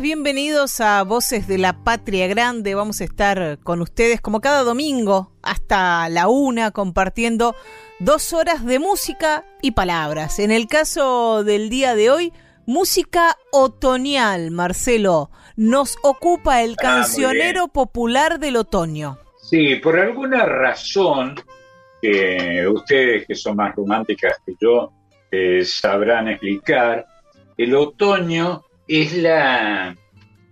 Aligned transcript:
Bienvenidos 0.00 0.82
a 0.82 1.02
Voces 1.04 1.48
de 1.48 1.56
la 1.56 1.82
Patria 1.82 2.26
Grande. 2.26 2.74
Vamos 2.74 3.00
a 3.00 3.04
estar 3.04 3.58
con 3.62 3.80
ustedes 3.80 4.20
como 4.20 4.42
cada 4.42 4.62
domingo 4.62 5.32
hasta 5.42 6.10
la 6.10 6.28
una 6.28 6.70
compartiendo 6.70 7.54
dos 7.98 8.34
horas 8.34 8.66
de 8.66 8.78
música 8.78 9.46
y 9.62 9.70
palabras. 9.70 10.38
En 10.38 10.50
el 10.50 10.66
caso 10.66 11.44
del 11.44 11.70
día 11.70 11.94
de 11.94 12.10
hoy, 12.10 12.32
música 12.66 13.38
otoñal, 13.52 14.50
Marcelo. 14.50 15.30
Nos 15.56 15.96
ocupa 16.02 16.62
el 16.62 16.72
ah, 16.72 16.82
cancionero 16.82 17.68
popular 17.68 18.38
del 18.38 18.56
otoño. 18.56 19.18
Sí, 19.40 19.76
por 19.76 19.98
alguna 19.98 20.44
razón 20.44 21.36
que 22.02 22.68
ustedes 22.68 23.26
que 23.26 23.34
son 23.34 23.56
más 23.56 23.74
románticas 23.74 24.36
que 24.44 24.52
yo 24.60 24.92
eh, 25.30 25.64
sabrán 25.64 26.28
explicar, 26.28 27.06
el 27.56 27.74
otoño 27.74 28.65
es 28.88 29.16
la, 29.16 29.96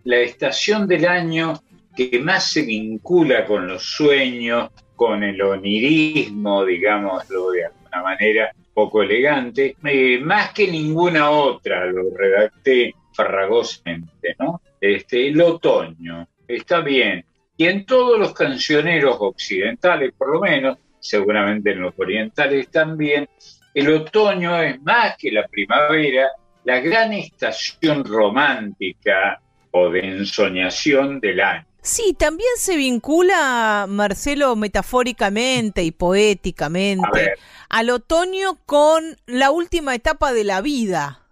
la 0.05 0.17
estación 0.17 0.87
del 0.87 1.07
año 1.07 1.55
que 1.97 2.19
más 2.19 2.51
se 2.51 2.63
vincula 2.63 3.45
con 3.45 3.67
los 3.67 3.83
sueños, 3.85 4.71
con 4.97 5.23
el 5.23 5.41
onirismo, 5.41 6.65
digámoslo 6.65 7.51
de 7.51 7.67
alguna 7.67 8.03
manera 8.03 8.53
poco 8.73 9.03
elegante, 9.03 9.77
eh, 9.85 10.19
más 10.19 10.53
que 10.53 10.69
ninguna 10.69 11.31
otra, 11.31 11.87
lo 11.87 12.11
redacté 12.17 12.93
farragosamente, 13.13 14.35
¿no? 14.39 14.61
Este, 14.81 15.29
el 15.29 15.41
otoño, 15.41 16.27
está 16.49 16.81
bien. 16.81 17.25
Y 17.57 17.67
en 17.67 17.87
todos 17.87 18.19
los 18.19 18.35
cancioneros 18.35 19.17
occidentales, 19.21 20.13
por 20.19 20.33
lo 20.33 20.41
menos, 20.41 20.79
seguramente 20.99 21.71
en 21.71 21.83
los 21.83 21.95
orientales 21.97 22.69
también, 22.69 23.29
el 23.73 23.91
otoño 23.91 24.61
es 24.61 24.83
más 24.83 25.17
que 25.17 25.31
la 25.31 25.47
primavera, 25.47 26.31
la 26.65 26.81
gran 26.81 27.13
estación 27.13 28.05
romántica 28.05 29.41
o 29.71 29.91
de 29.91 30.01
ensoñación 30.01 31.21
del 31.21 31.41
año. 31.41 31.67
Sí, 31.83 32.15
también 32.19 32.49
se 32.57 32.77
vincula, 32.77 33.85
Marcelo, 33.87 34.57
metafóricamente 34.57 35.83
y 35.83 35.91
poéticamente, 35.91 37.35
al 37.69 37.91
otoño 37.91 38.59
con 38.65 39.19
la 39.27 39.51
última 39.51 39.95
etapa 39.95 40.33
de 40.33 40.45
la 40.45 40.63
vida, 40.63 41.29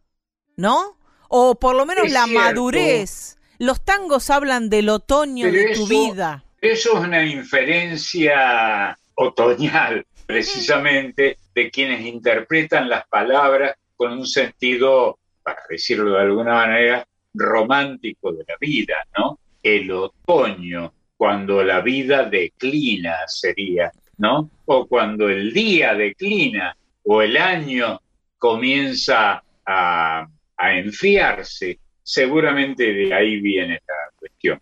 ¿no? 0.57 0.99
O 1.29 1.55
por 1.55 1.75
lo 1.75 1.87
menos 1.87 2.11
la 2.11 2.27
madurez. 2.27 3.39
Los 3.59 3.83
tangos 3.83 4.29
hablan 4.29 4.69
del 4.69 4.91
otoño 4.91 5.51
de 5.51 5.75
tu 5.75 5.87
vida. 5.87 6.45
Eso 6.61 6.99
es 6.99 7.05
una 7.05 7.25
inferencia 7.25 8.99
otoñal, 9.15 10.05
precisamente, 10.27 11.39
de 11.55 11.71
quienes 11.71 12.05
interpretan 12.05 12.91
las 12.91 13.07
palabras 13.09 13.75
con 13.97 14.13
un 14.13 14.27
sentido 14.27 15.19
para 15.43 15.63
decirlo 15.69 16.13
de 16.13 16.23
alguna 16.23 16.55
manera, 16.55 17.07
romántico 17.35 18.33
de 18.33 18.45
la 18.47 18.55
vida, 18.61 18.97
¿no? 19.17 19.39
El 19.63 19.91
otoño, 19.91 20.93
cuando 21.17 21.63
la 21.63 21.81
vida 21.81 22.25
declina 22.25 23.17
sería, 23.27 23.91
¿no? 24.19 24.51
O 24.67 24.87
cuando 24.87 25.29
el 25.29 25.53
día 25.53 25.95
declina 25.95 26.77
o 27.05 27.23
el 27.23 27.37
año 27.37 28.01
comienza 28.39 29.43
a, 29.65 30.27
a 30.57 30.75
enfriarse, 30.75 31.79
seguramente 32.03 32.93
de 32.93 33.15
ahí 33.15 33.41
viene 33.41 33.81
la 33.87 33.95
cuestión. 34.17 34.61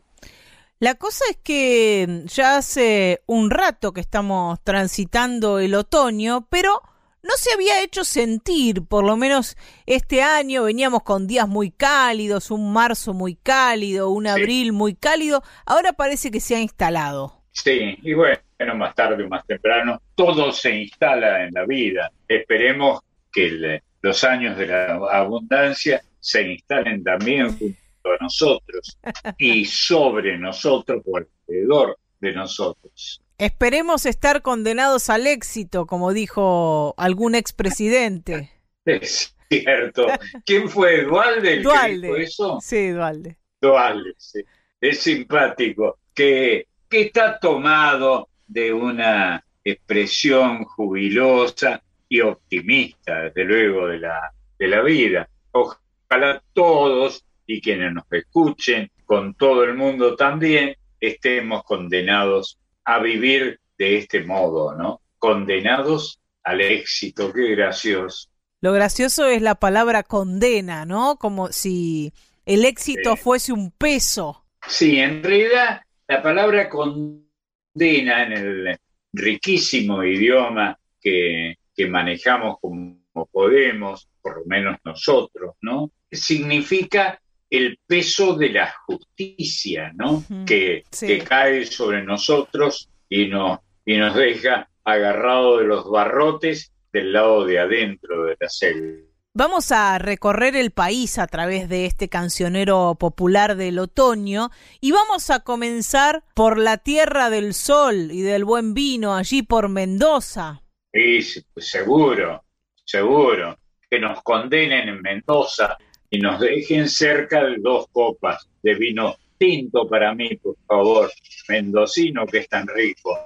La 0.79 0.95
cosa 0.95 1.25
es 1.29 1.37
que 1.43 2.23
ya 2.25 2.57
hace 2.57 3.21
un 3.27 3.51
rato 3.51 3.93
que 3.93 4.01
estamos 4.01 4.59
transitando 4.65 5.59
el 5.59 5.75
otoño, 5.75 6.47
pero 6.49 6.81
no 7.23 7.31
se 7.37 7.53
había 7.53 7.83
hecho 7.83 8.05
sentir, 8.05 8.83
por 8.83 9.05
lo 9.05 9.17
menos 9.17 9.57
este 9.87 10.23
año 10.23 10.65
veníamos 10.65 11.03
con 11.03 11.27
días 11.27 11.49
muy 11.49 11.71
cálidos, 11.71 12.51
un 12.51 12.73
marzo 12.73 13.15
muy 13.15 13.35
cálido, 13.35 14.11
un 14.11 14.27
abril 14.27 14.73
muy 14.73 14.95
cálido, 14.95 15.43
ahora 15.67 15.93
parece 15.93 16.31
que 16.31 16.41
se 16.41 16.57
ha 16.57 16.61
instalado. 16.61 17.41
Sí, 17.53 17.99
y 18.03 18.15
bueno, 18.15 18.41
más 18.77 18.95
tarde 18.95 19.25
o 19.25 19.29
más 19.29 19.47
temprano, 19.47 20.01
todo 20.15 20.53
se 20.53 20.75
instala 20.77 21.45
en 21.45 21.53
la 21.53 21.67
vida. 21.67 22.11
Esperemos 22.29 23.01
que 23.33 23.81
los 24.03 24.25
años 24.25 24.57
de 24.57 24.67
la 24.67 24.95
abundancia 25.13 26.03
se 26.21 26.43
instalen 26.43 27.03
también 27.03 27.57
junto 27.59 27.79
a 28.05 28.23
nosotros 28.23 28.99
y 29.39 29.65
sobre 29.65 30.39
nosotros 30.39 31.03
o 31.07 31.19
alrededor 31.19 31.99
de 32.21 32.33
nosotros. 32.33 33.21
Esperemos 33.41 34.05
estar 34.05 34.43
condenados 34.43 35.09
al 35.09 35.27
éxito, 35.27 35.87
como 35.87 36.13
dijo 36.13 36.95
algún 36.99 37.35
expresidente. 37.35 38.51
Es 38.85 39.35
cierto. 39.49 40.09
¿Quién 40.45 40.69
fue? 40.69 41.05
¿Dualde 41.05 41.55
el 41.55 41.63
Dualde. 41.63 42.01
Que 42.01 42.07
dijo 42.07 42.17
eso? 42.17 42.59
Sí, 42.61 42.91
Dualde. 42.91 43.39
Dualde, 43.59 44.13
sí. 44.19 44.43
Es 44.79 45.01
simpático. 45.01 46.01
Que, 46.15 46.67
que 46.87 47.01
está 47.01 47.39
tomado 47.39 48.29
de 48.47 48.75
una 48.75 49.43
expresión 49.65 50.65
jubilosa 50.65 51.83
y 52.11 52.21
optimista, 52.21 53.23
desde 53.23 53.45
luego, 53.45 53.87
de 53.87 54.01
la, 54.01 54.35
de 54.59 54.69
la 54.69 54.83
vida. 54.83 55.31
Ojalá 55.53 56.43
todos 56.53 57.25
y 57.47 57.63
quienes 57.63 57.95
nos 57.95 58.05
escuchen, 58.11 58.91
con 59.07 59.33
todo 59.33 59.65
el 59.65 59.73
mundo 59.73 60.15
también, 60.15 60.77
estemos 61.01 61.65
condenados 61.65 62.60
a 62.85 62.99
vivir 62.99 63.61
de 63.79 63.99
este 63.99 64.25
modo, 64.25 64.75
¿no? 64.75 65.01
Condenados 65.19 66.21
al 66.43 66.61
éxito, 66.61 67.33
qué 67.33 67.55
gracioso. 67.55 68.29
Lo 68.61 68.73
gracioso 68.73 69.27
es 69.27 69.41
la 69.41 69.55
palabra 69.55 70.03
condena, 70.03 70.85
¿no? 70.85 71.17
Como 71.17 71.49
si 71.53 72.13
el 72.45 72.65
éxito 72.65 73.17
fuese 73.17 73.53
un 73.53 73.71
peso. 73.71 74.45
Sí, 74.67 74.99
en 74.99 75.23
realidad 75.23 75.83
la 76.07 76.23
palabra 76.23 76.69
condena 76.69 78.25
en 78.25 78.33
el 78.33 78.79
riquísimo 79.13 80.05
idioma 80.05 80.79
que, 81.01 81.57
que 81.75 81.87
manejamos 81.87 82.59
como 82.61 83.01
podemos, 83.33 84.09
por 84.21 84.39
lo 84.39 84.45
menos 84.47 84.77
nosotros, 84.85 85.55
¿no? 85.63 85.91
Significa 86.11 87.21
el 87.51 87.79
peso 87.87 88.37
de 88.37 88.51
la 88.51 88.73
justicia, 88.87 89.93
¿no? 89.95 90.25
que, 90.47 90.85
cae 91.29 91.67
sobre 91.67 92.03
nosotros 92.05 92.89
y 93.09 93.27
nos, 93.27 93.59
y 93.85 93.97
nos 93.97 94.15
deja 94.15 94.71
agarrado 94.85 95.59
de 95.59 95.65
los 95.65 95.91
barrotes 95.91 96.73
del 96.93 97.13
lado 97.13 97.45
de 97.45 97.59
adentro 97.59 98.25
de 98.25 98.37
la 98.41 98.49
selva. 98.49 99.11
Vamos 99.33 99.71
a 99.71 99.99
recorrer 99.99 100.57
el 100.57 100.73
país 100.73 101.19
a 101.19 101.29
través 101.29 101.69
de 101.69 101.87
este 101.87 102.09
cancionero 102.09 102.97
popular 102.99 103.57
del 103.57 103.79
otoño 103.79 104.51
y 104.81 104.91
vamos 104.91 105.31
a 105.31 105.41
comenzar 105.41 106.25
por 106.35 106.59
la 106.59 106.79
Tierra 106.79 107.31
del 107.31 107.55
Sol 107.55 108.11
y 108.11 108.23
del 108.23 108.45
Buen 108.45 108.75
Vino, 108.75 109.15
allí 109.15 109.43
por 109.43 109.69
Mendoza. 109.69 110.63
Sí, 110.93 111.23
seguro, 111.57 112.45
seguro. 112.85 113.57
Que 113.89 114.01
nos 114.01 114.21
condenen 114.23 114.89
en 114.89 115.01
Mendoza 115.01 115.79
y 116.11 116.19
nos 116.19 116.41
dejen 116.41 116.89
cerca 116.89 117.45
de 117.45 117.57
dos 117.59 117.87
copas 117.93 118.49
de 118.63 118.75
vino 118.75 119.17
tinto 119.39 119.89
para 119.89 120.15
mí, 120.15 120.37
por 120.37 120.57
favor, 120.67 121.11
mendocino 121.49 122.27
que 122.27 122.39
es 122.39 122.49
tan 122.49 122.67
rico, 122.67 123.19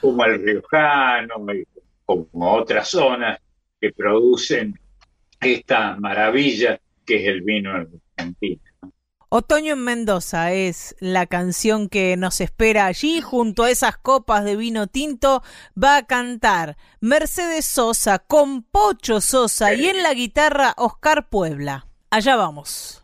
como 0.00 0.24
el 0.24 0.42
riojano, 0.42 1.34
como 2.06 2.54
otras 2.54 2.88
zonas 2.88 3.38
que 3.80 3.92
producen 3.92 4.78
esta 5.40 5.96
maravilla 5.96 6.80
que 7.04 7.16
es 7.16 7.28
el 7.28 7.42
vino 7.42 7.72
argentino. 7.72 8.62
Otoño 9.28 9.72
en 9.72 9.82
Mendoza 9.82 10.52
es 10.52 10.94
la 11.00 11.26
canción 11.26 11.88
que 11.88 12.16
nos 12.16 12.40
espera 12.40 12.86
allí. 12.86 13.20
Junto 13.20 13.64
a 13.64 13.70
esas 13.70 13.98
copas 13.98 14.44
de 14.44 14.54
vino 14.54 14.86
tinto 14.86 15.42
va 15.76 15.96
a 15.96 16.06
cantar 16.06 16.76
Mercedes 17.00 17.66
Sosa 17.66 18.20
con 18.20 18.62
Pocho 18.62 19.20
Sosa 19.20 19.74
y 19.74 19.88
en 19.88 20.04
la 20.04 20.14
guitarra 20.14 20.72
Oscar 20.76 21.28
Puebla. 21.28 21.88
Allá 22.14 22.36
vamos. 22.36 23.03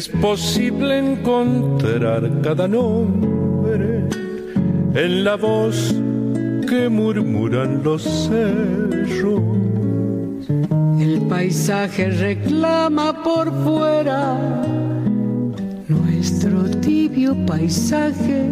Es 0.00 0.08
posible 0.08 0.96
encontrar 0.96 2.22
cada 2.40 2.66
nombre 2.66 4.08
en 4.94 5.24
la 5.24 5.36
voz 5.36 5.94
que 6.66 6.88
murmuran 6.88 7.82
los 7.84 8.02
cerros. 8.02 9.42
El 10.98 11.20
paisaje 11.28 12.08
reclama 12.12 13.22
por 13.22 13.52
fuera 13.62 14.38
nuestro 15.86 16.62
tibio 16.80 17.36
paisaje 17.44 18.48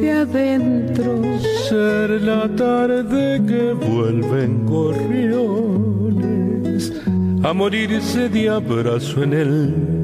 de 0.00 0.12
adentro. 0.12 1.20
Ser 1.68 2.22
la 2.22 2.48
tarde 2.56 3.42
que 3.46 3.74
vuelven 3.74 4.64
gorriones 4.64 6.24
a 7.42 7.52
morirse 7.52 8.30
de 8.30 8.48
abrazo 8.48 9.24
en 9.24 9.32
el 9.34 10.03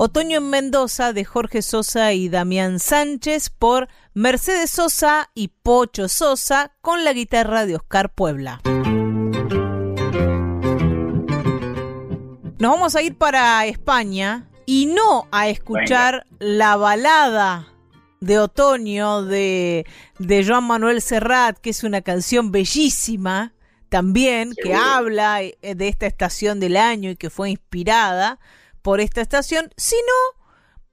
Otoño 0.00 0.38
en 0.38 0.48
Mendoza 0.48 1.12
de 1.12 1.24
Jorge 1.24 1.60
Sosa 1.60 2.12
y 2.12 2.28
Damián 2.28 2.78
Sánchez 2.78 3.50
por 3.50 3.88
Mercedes 4.14 4.70
Sosa 4.70 5.28
y 5.34 5.48
Pocho 5.48 6.08
Sosa 6.08 6.72
con 6.80 7.02
la 7.02 7.12
guitarra 7.12 7.66
de 7.66 7.74
Oscar 7.74 8.14
Puebla. 8.14 8.60
Nos 12.60 12.70
vamos 12.70 12.94
a 12.94 13.02
ir 13.02 13.18
para 13.18 13.66
España 13.66 14.48
y 14.66 14.86
no 14.86 15.26
a 15.32 15.48
escuchar 15.48 16.24
la 16.38 16.76
balada 16.76 17.66
de 18.20 18.38
otoño 18.38 19.24
de, 19.24 19.84
de 20.20 20.46
Joan 20.46 20.62
Manuel 20.62 21.02
Serrat, 21.02 21.58
que 21.58 21.70
es 21.70 21.82
una 21.82 22.02
canción 22.02 22.52
bellísima 22.52 23.52
también, 23.88 24.52
que 24.62 24.74
habla 24.74 25.42
eh, 25.42 25.56
de 25.60 25.88
esta 25.88 26.06
estación 26.06 26.60
del 26.60 26.76
año 26.76 27.10
y 27.10 27.16
que 27.16 27.30
fue 27.30 27.50
inspirada 27.50 28.38
por 28.88 29.02
esta 29.02 29.20
estación, 29.20 29.68
sino 29.76 30.00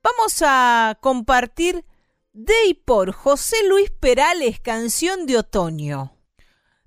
vamos 0.04 0.44
a 0.46 0.98
compartir 1.00 1.86
de 2.34 2.54
y 2.68 2.74
por 2.74 3.14
José 3.14 3.56
Luis 3.70 3.90
Perales, 3.90 4.60
canción 4.60 5.26
de 5.26 5.38
otoño. 5.38 6.12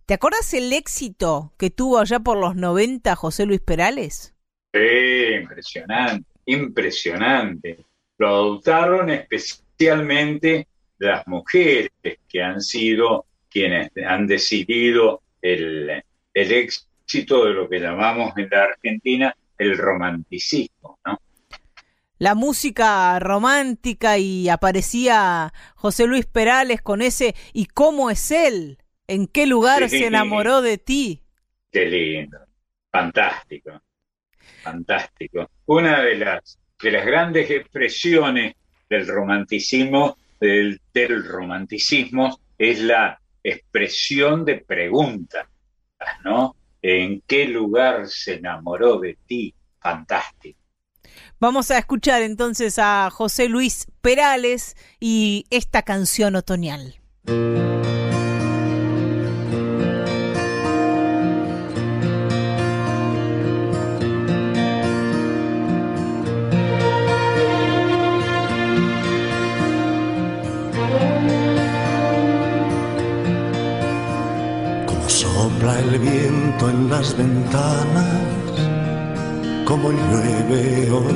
¿Te 0.05 0.13
acuerdas 0.13 0.53
el 0.53 0.71
éxito 0.71 1.55
que 1.59 1.71
tuvo 1.71 1.97
allá 1.97 2.21
por 2.21 2.37
los 2.37 2.57
90 2.57 3.17
José 3.17 3.47
Luis 3.47 3.63
Perales? 3.63 4.35
Sí, 4.75 5.35
impresionante, 5.41 6.29
impresionante. 6.45 7.87
Lo 8.19 8.29
adoptaron 8.29 9.09
especialmente 9.09 10.69
las 10.99 11.27
mujeres 11.27 11.91
que 12.29 12.43
han 12.43 12.61
sido 12.61 13.25
quienes 13.49 13.91
han 14.07 14.27
decidido 14.27 15.23
el, 15.41 16.05
el 16.35 16.53
éxito 16.53 17.47
de 17.47 17.55
lo 17.55 17.67
que 17.67 17.81
llamamos 17.81 18.37
en 18.37 18.51
la 18.51 18.65
Argentina 18.65 19.35
el 19.59 19.77
romanticismo, 19.77 20.99
¿no? 21.05 21.19
La 22.19 22.35
música 22.35 23.19
romántica 23.21 24.19
y 24.19 24.49
aparecía 24.49 25.53
José 25.77 26.07
Luis 26.07 26.27
Perales 26.27 26.83
con 26.83 27.01
ese 27.01 27.37
¿y 27.53 27.67
cómo 27.67 28.11
es 28.11 28.33
él? 28.33 28.79
¿En 29.07 29.29
qué 29.29 29.47
lugar 29.47 29.89
se 29.89 30.07
enamoró 30.07 30.61
de 30.61 30.79
ti? 30.79 31.23
Qué 31.71 31.87
lindo, 31.87 32.39
fantástico, 32.91 33.81
fantástico. 34.63 35.49
Una 35.67 36.03
de 36.03 36.17
las, 36.17 36.59
de 36.83 36.91
las 36.91 37.07
grandes 37.07 37.51
expresiones 37.51 38.55
del 38.91 39.07
romanticismo, 39.07 40.17
del, 40.41 40.81
del 40.93 41.25
romanticismo, 41.25 42.41
es 42.59 42.81
la 42.81 43.21
expresión 43.43 44.45
de 44.45 44.57
preguntas, 44.57 45.47
¿no? 46.25 46.57
¿En 46.83 47.23
qué 47.27 47.47
lugar 47.47 48.09
se 48.09 48.35
enamoró 48.35 48.99
de 49.01 49.19
ti? 49.27 49.55
Fantástico. 49.81 50.59
Vamos 51.41 51.71
a 51.71 51.79
escuchar 51.79 52.23
entonces 52.23 52.79
a 52.79 53.11
José 53.11 53.49
Luis 53.49 53.87
Perales 54.01 54.77
y 55.01 55.47
esta 55.51 55.83
canción 55.83 56.37
otoñal. 56.37 56.97
Sopla 75.69 75.81
el 75.81 75.99
viento 75.99 76.71
en 76.71 76.89
las 76.89 77.17
ventanas 77.17 78.07
como 79.67 79.91
llueve 79.91 80.91
hoy. 80.91 81.15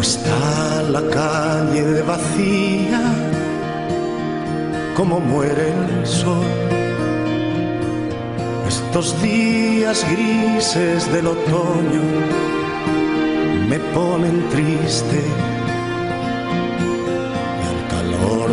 está 0.00 0.82
la 0.90 1.02
calle 1.10 1.82
vacía, 2.02 3.02
como 4.96 5.20
muere 5.20 5.72
el 5.72 6.06
sol. 6.06 6.46
Estos 8.68 9.20
días 9.22 10.04
grises 10.10 11.12
del 11.12 11.26
otoño 11.26 12.04
me 13.68 13.78
ponen 13.94 14.48
triste 14.50 15.20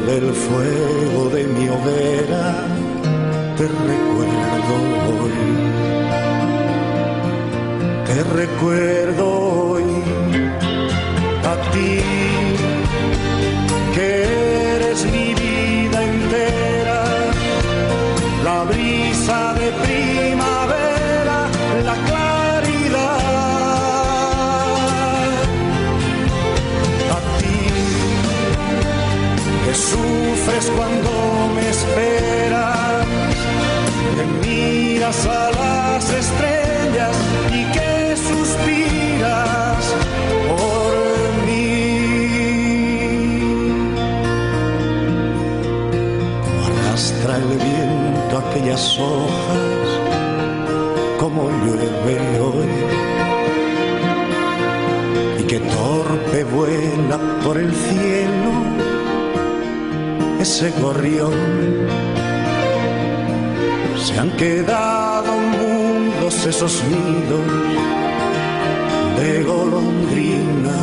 del 0.08 0.34
fuego 0.34 1.30
de 1.30 1.48
mi 1.48 1.70
hoguera 1.70 2.93
te 3.64 3.70
recuerdo 3.70 4.76
hoy. 5.24 5.38
Te 8.06 8.24
recuerdo 8.42 9.26
hoy 9.70 9.90
a 11.52 11.72
ti 11.72 11.94
que 13.96 14.08
eres 14.76 15.06
mi 15.06 15.34
vida 15.34 16.04
entera, 16.04 17.04
la 18.44 18.64
brisa 18.66 19.54
de 19.54 19.68
primavera, 19.86 21.38
la 21.90 21.96
claridad. 22.08 23.20
A 27.16 27.20
ti 27.38 27.60
que 29.66 29.74
sufres 29.74 30.66
cuando 30.76 31.12
me 31.56 31.70
esperas, 31.70 32.83
a 35.04 35.52
las 35.52 36.10
estrellas 36.14 37.16
y 37.52 37.66
que 37.74 38.16
suspiras 38.16 39.84
por 40.48 40.94
mí. 41.46 41.78
Como 46.42 46.66
arrastra 46.68 47.36
el 47.36 47.44
viento 47.44 48.38
aquellas 48.38 48.98
hojas, 48.98 49.88
como 51.20 51.50
llueve 51.50 52.40
hoy. 52.40 52.74
Y 55.40 55.44
que 55.44 55.60
torpe 55.60 56.46
vuela 56.46 57.20
por 57.44 57.58
el 57.58 57.74
cielo 57.74 58.52
ese 60.40 60.72
gorrión. 60.80 62.13
Se 64.04 64.20
han 64.20 64.32
quedado 64.32 65.32
mudos 65.38 66.46
esos 66.46 66.84
nidos 66.84 67.48
de 69.18 69.44
golondrina. 69.44 70.76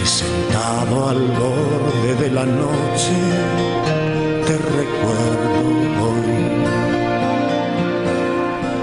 Y 0.00 0.06
sentado 0.06 1.08
al 1.08 1.22
borde 1.42 2.14
de 2.22 2.30
la 2.30 2.46
noche, 2.46 3.16
te 4.46 4.56
recuerdo 4.78 5.60
hoy. 6.06 6.36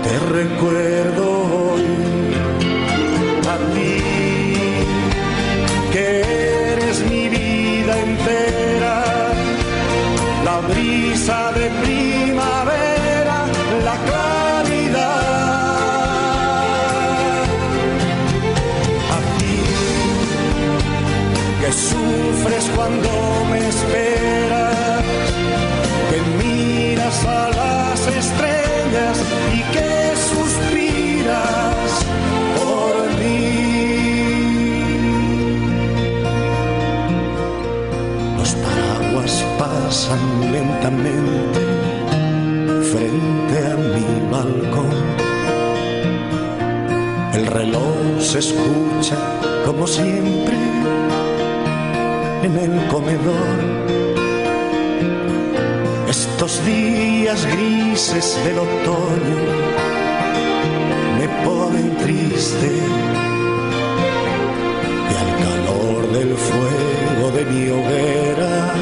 Te 0.03 0.19
recuerdo 0.39 1.42
primavera, 11.82 13.38
la 13.84 13.96
claridad. 14.08 15.34
A 19.15 19.20
ti 19.38 19.58
que 21.62 21.72
sufres 21.72 22.70
cuando 22.75 23.10
me 23.50 23.60
esperas, 23.68 25.03
que 26.10 26.20
miras 26.44 27.25
a 27.25 27.50
las 27.50 28.00
estrellas 28.08 29.18
y 29.53 29.60
que 29.74 29.92
suspiras 30.30 31.89
por 32.58 32.94
mí. 33.20 33.44
Los 38.38 38.51
paraguas 38.56 39.34
pasan 39.58 40.51
lentamente 40.51 41.62
reloj 47.74 48.22
se 48.22 48.39
escucha 48.39 49.18
como 49.65 49.88
siempre 49.88 50.58
en 52.44 52.58
el 52.58 52.88
comedor. 52.88 53.60
Estos 56.08 56.63
días 56.65 57.46
grises 57.53 58.38
del 58.46 58.60
otoño 58.60 59.39
me 61.20 61.27
ponen 61.46 61.98
triste 61.98 62.72
y 65.12 65.15
al 65.24 65.32
calor 65.46 66.01
del 66.18 66.36
fuego 66.36 67.25
de 67.38 67.46
mi 67.46 67.70
hoguera 67.70 68.74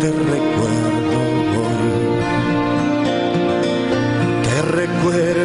te 0.00 0.08
recuerdo. 0.10 0.92
Te 4.42 4.62
recuerdo 4.62 5.41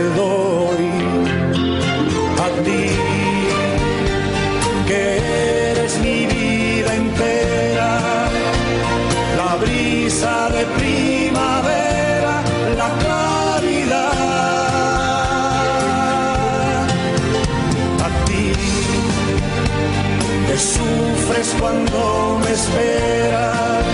sufres 20.60 21.56
cuando 21.60 22.40
me 22.44 22.52
esperas, 22.52 23.86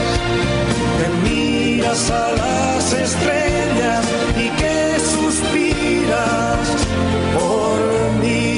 que 0.98 1.08
miras 1.30 2.10
a 2.10 2.32
las 2.32 2.94
estrellas 2.94 4.06
y 4.38 4.50
que 4.60 5.00
suspiras 5.00 6.68
por 7.38 7.80
mí. 8.22 8.54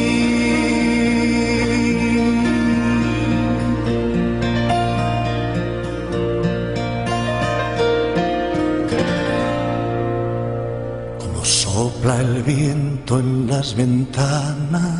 Como 11.20 11.44
sopla 11.44 12.20
el 12.22 12.44
viento 12.44 13.20
en 13.20 13.48
las 13.48 13.76
ventanas 13.76 14.95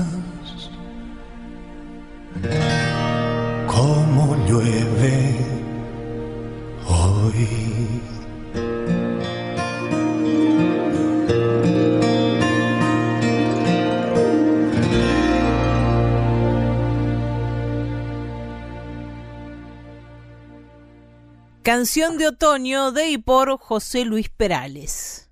Canción 21.86 22.18
de 22.18 22.30
otoño 22.30 22.92
de 22.92 23.10
y 23.12 23.20
por 23.20 23.60
José 23.60 24.06
Luis 24.06 24.28
Perales. 24.28 25.30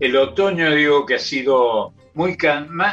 El 0.00 0.16
otoño 0.16 0.74
digo 0.74 1.06
que 1.06 1.14
ha 1.14 1.18
sido 1.20 1.94
muy 2.14 2.36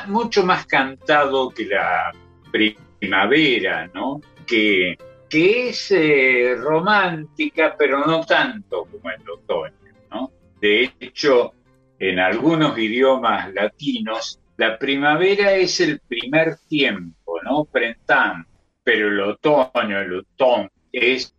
mucho 0.10 0.46
más 0.46 0.68
cantado 0.68 1.50
que 1.50 1.66
la 1.66 2.14
primavera, 2.52 3.90
¿no? 3.96 4.22
Que, 4.46 4.96
que 5.28 5.70
es 5.70 5.90
eh, 5.90 6.54
romántica, 6.56 7.74
pero 7.76 8.06
no 8.06 8.24
tanto 8.26 8.86
como 8.86 9.10
el 9.10 9.28
otoño, 9.28 9.74
¿no? 10.12 10.32
De 10.62 10.94
hecho, 11.00 11.56
en 11.98 12.20
algunos 12.20 12.78
idiomas 12.78 13.52
latinos, 13.56 14.40
la 14.58 14.78
primavera 14.78 15.54
es 15.54 15.80
el 15.80 16.00
primer 16.08 16.58
tiempo, 16.70 17.42
¿no? 17.44 17.66
Prentam, 17.66 18.46
pero 18.88 19.10
el 19.10 19.20
otoño, 19.20 20.00
el 20.00 20.20
otón, 20.20 20.72
es 20.94 21.36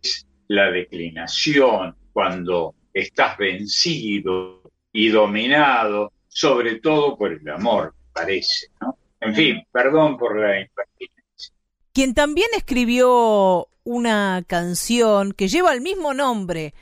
la 0.49 0.69
declinación, 0.69 1.95
cuando 2.13 2.75
estás 2.93 3.39
vencido 3.39 4.61
y 4.93 5.09
dominado, 5.09 6.13
sobre 6.27 6.75
todo 6.75 7.17
por 7.17 7.31
el 7.33 7.49
amor, 7.49 7.95
parece, 8.13 8.67
¿no? 8.79 8.99
En 9.19 9.33
fin, 9.33 9.63
perdón 9.71 10.15
por 10.19 10.39
la 10.39 10.61
impertinencia. 10.61 11.55
Quien 11.91 12.13
también 12.13 12.49
escribió 12.55 13.67
una 13.83 14.43
canción 14.45 15.31
que 15.31 15.47
lleva 15.47 15.73
el 15.73 15.81
mismo 15.81 16.13
nombre 16.13 16.75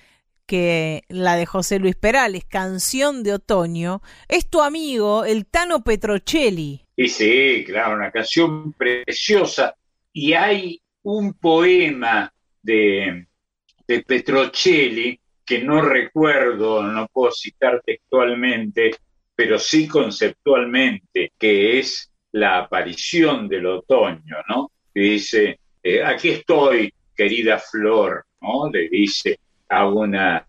que 0.46 1.04
la 1.08 1.38
de 1.38 1.46
José 1.46 1.80
Luis 1.80 1.96
Perales, 1.96 2.44
Canción 2.44 3.24
de 3.24 3.36
Otoño, 3.36 4.02
es 4.28 4.50
tu 4.50 4.62
amigo, 4.62 5.24
el 5.24 5.46
Tano 5.46 5.86
Petrocelli. 5.86 6.84
Y 6.98 7.08
sí, 7.08 7.64
claro, 7.66 7.96
una 7.96 8.12
canción 8.12 8.74
preciosa. 8.74 9.74
Y 10.20 10.34
hay 10.34 10.82
un 11.04 11.36
poema 11.36 12.34
de, 12.64 13.28
de 13.88 14.02
Petrocelli 14.02 15.20
que 15.46 15.64
no 15.64 15.80
recuerdo, 15.80 16.82
no 16.82 17.08
puedo 17.14 17.32
citar 17.32 17.84
textualmente, 17.86 18.96
pero 19.36 19.60
sí 19.60 19.88
conceptualmente, 19.88 21.34
que 21.38 21.78
es 21.78 22.12
la 22.32 22.58
aparición 22.58 23.48
del 23.48 23.68
otoño, 23.68 24.38
¿no? 24.50 24.72
dice, 24.92 25.60
eh, 25.84 26.04
aquí 26.04 26.30
estoy, 26.30 26.92
querida 27.16 27.60
flor, 27.60 28.26
¿no? 28.42 28.72
Le 28.72 28.90
dice 28.90 29.40
a 29.70 29.88
una 29.88 30.48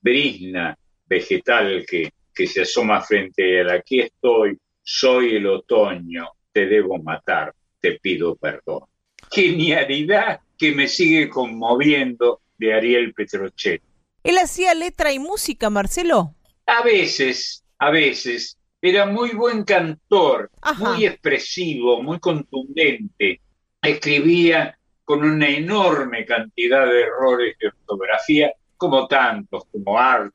brisna 0.00 0.74
vegetal 1.06 1.84
que, 1.86 2.14
que 2.34 2.46
se 2.46 2.62
asoma 2.62 3.02
frente 3.02 3.42
a 3.42 3.60
él, 3.60 3.68
aquí 3.68 4.00
estoy, 4.00 4.56
soy 4.82 5.36
el 5.36 5.46
otoño, 5.48 6.30
te 6.50 6.64
debo 6.64 6.96
matar, 6.96 7.52
te 7.80 7.98
pido 7.98 8.36
perdón. 8.36 8.84
Genialidad 9.30 10.40
que 10.58 10.72
me 10.72 10.88
sigue 10.88 11.28
conmoviendo 11.28 12.40
de 12.58 12.74
Ariel 12.74 13.14
Petrochetti. 13.14 13.84
¿Él 14.22 14.38
hacía 14.38 14.74
letra 14.74 15.12
y 15.12 15.18
música, 15.18 15.70
Marcelo? 15.70 16.34
A 16.66 16.82
veces, 16.82 17.64
a 17.78 17.90
veces. 17.90 18.58
Era 18.82 19.06
muy 19.06 19.30
buen 19.30 19.64
cantor, 19.64 20.50
muy 20.78 21.06
expresivo, 21.06 22.02
muy 22.02 22.18
contundente. 22.18 23.40
Escribía 23.82 24.78
con 25.04 25.22
una 25.22 25.48
enorme 25.48 26.24
cantidad 26.24 26.86
de 26.86 27.02
errores 27.02 27.56
de 27.58 27.68
ortografía, 27.68 28.52
como 28.76 29.06
tantos, 29.06 29.64
como 29.70 29.98
Art, 29.98 30.34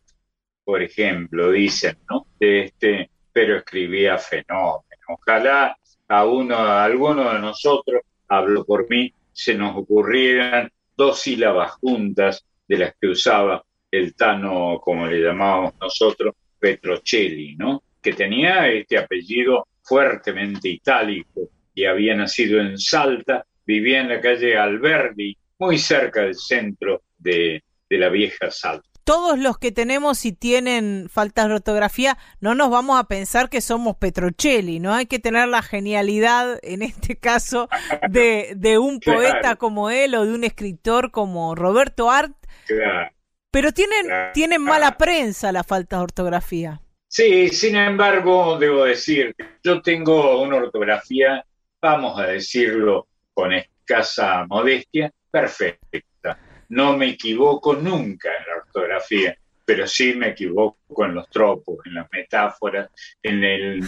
por 0.63 0.81
ejemplo, 0.81 1.51
dicen, 1.51 1.97
¿no? 2.09 2.27
Este, 2.39 3.09
pero 3.31 3.57
escribía 3.57 4.17
fenómeno. 4.17 4.83
Ojalá 5.07 5.77
a 6.07 6.25
uno, 6.25 6.55
a 6.55 6.83
alguno 6.83 7.33
de 7.33 7.39
nosotros, 7.39 8.01
hablo 8.27 8.65
por 8.65 8.89
mí, 8.89 9.13
se 9.31 9.55
nos 9.55 9.75
ocurrieran 9.75 10.71
dos 10.95 11.19
sílabas 11.19 11.71
juntas 11.73 12.45
de 12.67 12.77
las 12.77 12.95
que 12.99 13.07
usaba 13.07 13.63
el 13.91 14.15
Tano, 14.15 14.79
como 14.81 15.07
le 15.07 15.21
llamábamos 15.21 15.73
nosotros, 15.79 16.35
Petrocelli, 16.59 17.55
¿no? 17.55 17.83
Que 18.01 18.13
tenía 18.13 18.67
este 18.69 18.97
apellido 18.97 19.67
fuertemente 19.83 20.69
itálico 20.69 21.49
y 21.73 21.85
había 21.85 22.15
nacido 22.15 22.59
en 22.59 22.77
Salta, 22.77 23.45
vivía 23.65 24.01
en 24.01 24.09
la 24.09 24.21
calle 24.21 24.57
Alberdi, 24.57 25.37
muy 25.59 25.77
cerca 25.77 26.21
del 26.21 26.35
centro 26.35 27.03
de, 27.17 27.63
de 27.89 27.97
la 27.97 28.09
vieja 28.09 28.49
Salta 28.49 28.94
todos 29.05 29.39
los 29.39 29.57
que 29.57 29.71
tenemos 29.71 30.25
y 30.25 30.33
tienen 30.33 31.07
faltas 31.09 31.47
de 31.47 31.53
ortografía, 31.53 32.17
no 32.41 32.55
nos 32.55 32.69
vamos 32.69 32.99
a 32.99 33.05
pensar 33.05 33.49
que 33.49 33.61
somos 33.61 33.95
Petrocelli, 33.95 34.79
¿no? 34.79 34.93
Hay 34.93 35.05
que 35.05 35.19
tener 35.19 35.47
la 35.47 35.61
genialidad, 35.61 36.59
en 36.63 36.81
este 36.81 37.15
caso, 37.15 37.69
de, 38.09 38.53
de 38.57 38.77
un 38.77 38.99
poeta 38.99 39.55
como 39.55 39.89
él 39.89 40.15
o 40.15 40.25
de 40.25 40.33
un 40.33 40.43
escritor 40.43 41.11
como 41.11 41.55
Roberto 41.55 42.11
Art, 42.11 42.35
claro. 42.67 43.15
Pero 43.55 43.71
tienen, 43.71 44.07
tienen 44.33 44.61
mala 44.61 44.97
prensa 44.97 45.53
la 45.53 45.63
falta 45.63 45.95
de 45.95 46.03
ortografía. 46.03 46.81
Sí, 47.07 47.47
sin 47.47 47.77
embargo, 47.77 48.59
debo 48.59 48.83
decir, 48.83 49.33
yo 49.63 49.81
tengo 49.81 50.41
una 50.41 50.57
ortografía, 50.57 51.45
vamos 51.81 52.19
a 52.19 52.27
decirlo 52.27 53.07
con 53.33 53.53
escasa 53.53 54.45
modestia, 54.47 55.09
perfecta. 55.31 55.99
No 56.69 56.97
me 56.97 57.09
equivoco 57.09 57.75
nunca 57.75 58.29
en 58.29 58.45
la 58.47 58.57
ortografía, 58.63 59.37
pero 59.65 59.87
sí 59.87 60.13
me 60.13 60.29
equivoco 60.29 61.05
en 61.05 61.15
los 61.15 61.29
tropos, 61.29 61.77
en 61.85 61.95
las 61.95 62.07
metáforas, 62.11 62.89
en, 63.21 63.43
el, 63.43 63.83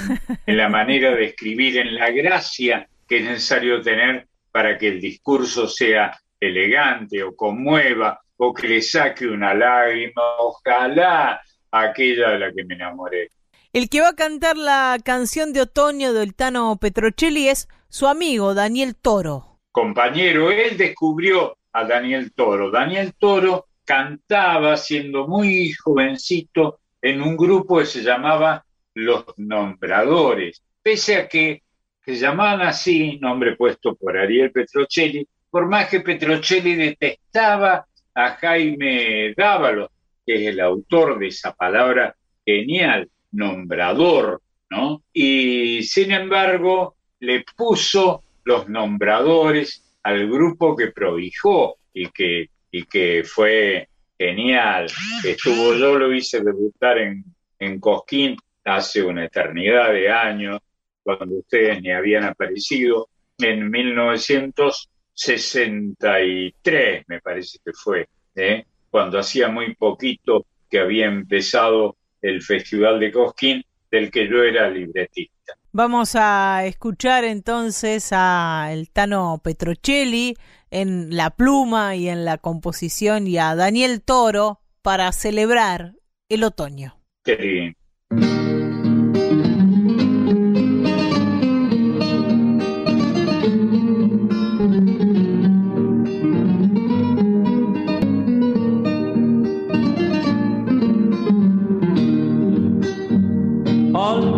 en 0.46 0.58
la 0.58 0.70
manera 0.70 1.16
de 1.16 1.26
escribir, 1.26 1.78
en 1.78 1.96
la 1.96 2.10
gracia 2.12 2.88
que 3.08 3.18
es 3.18 3.24
necesario 3.24 3.82
tener 3.82 4.28
para 4.52 4.78
que 4.78 4.90
el 4.90 5.00
discurso 5.00 5.68
sea 5.68 6.20
elegante 6.40 7.24
o 7.24 7.36
conmueva 7.36 8.20
o 8.38 8.54
que 8.54 8.68
le 8.68 8.82
saque 8.82 9.28
una 9.28 9.54
lágrima, 9.54 10.22
ojalá 10.40 11.42
aquella 11.72 12.30
de 12.32 12.40
la 12.40 12.52
que 12.52 12.64
me 12.64 12.76
enamoré. 12.76 13.32
El 13.74 13.90
que 13.90 14.02
va 14.02 14.10
a 14.10 14.16
cantar 14.16 14.58
la 14.58 14.98
canción 15.04 15.54
de 15.54 15.62
otoño 15.62 16.14
del 16.14 16.36
Tano 16.36 16.78
Petrocelli 16.80 17.50
es 17.50 17.68
su 17.90 18.08
amigo 18.08 18.54
Daniel 18.54 18.96
Toro. 18.96 19.60
Compañero, 19.72 20.52
él 20.52 20.78
descubrió 20.78 21.58
a 21.78 21.86
Daniel 21.86 22.32
Toro. 22.34 22.72
Daniel 22.72 23.14
Toro 23.14 23.68
cantaba 23.86 24.76
siendo 24.78 25.28
muy 25.28 25.72
jovencito 25.74 26.80
en 27.00 27.22
un 27.22 27.38
grupo 27.38 27.78
que 27.78 27.86
se 27.86 28.02
llamaba 28.02 28.66
Los 28.96 29.26
Nombradores, 29.38 30.64
pese 30.82 31.18
a 31.18 31.28
que 31.28 31.62
se 32.04 32.16
llamaban 32.16 32.62
así, 32.62 33.20
nombre 33.20 33.56
puesto 33.56 33.96
por 33.96 34.18
Ariel 34.18 34.52
Petrocelli, 34.52 35.28
por 35.52 35.68
más 35.70 35.88
que 35.88 36.00
Petrocelli 36.00 36.74
detestaba 36.74 37.86
a 38.16 38.30
Jaime 38.32 39.36
Dávalo, 39.38 39.92
que 40.26 40.36
es 40.36 40.48
el 40.48 40.60
autor 40.60 41.20
de 41.20 41.28
esa 41.28 41.54
palabra 41.54 42.16
genial, 42.44 43.08
nombrador, 43.34 44.42
¿no? 44.72 45.04
Y 45.14 45.84
sin 45.84 46.12
embargo, 46.12 46.96
le 47.20 47.46
puso 47.56 48.24
los 48.46 48.68
nombradores 48.68 49.87
al 50.08 50.26
grupo 50.30 50.74
que 50.74 50.92
prohijó 50.92 51.80
y 51.94 52.08
que, 52.12 52.50
y 52.72 52.86
que 52.86 53.26
fue 53.26 53.90
genial. 54.18 54.88
Estuvo, 55.22 55.74
yo 55.74 56.00
lo 56.00 56.14
hice 56.14 56.40
debutar 56.42 56.98
en, 56.98 57.26
en 57.60 57.78
Cosquín 57.82 58.38
hace 58.64 59.04
una 59.04 59.26
eternidad 59.26 59.92
de 59.92 60.10
años, 60.10 60.62
cuando 61.04 61.36
ustedes 61.36 61.82
ni 61.82 61.92
habían 61.92 62.24
aparecido, 62.24 63.10
en 63.38 63.70
1900 63.70 64.90
63, 65.14 67.04
me 67.08 67.20
parece 67.20 67.58
que 67.66 67.74
fue, 67.74 68.08
¿eh? 68.36 68.66
cuando 68.90 69.20
hacía 69.20 69.50
muy 69.50 69.76
poquito 69.76 70.46
que 70.70 70.80
había 70.80 71.08
empezado 71.08 71.98
el 72.22 72.42
Festival 72.42 73.00
de 73.02 73.12
Cosquín, 73.12 73.62
del 73.92 74.10
que 74.10 74.30
yo 74.30 74.42
era 74.42 74.70
libretista. 74.70 75.57
Vamos 75.72 76.16
a 76.16 76.66
escuchar 76.66 77.24
entonces 77.24 78.10
a 78.12 78.70
el 78.72 78.90
Tano 78.90 79.40
Petrocelli 79.44 80.36
en 80.72 81.16
la 81.16 81.30
pluma 81.30 81.96
y 81.96 82.10
en 82.10 82.26
la 82.26 82.38
composición 82.38 83.28
y 83.28 83.38
a 83.38 83.56
Daniel 83.56 84.02
Toro 84.02 84.62
para 84.82 85.12
celebrar 85.12 85.94
el 86.30 86.44
otoño. 86.44 87.00
Qué 87.24 87.76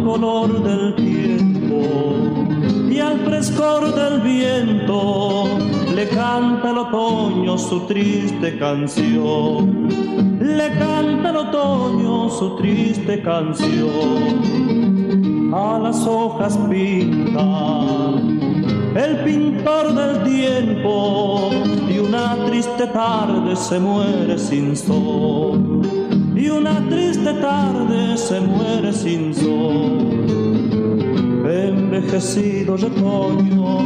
color 0.10 0.64
del 0.64 1.09
frescor 3.60 3.94
del 3.94 4.22
viento 4.22 5.60
le 5.94 6.08
canta 6.08 6.72
el 6.72 6.78
otoño 6.78 7.58
su 7.58 7.82
triste 7.82 8.58
canción. 8.58 9.90
Le 10.40 10.70
canta 10.80 11.32
el 11.32 11.36
otoño 11.36 12.30
su 12.30 12.56
triste 12.56 13.22
canción. 13.22 14.40
A 15.54 15.78
las 15.80 16.08
hojas 16.08 16.58
pinta 16.70 17.42
el 18.96 19.18
pintor 19.26 19.94
del 19.94 20.24
tiempo 20.24 21.50
y 21.90 21.98
una 22.00 22.38
triste 22.46 22.88
tarde 22.88 23.58
se 23.58 23.78
muere 23.80 24.38
sin 24.38 24.78
sol 24.78 25.82
y 26.34 26.50
una 26.50 26.88
triste 26.88 27.34
tarde 27.34 28.18
se 28.18 28.40
muere 28.40 28.94
sin 28.94 29.34
sol. 29.34 30.29
Envejecido 31.50 32.78
de 32.78 32.86
otoño, 32.86 33.82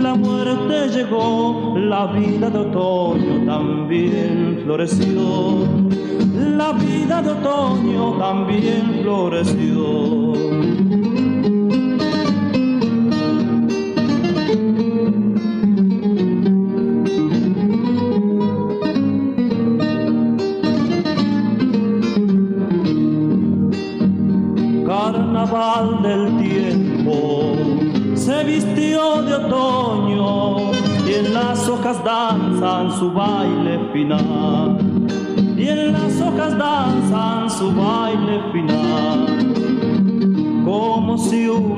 la 0.00 0.14
muerte 0.14 0.88
llegó, 0.88 1.74
la 1.76 2.06
vida 2.12 2.48
de 2.48 2.58
otoño 2.58 3.44
también 3.44 4.60
floreció. 4.64 5.66
La 6.56 6.72
vida 6.72 7.20
de 7.20 7.30
otoño 7.30 8.18
también 8.18 9.00
floreció. 9.02 10.51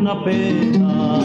Una 0.05 0.23
pena. 0.23 1.19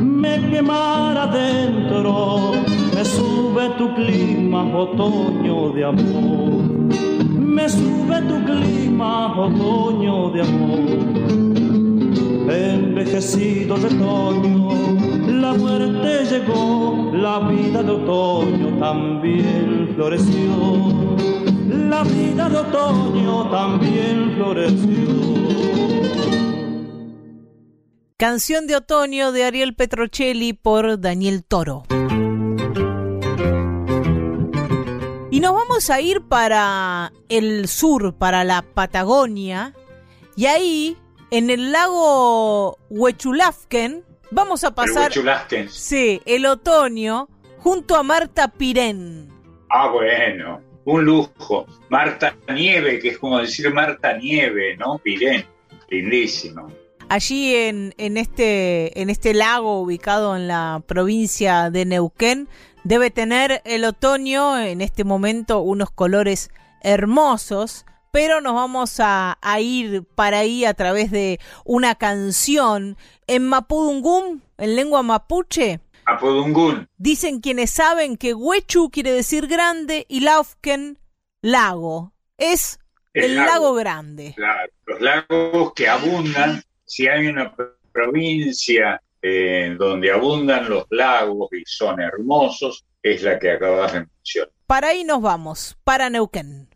Me 0.00 0.34
quemara 0.50 1.26
dentro, 1.26 2.52
me 2.94 3.04
sube 3.04 3.68
tu 3.76 3.94
clima 3.94 4.62
otoño 4.84 5.72
de 5.74 5.84
amor, 5.84 6.62
me 7.54 7.68
sube 7.68 8.16
tu 8.30 8.36
clima 8.44 9.12
otoño 9.46 10.30
de 10.30 10.40
amor. 10.40 10.84
Envejecido 12.48 13.76
de 13.76 13.88
otoño, 13.94 14.70
la 15.42 15.52
muerte 15.52 16.24
llegó, 16.30 17.10
la 17.12 17.40
vida 17.40 17.82
de 17.82 17.90
otoño 17.90 18.68
también 18.78 19.90
floreció, 19.94 20.50
la 21.90 22.02
vida 22.04 22.48
de 22.48 22.56
otoño 22.56 23.50
también 23.50 24.32
floreció. 24.36 25.35
Canción 28.18 28.66
de 28.66 28.76
otoño 28.76 29.30
de 29.30 29.44
Ariel 29.44 29.74
Petrocelli 29.74 30.54
por 30.54 30.98
Daniel 30.98 31.44
Toro. 31.44 31.82
Y 35.30 35.40
nos 35.40 35.52
vamos 35.52 35.90
a 35.90 36.00
ir 36.00 36.22
para 36.22 37.12
el 37.28 37.68
sur, 37.68 38.14
para 38.14 38.42
la 38.42 38.62
Patagonia, 38.62 39.74
y 40.34 40.46
ahí 40.46 40.96
en 41.30 41.50
el 41.50 41.72
lago 41.72 42.78
Huechulafken 42.88 44.02
vamos 44.30 44.64
a 44.64 44.74
pasar 44.74 45.12
el 45.50 45.68
sí, 45.68 46.22
el 46.24 46.46
otoño 46.46 47.28
junto 47.58 47.96
a 47.96 48.02
Marta 48.02 48.48
Pirén. 48.48 49.28
Ah, 49.68 49.88
bueno, 49.88 50.62
un 50.86 51.04
lujo. 51.04 51.66
Marta 51.90 52.34
Nieve, 52.48 52.98
que 52.98 53.08
es 53.08 53.18
como 53.18 53.40
decir 53.40 53.70
Marta 53.74 54.16
Nieve, 54.16 54.74
¿no? 54.78 54.96
Pirén, 55.04 55.44
lindísimo. 55.90 56.85
Allí 57.08 57.54
en, 57.54 57.94
en, 57.98 58.16
este, 58.16 59.00
en 59.00 59.10
este 59.10 59.32
lago 59.34 59.80
ubicado 59.80 60.36
en 60.36 60.48
la 60.48 60.82
provincia 60.86 61.70
de 61.70 61.84
Neuquén, 61.84 62.48
debe 62.84 63.10
tener 63.10 63.62
el 63.64 63.84
otoño 63.84 64.58
en 64.58 64.80
este 64.80 65.04
momento 65.04 65.60
unos 65.60 65.90
colores 65.90 66.50
hermosos 66.82 67.86
pero 68.16 68.40
nos 68.40 68.54
vamos 68.54 68.96
a, 68.98 69.36
ir 69.60 70.04
para 70.14 70.38
ahí 70.38 70.64
a 70.64 70.72
través 70.72 71.10
de 71.10 71.38
una 71.66 71.96
canción 71.96 72.96
en 73.26 73.46
Mapudungún, 73.46 74.42
en 74.56 74.74
lengua 74.74 75.02
mapuche. 75.02 75.80
Mapudungún. 76.06 76.88
Dicen 76.96 77.40
quienes 77.40 77.72
saben 77.72 78.16
que 78.16 78.32
Huechu 78.32 78.88
quiere 78.90 79.12
decir 79.12 79.48
grande 79.48 80.06
y 80.08 80.20
Laufken 80.20 80.98
lago. 81.42 82.14
Es 82.38 82.78
el, 83.12 83.36
lago. 83.36 83.74
grande. 83.74 84.32
Claro, 84.34 84.72
los 84.86 85.00
lagos 85.02 85.72
que 85.74 85.86
abundan, 85.86 86.62
si 86.86 87.08
hay 87.08 87.26
una 87.26 87.52
provincia 87.92 89.00
eh, 89.20 89.74
donde 89.78 90.10
abundan 90.12 90.68
los 90.68 90.86
lagos 90.90 91.50
y 91.52 91.62
son 91.66 92.00
hermosos, 92.00 92.86
es 93.02 93.22
la 93.22 93.38
que 93.38 93.50
acabas 93.50 93.92
de 93.92 94.06
mencionar. 94.06 94.52
Para 94.66 94.88
ahí 94.88 95.04
nos 95.04 95.20
vamos, 95.20 95.76
para 95.84 96.08
Neuquén. 96.10 96.68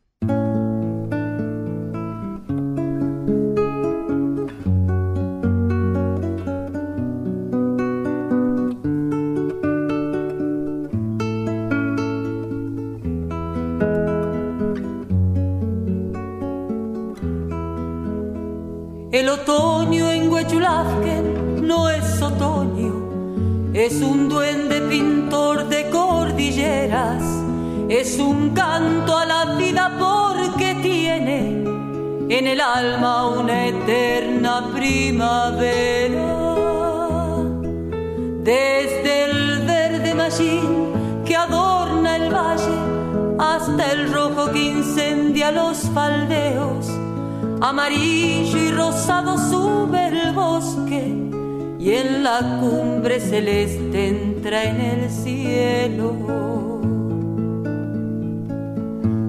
El 19.13 19.29
otoño 19.29 19.80
Huechulafken 20.41 21.67
no 21.67 21.91
es 21.91 22.23
otoño, 22.23 23.73
es 23.75 24.01
un 24.01 24.27
duende 24.31 24.81
pintor 24.81 25.69
de 25.69 25.91
cordilleras, 25.91 27.23
es 27.91 28.19
un 28.19 28.55
canto 28.55 29.19
a 29.19 29.27
la 29.27 29.57
vida 29.57 29.93
porque 29.99 30.77
tiene 30.77 31.63
en 32.31 32.47
el 32.47 32.59
alma 32.59 33.29
una 33.29 33.67
eterna 33.67 34.71
primavera. 34.75 36.25
Desde 38.43 39.25
el 39.27 39.59
verde 39.67 40.15
mallín 40.15 41.23
que 41.27 41.37
adorna 41.37 42.17
el 42.17 42.35
valle 42.35 42.79
hasta 43.39 43.93
el 43.93 44.11
rojo 44.11 44.51
que 44.53 44.63
incendia 44.71 45.53
los 45.53 45.81
faldeos 45.93 47.00
amarillo 47.61 48.59
y 48.59 48.71
rosado 48.71 49.37
sube 49.37 50.09
el 50.09 50.33
bosque 50.33 51.15
y 51.79 51.91
en 51.93 52.23
la 52.23 52.59
cumbre 52.61 53.21
celeste 53.21 54.09
entra 54.09 54.65
en 54.65 54.81
el 54.81 55.11
cielo. 55.11 56.15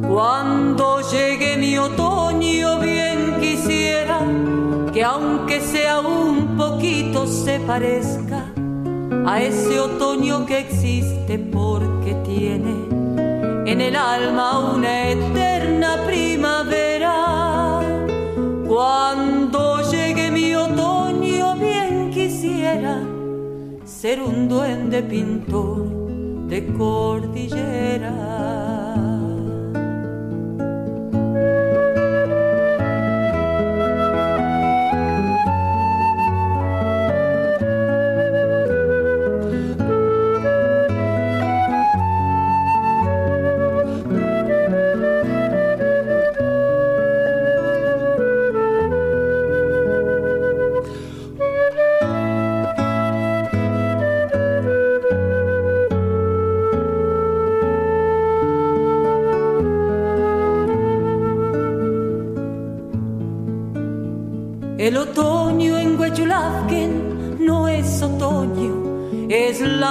Cuando 0.09 1.01
llegue 1.09 1.57
mi 1.57 1.77
otoño 1.77 2.79
bien 2.79 3.37
quisiera 3.39 4.19
que 4.93 5.03
aunque 5.03 5.61
sea 5.61 6.01
un 6.01 6.57
poquito 6.57 7.25
se 7.27 7.59
parezca 7.61 8.45
a 9.25 9.41
ese 9.41 9.79
otoño 9.79 10.45
que 10.45 10.59
existe 10.59 11.39
porque 11.39 12.13
tiene 12.25 12.75
en 13.65 13.79
el 13.79 13.95
alma 13.95 14.73
una 14.73 15.09
eterna 15.09 16.03
primavera 16.05 17.40
cuando 18.81 19.79
llegue 19.91 20.31
mi 20.31 20.55
otoño 20.55 21.55
bien 21.55 22.09
quisiera 22.09 22.99
ser 23.85 24.19
un 24.23 24.49
duende 24.49 25.03
pintor 25.03 25.85
de 26.47 26.65
cordillera. 26.73 28.70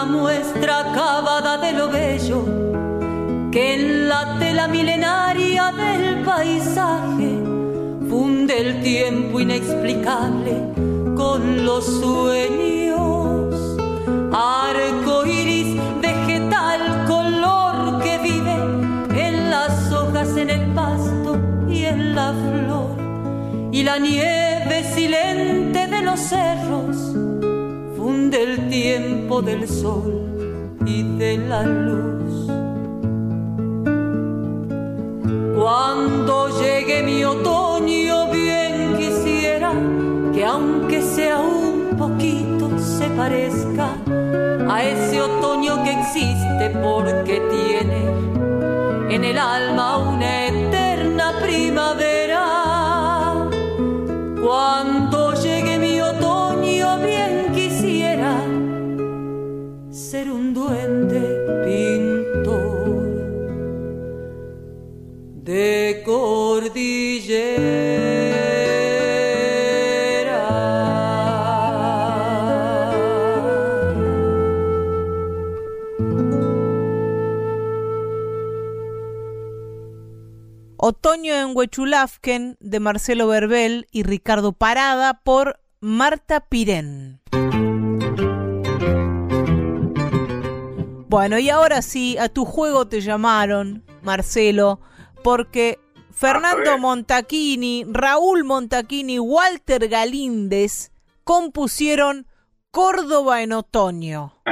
Muestra 0.05 0.91
acabada 0.91 1.59
de 1.59 1.73
lo 1.73 1.89
bello 1.89 2.45
que 3.51 3.75
en 3.75 4.09
la 4.09 4.39
tela 4.39 4.69
milenaria 4.69 5.73
del 5.73 6.25
paisaje 6.25 7.39
funde 8.09 8.59
el 8.59 8.83
tiempo 8.83 9.41
inexplicable 9.41 10.53
con 11.17 11.65
los 11.65 11.85
sueños. 11.85 13.55
Arco 14.33 15.27
iris 15.27 15.77
vegetal, 16.01 17.07
color 17.09 18.03
que 18.03 18.19
vive 18.19 18.57
en 19.27 19.51
las 19.51 19.93
hojas, 19.93 20.37
en 20.37 20.51
el 20.51 20.67
pasto 20.73 21.37
y 21.69 21.85
en 21.85 22.15
la 22.15 22.33
flor. 22.33 22.97
Y 23.73 23.83
la 23.83 23.99
nieve 23.99 24.85
silente 24.95 25.87
de 25.89 26.03
los 26.03 26.21
cerros 26.21 26.69
tiempo 28.83 29.43
del 29.43 29.69
sol 29.69 30.79
y 30.87 31.03
de 31.19 31.37
la 31.37 31.62
luz. 31.64 32.47
Cuando 35.55 36.49
llegue 36.59 37.03
mi 37.03 37.23
otoño 37.23 38.31
bien 38.33 38.97
quisiera 38.97 39.73
que 40.33 40.47
aunque 40.47 41.03
sea 41.03 41.40
un 41.40 41.95
poquito 41.99 42.71
se 42.79 43.07
parezca 43.11 43.88
a 44.71 44.83
ese 44.83 45.21
otoño 45.21 45.85
que 45.85 45.93
existe 46.01 46.71
porque 46.83 47.35
tiene 47.57 48.03
en 49.14 49.25
el 49.25 49.37
alma 49.37 49.99
una 49.99 50.47
Otoño 80.90 81.37
en 81.37 81.57
Huechulafken 81.57 82.57
de 82.59 82.81
Marcelo 82.81 83.29
Verbel 83.29 83.87
y 83.92 84.03
Ricardo 84.03 84.50
Parada 84.50 85.20
por 85.22 85.61
Marta 85.79 86.40
Pirén. 86.40 87.20
Bueno, 91.07 91.38
y 91.38 91.48
ahora 91.48 91.81
sí, 91.83 92.18
a 92.18 92.29
tu 92.29 92.44
juego 92.44 92.88
te 92.88 93.03
llamaron, 93.03 93.85
Marcelo, 94.03 94.81
porque 95.22 95.79
Fernando 96.11 96.76
Montaquini, 96.76 97.85
Raúl 97.88 98.42
Montaquini, 98.42 99.20
Walter 99.20 99.87
Galíndez 99.87 100.90
compusieron 101.22 102.26
Córdoba 102.72 103.42
en 103.42 103.53
otoño. 103.53 104.35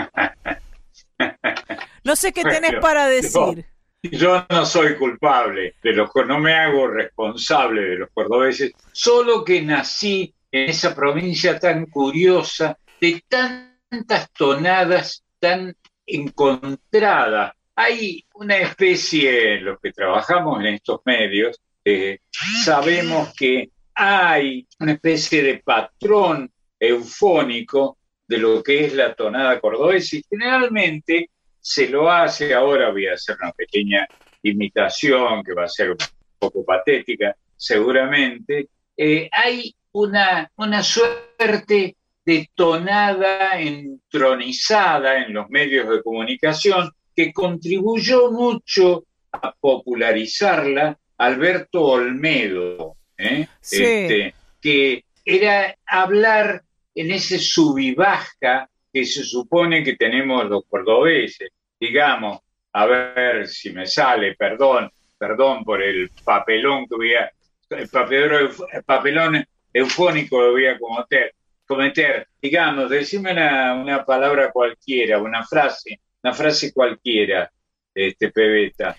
No 2.05 2.16
sé 2.16 2.33
qué 2.33 2.42
tenés 2.42 2.81
para 2.81 3.07
decir. 3.07 3.66
Yo 4.03 4.47
no 4.49 4.65
soy 4.65 4.97
culpable 4.97 5.75
de 5.83 5.93
los 5.93 6.11
no 6.27 6.39
me 6.39 6.55
hago 6.55 6.87
responsable 6.87 7.83
de 7.83 7.97
los 7.97 8.11
cordobeses, 8.11 8.73
solo 8.93 9.45
que 9.45 9.61
nací 9.63 10.33
en 10.53 10.71
esa 10.71 10.95
provincia 10.95 11.59
tan 11.59 11.87
curiosa, 11.87 12.79
de 13.01 13.23
tantas 13.29 14.31
tonadas 14.33 15.25
tan 15.39 15.77
encontradas. 16.07 17.55
Hay 17.75 18.25
una 18.35 18.57
especie, 18.59 19.61
los 19.61 19.81
que 19.81 19.93
trabajamos 19.93 20.61
en 20.61 20.67
estos 20.75 21.01
medios, 21.05 21.61
eh, 21.85 22.21
sabemos 22.63 23.35
que 23.35 23.71
hay 23.95 24.67
una 24.79 24.93
especie 24.93 25.43
de 25.43 25.59
patrón 25.59 26.51
eufónico 26.79 27.99
de 28.29 28.39
lo 28.39 28.63
que 28.63 28.85
es 28.85 28.95
la 28.95 29.15
tonada 29.15 29.61
cordobesa 29.61 30.17
y 30.17 30.25
generalmente 30.29 31.31
se 31.68 31.87
lo 31.87 32.11
hace, 32.11 32.54
ahora 32.54 32.90
voy 32.90 33.07
a 33.09 33.12
hacer 33.12 33.37
una 33.42 33.52
pequeña 33.52 34.09
imitación 34.42 35.44
que 35.44 35.52
va 35.52 35.64
a 35.64 35.68
ser 35.68 35.90
un 35.90 35.98
poco 36.38 36.64
patética, 36.64 37.37
seguramente, 37.54 38.68
eh, 38.96 39.28
hay 39.31 39.74
una, 39.92 40.50
una 40.57 40.83
suerte 40.83 41.94
de 42.24 42.50
tonada 42.54 43.61
entronizada 43.61 45.22
en 45.22 45.35
los 45.35 45.50
medios 45.50 45.90
de 45.90 46.02
comunicación 46.02 46.90
que 47.14 47.35
contribuyó 47.35 48.31
mucho 48.31 49.04
a 49.31 49.52
popularizarla 49.52 50.98
Alberto 51.18 51.85
Olmedo, 51.85 52.96
¿eh? 53.18 53.46
este, 53.61 54.35
que 54.62 55.04
era 55.22 55.76
hablar 55.85 56.62
en 56.94 57.11
ese 57.11 57.38
subibaja 57.38 58.70
que 58.90 59.04
se 59.04 59.22
supone 59.22 59.85
que 59.85 59.96
tenemos 59.96 60.46
los 60.46 60.62
cordobeses. 60.66 61.50
Digamos, 61.81 62.41
a 62.73 62.87
ver 62.87 63.49
si 63.49 63.71
me 63.71 63.87
sale, 63.87 64.35
perdón, 64.35 64.91
perdón 65.17 65.64
por 65.64 65.83
el 65.83 66.11
papelón 66.25 66.87
que 66.87 66.97
voy 66.97 67.14
a, 67.14 67.31
el 67.71 67.88
papelón, 67.88 68.51
papelón 68.85 69.47
eufónico 69.73 70.41
que 70.41 70.51
voy 70.51 70.67
a 70.67 70.79
cometer, 70.79 71.35
cometer. 71.67 72.29
Digamos, 72.41 72.91
decime 72.91 73.33
una, 73.33 73.75
una 73.75 74.05
palabra 74.05 74.51
cualquiera, 74.51 75.19
una 75.19 75.45
frase, 75.45 76.01
una 76.23 76.33
frase 76.33 76.73
cualquiera, 76.73 77.51
este 77.95 78.31
pebeta. 78.31 78.97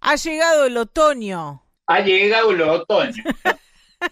Ha 0.00 0.16
llegado 0.16 0.66
el 0.66 0.76
otoño. 0.76 1.62
Ha 1.86 2.00
llegado 2.00 2.50
el 2.50 2.62
otoño. 2.62 3.24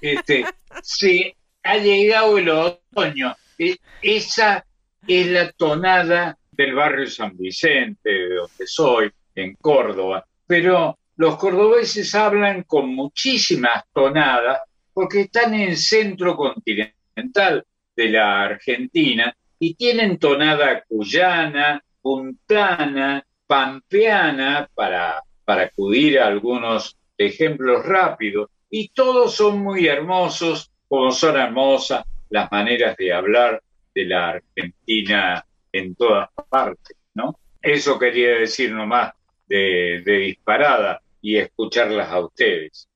Este, 0.00 0.46
sí, 0.84 1.34
ha 1.64 1.76
llegado 1.76 2.38
el 2.38 2.48
otoño. 2.48 3.36
E, 3.58 3.76
esa 4.02 4.64
es 5.08 5.26
la 5.26 5.50
tonada 5.50 6.38
del 6.52 6.74
barrio 6.74 7.06
San 7.06 7.36
Vicente, 7.36 8.10
de 8.10 8.34
donde 8.34 8.66
soy, 8.66 9.10
en 9.34 9.54
Córdoba. 9.54 10.24
Pero 10.46 10.98
los 11.16 11.36
cordobeses 11.36 12.14
hablan 12.14 12.64
con 12.64 12.94
muchísimas 12.94 13.84
tonadas 13.92 14.60
porque 14.92 15.22
están 15.22 15.54
en 15.54 15.70
el 15.70 15.76
centro 15.76 16.36
continental 16.36 17.64
de 17.94 18.08
la 18.08 18.42
Argentina 18.42 19.34
y 19.58 19.74
tienen 19.74 20.18
tonada 20.18 20.84
cuyana, 20.88 21.82
puntana, 22.00 23.24
pampeana, 23.46 24.68
para, 24.74 25.22
para 25.44 25.62
acudir 25.64 26.18
a 26.18 26.26
algunos 26.26 26.96
ejemplos 27.18 27.84
rápidos. 27.84 28.50
Y 28.70 28.88
todos 28.88 29.34
son 29.34 29.60
muy 29.60 29.86
hermosos, 29.86 30.70
como 30.88 31.12
son 31.12 31.36
hermosas 31.36 32.04
las 32.30 32.50
maneras 32.50 32.96
de 32.96 33.12
hablar 33.12 33.62
de 33.94 34.04
la 34.04 34.30
Argentina 34.30 35.44
en 35.72 35.94
todas 35.94 36.28
partes, 36.48 36.96
¿no? 37.14 37.38
Eso 37.62 37.98
quería 37.98 38.30
decir 38.30 38.72
nomás 38.72 39.12
de, 39.46 40.02
disparada 40.04 41.02
y 41.20 41.36
escucharlas 41.36 42.10
a 42.10 42.20
ustedes. 42.20 42.88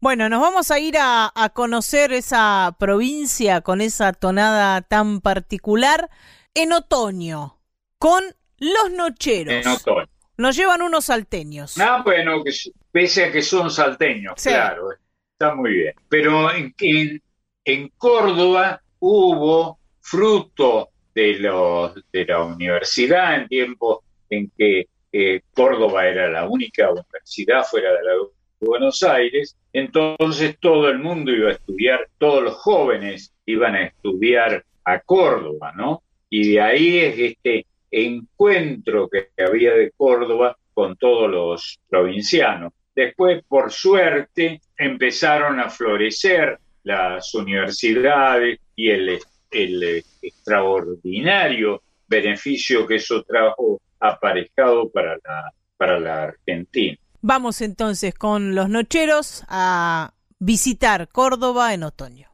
Bueno, 0.00 0.28
nos 0.28 0.40
vamos 0.40 0.70
a 0.72 0.80
ir 0.80 0.96
a, 0.98 1.30
conocer 1.54 2.12
esa 2.12 2.74
provincia 2.78 3.60
con 3.60 3.80
esa 3.80 4.12
tonada 4.12 4.80
tan 4.82 5.20
particular 5.20 6.10
en 6.54 6.72
otoño, 6.72 7.60
con 7.98 8.24
los 8.58 8.90
nocheros. 8.90 9.54
En 9.54 9.68
otoño. 9.68 10.08
Nos 10.38 10.56
llevan 10.56 10.82
unos 10.82 11.04
salteños. 11.04 11.78
Ah, 11.78 12.02
bueno, 12.02 12.42
que, 12.42 12.52
pese 12.90 13.26
a 13.26 13.32
que 13.32 13.42
son 13.42 13.70
salteños, 13.70 14.34
claro, 14.42 14.88
está 15.32 15.54
muy 15.54 15.72
bien. 15.72 15.94
Pero 16.08 16.52
en, 16.52 16.74
en, 16.80 17.22
en 17.64 17.88
Córdoba 17.96 18.82
hubo 18.98 19.78
fruto 20.00 20.91
de, 21.14 21.34
los, 21.38 21.94
de 22.12 22.24
la 22.24 22.42
universidad 22.42 23.36
en 23.36 23.48
tiempos 23.48 23.98
en 24.30 24.50
que 24.56 24.86
eh, 25.12 25.42
Córdoba 25.52 26.06
era 26.06 26.30
la 26.30 26.48
única 26.48 26.90
universidad 26.90 27.64
fuera 27.64 27.92
de 27.92 28.02
la 28.02 28.12
de 28.12 28.66
Buenos 28.66 29.02
Aires, 29.02 29.56
entonces 29.72 30.56
todo 30.60 30.88
el 30.88 30.98
mundo 30.98 31.32
iba 31.32 31.48
a 31.48 31.52
estudiar, 31.52 32.08
todos 32.18 32.42
los 32.42 32.54
jóvenes 32.54 33.34
iban 33.44 33.74
a 33.74 33.84
estudiar 33.86 34.64
a 34.84 35.00
Córdoba, 35.00 35.72
¿no? 35.76 36.02
Y 36.30 36.52
de 36.52 36.60
ahí 36.60 36.98
es 36.98 37.18
este 37.18 37.66
encuentro 37.90 39.08
que 39.08 39.30
había 39.42 39.74
de 39.74 39.90
Córdoba 39.90 40.56
con 40.72 40.96
todos 40.96 41.30
los 41.30 41.80
provincianos. 41.88 42.72
Después, 42.94 43.42
por 43.46 43.72
suerte, 43.72 44.60
empezaron 44.76 45.60
a 45.60 45.68
florecer 45.68 46.58
las 46.84 47.34
universidades 47.34 48.58
y 48.74 48.90
el 48.90 49.18
el 49.52 49.82
eh, 49.82 50.04
extraordinario 50.22 51.82
beneficio 52.08 52.86
que 52.86 52.96
eso 52.96 53.22
trajo 53.22 53.80
aparejado 54.00 54.90
para 54.90 55.14
la, 55.16 55.52
para 55.76 56.00
la 56.00 56.24
Argentina. 56.24 56.96
Vamos 57.20 57.60
entonces 57.60 58.14
con 58.14 58.54
los 58.54 58.68
nocheros 58.68 59.44
a 59.48 60.12
visitar 60.38 61.08
Córdoba 61.08 61.72
en 61.72 61.84
otoño. 61.84 62.28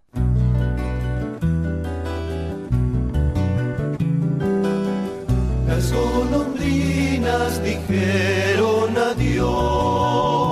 Las 5.67 5.93
golondrinas 5.93 7.63
dijeron 7.63 8.97
adiós 8.97 10.48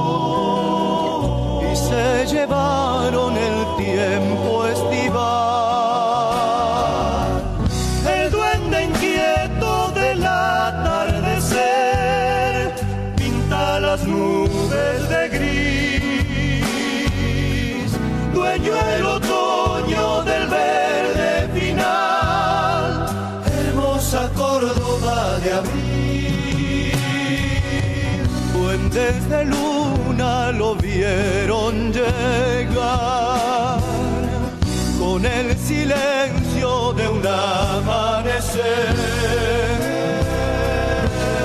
con 35.16 35.24
el 35.24 35.56
silencio 35.56 36.92
de 36.92 37.08
un 37.08 37.26
amanecer. 37.26 38.94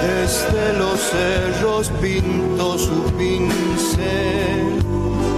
Desde 0.03 0.73
los 0.77 0.99
cerros 0.99 1.89
pintó 2.01 2.77
su 2.77 3.01
pincel 3.17 4.84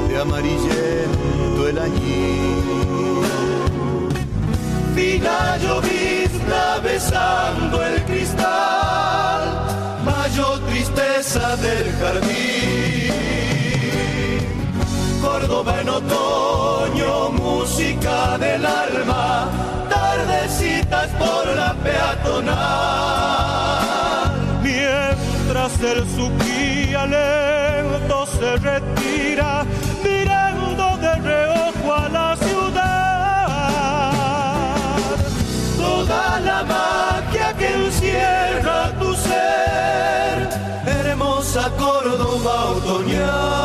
de 0.10 0.20
amarillento 0.20 1.70
el 1.70 1.78
añil. 1.78 3.22
Fina 4.96 5.58
llovizna 5.58 6.80
besando 6.84 7.84
el 7.86 8.02
cristal, 8.06 9.44
mayor 10.04 10.60
tristeza 10.72 11.56
del 11.58 11.92
jardín. 12.00 13.13
Córdoba 15.34 15.74
en 15.82 15.90
otoño, 15.90 17.30
música 17.32 18.38
del 18.38 18.64
alma, 18.64 19.50
tardecitas 19.90 21.10
por 21.18 21.48
la 21.56 21.74
peatonal. 21.84 22.54
Mientras 24.62 25.82
el 25.82 26.08
subía 26.16 27.08
lento 27.08 28.28
se 28.28 28.58
retira 28.58 29.66
mirando 30.04 30.98
de 30.98 31.16
reojo 31.16 31.94
a 31.96 32.10
la 32.10 32.36
ciudad. 32.36 32.84
Toda 35.78 36.40
la 36.42 36.64
magia 36.64 37.54
que 37.58 37.74
encierra 37.74 38.92
tu 39.00 39.16
ser, 39.16 40.48
hermosa 40.86 41.72
Córdoba 41.72 42.66
otoñal. 42.76 43.63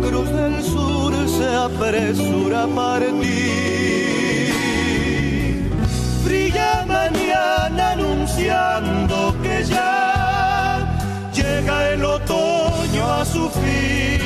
Cruz 0.00 0.30
del 0.30 0.62
sur 0.62 1.12
se 1.28 1.46
apresura 1.46 2.64
a 2.64 2.66
partir. 2.66 3.18
Brilla 6.24 6.84
mañana 6.86 7.92
anunciando 7.92 9.34
que 9.42 9.64
ya 9.64 10.86
llega 11.34 11.90
el 11.90 12.04
otoño 12.04 13.06
a 13.06 13.24
su 13.24 13.48
fin. 13.50 14.20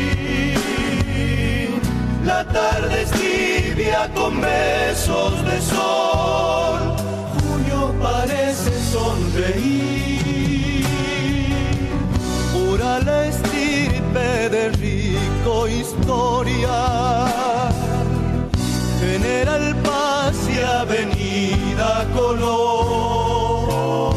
La 2.25 2.45
tarde 2.45 3.03
es 3.03 3.11
tibia 3.11 4.11
con 4.15 4.41
besos 4.41 5.45
de 5.45 5.61
sol, 5.61 6.81
junio 7.41 7.95
parece 8.01 8.71
sonreír. 8.93 9.52
Historia. 15.93 16.79
General 19.01 19.75
Paz 19.83 20.37
y 20.49 20.59
Avenida 20.61 22.07
Color. 22.15 24.15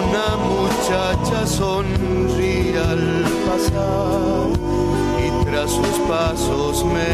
Una 0.00 0.28
muchacha 0.50 1.40
sonríe 1.46 2.78
al 2.78 3.24
pasar 3.46 4.48
y 5.24 5.26
tras 5.44 5.70
sus 5.70 5.96
pasos 6.08 6.84
me 6.84 7.12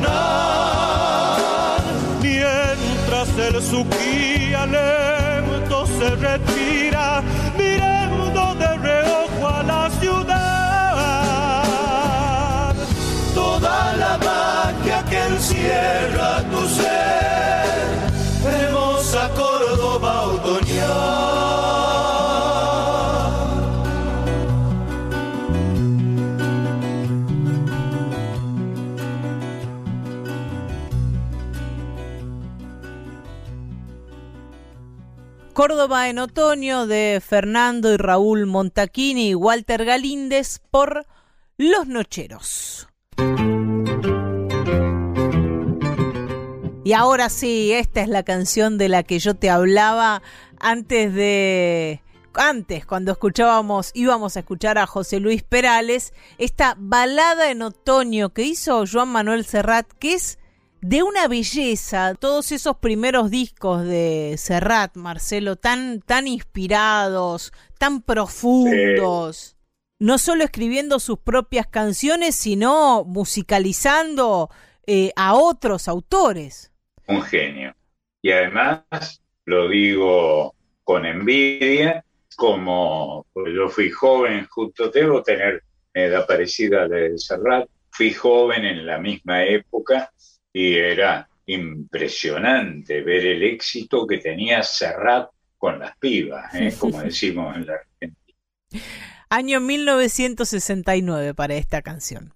peatonal. 0.00 1.82
Mientras 2.22 3.28
el 3.38 3.62
suquía 3.62 4.66
lento 4.66 5.86
se 5.86 6.10
retira, 6.16 7.22
mirando 7.56 8.54
de 8.54 8.76
reojo 8.78 9.48
a 9.48 9.62
la 9.62 9.90
ciudad. 10.00 10.24
Toda 13.34 13.94
la 13.96 14.18
magia 14.18 15.04
que 15.08 15.18
encierra 15.26 16.42
tu 16.50 16.68
ser, 16.68 17.19
Córdoba 35.60 36.08
en 36.08 36.18
otoño 36.18 36.86
de 36.86 37.20
Fernando 37.22 37.92
y 37.92 37.98
Raúl 37.98 38.46
Montaquini 38.46 39.28
y 39.28 39.34
Walter 39.34 39.84
Galíndez 39.84 40.58
por 40.70 41.04
Los 41.58 41.86
Nocheros. 41.86 42.88
Y 46.82 46.94
ahora 46.94 47.28
sí, 47.28 47.74
esta 47.74 48.00
es 48.00 48.08
la 48.08 48.22
canción 48.22 48.78
de 48.78 48.88
la 48.88 49.02
que 49.02 49.18
yo 49.18 49.34
te 49.34 49.50
hablaba 49.50 50.22
antes 50.58 51.12
de 51.12 52.00
antes, 52.32 52.86
cuando 52.86 53.12
escuchábamos, 53.12 53.90
íbamos 53.92 54.38
a 54.38 54.40
escuchar 54.40 54.78
a 54.78 54.86
José 54.86 55.20
Luis 55.20 55.42
Perales, 55.42 56.14
esta 56.38 56.74
balada 56.78 57.50
en 57.50 57.60
otoño 57.60 58.30
que 58.30 58.44
hizo 58.44 58.84
Joan 58.90 59.08
Manuel 59.08 59.44
Serrat, 59.44 59.86
que 59.98 60.14
es 60.14 60.38
de 60.82 61.02
una 61.02 61.28
belleza, 61.28 62.14
todos 62.14 62.52
esos 62.52 62.76
primeros 62.78 63.30
discos 63.30 63.84
de 63.84 64.36
Serrat, 64.38 64.96
Marcelo, 64.96 65.56
tan, 65.56 66.00
tan 66.00 66.26
inspirados, 66.26 67.52
tan 67.78 68.02
profundos. 68.02 69.56
No 69.98 70.16
solo 70.16 70.44
escribiendo 70.44 70.98
sus 70.98 71.18
propias 71.18 71.66
canciones, 71.66 72.34
sino 72.34 73.04
musicalizando 73.04 74.48
eh, 74.86 75.12
a 75.16 75.34
otros 75.34 75.88
autores. 75.88 76.72
Un 77.06 77.22
genio. 77.22 77.74
Y 78.22 78.30
además, 78.30 79.20
lo 79.44 79.68
digo 79.68 80.54
con 80.84 81.04
envidia, 81.04 82.04
como 82.36 83.26
pues 83.34 83.52
yo 83.54 83.68
fui 83.68 83.90
joven, 83.90 84.46
justo 84.48 84.88
debo 84.88 85.22
tener 85.22 85.62
edad 85.92 86.26
parecida 86.26 86.84
a 86.84 86.88
la 86.88 86.96
de 86.96 87.18
Serrat, 87.18 87.68
fui 87.90 88.14
joven 88.14 88.64
en 88.64 88.86
la 88.86 88.98
misma 88.98 89.44
época 89.44 90.10
y 90.52 90.74
era 90.74 91.28
impresionante 91.46 93.02
ver 93.02 93.26
el 93.26 93.42
éxito 93.42 94.06
que 94.06 94.18
tenía 94.18 94.62
Serrat 94.62 95.30
con 95.58 95.78
las 95.78 95.96
pibas, 95.98 96.54
¿eh? 96.54 96.72
como 96.78 97.00
decimos 97.00 97.56
en 97.56 97.66
la 97.66 97.74
Argentina. 97.74 98.16
Año 99.28 99.60
1969 99.60 101.34
para 101.34 101.54
esta 101.54 101.82
canción. 101.82 102.34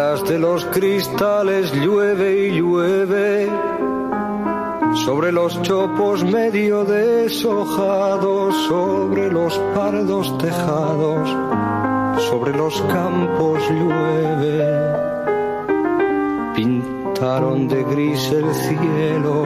De 0.00 0.38
los 0.38 0.64
cristales 0.64 1.72
llueve 1.74 2.46
y 2.46 2.58
llueve, 2.58 3.50
sobre 5.04 5.30
los 5.30 5.60
chopos 5.60 6.24
medio 6.24 6.84
deshojados, 6.84 8.54
sobre 8.66 9.30
los 9.30 9.58
pardos 9.74 10.38
tejados, 10.38 11.28
sobre 12.30 12.56
los 12.56 12.80
campos 12.82 13.62
llueve. 13.68 14.94
Pintaron 16.56 17.68
de 17.68 17.84
gris 17.84 18.32
el 18.32 18.54
cielo 18.54 19.44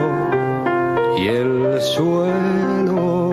y 1.17 1.27
el 1.27 1.81
suelo 1.81 3.31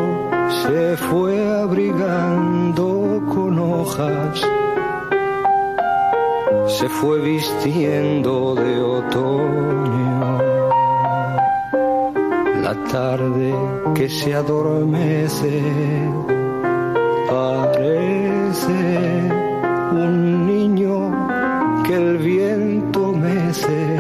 se 0.65 0.97
fue 0.97 1.61
abrigando 1.61 3.23
con 3.33 3.59
hojas 3.61 4.43
se 6.67 6.89
fue 6.89 7.21
vistiendo 7.21 8.55
de 8.55 8.81
otoño. 8.81 10.39
La 12.63 12.75
tarde 12.91 13.55
que 13.95 14.09
se 14.09 14.35
adormece 14.35 15.63
parece 17.29 18.73
un 19.93 20.47
niño 20.47 21.13
que 21.85 21.95
el 21.95 22.19
viento 22.19 23.13
mece 23.13 23.99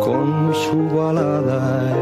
con 0.00 0.52
su 0.54 0.88
balada 0.96 2.01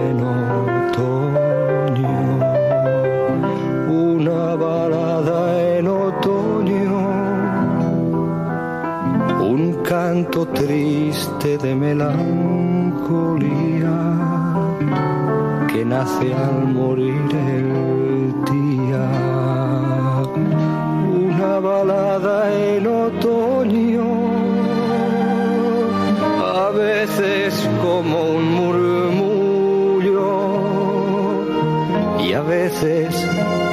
canto 10.20 10.44
triste 10.46 11.56
de 11.56 11.74
melancolía 11.74 12.18
que 15.72 15.82
nace 15.84 16.34
al 16.34 16.74
morir 16.74 17.28
el 17.32 18.34
día. 18.52 19.08
Una 21.24 21.58
balada 21.60 22.52
en 22.54 22.86
otoño, 22.86 24.08
a 26.44 26.70
veces 26.70 27.68
como 27.82 28.16
un 28.36 28.44
murmullo 28.58 30.32
y 32.20 32.32
a 32.34 32.42
veces 32.42 33.26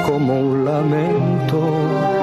como 0.06 0.40
un 0.40 0.64
lamento 0.64 2.17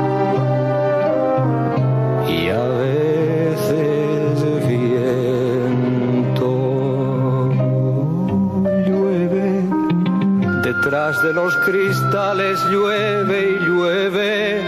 de 10.96 11.34
los 11.34 11.58
cristales, 11.58 12.64
llueve 12.70 13.52
y 13.52 13.66
llueve. 13.66 14.64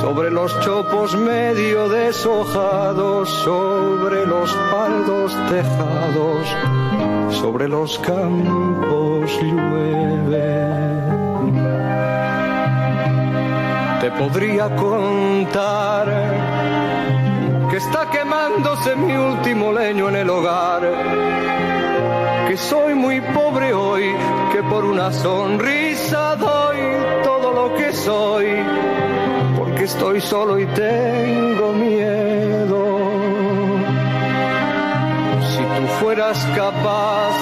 Sobre 0.00 0.30
los 0.30 0.58
chopos 0.60 1.16
medio 1.16 1.88
deshojados, 1.88 3.28
sobre 3.28 4.24
los 4.24 4.52
paldos 4.70 5.32
tejados, 5.50 6.46
sobre 7.40 7.66
los 7.68 7.98
campos 7.98 9.30
llueve. 9.42 9.82
te 14.00 14.10
podría 14.12 14.68
contar 14.74 16.06
que 17.70 17.76
está 17.76 18.10
quemándose 18.10 18.96
mi 18.96 19.16
último 19.16 19.72
leño 19.72 20.08
en 20.08 20.16
el 20.16 20.30
hogar, 20.30 20.82
que 22.52 22.58
soy 22.58 22.94
muy 22.94 23.18
pobre 23.32 23.72
hoy, 23.72 24.04
que 24.52 24.62
por 24.64 24.84
una 24.84 25.10
sonrisa 25.10 26.36
doy 26.36 26.76
todo 27.24 27.50
lo 27.50 27.74
que 27.76 27.94
soy, 27.94 28.46
porque 29.56 29.84
estoy 29.84 30.20
solo 30.20 30.58
y 30.58 30.66
tengo 30.66 31.72
miedo. 31.72 32.98
Si 35.48 35.62
tú 35.62 35.86
fueras 35.98 36.46
capaz 36.54 37.32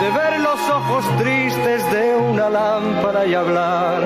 de 0.00 0.10
ver 0.16 0.40
los 0.42 0.60
ojos 0.70 1.04
tristes 1.18 1.90
de 1.90 2.14
una 2.14 2.48
lámpara 2.50 3.26
y 3.26 3.34
hablar, 3.34 4.00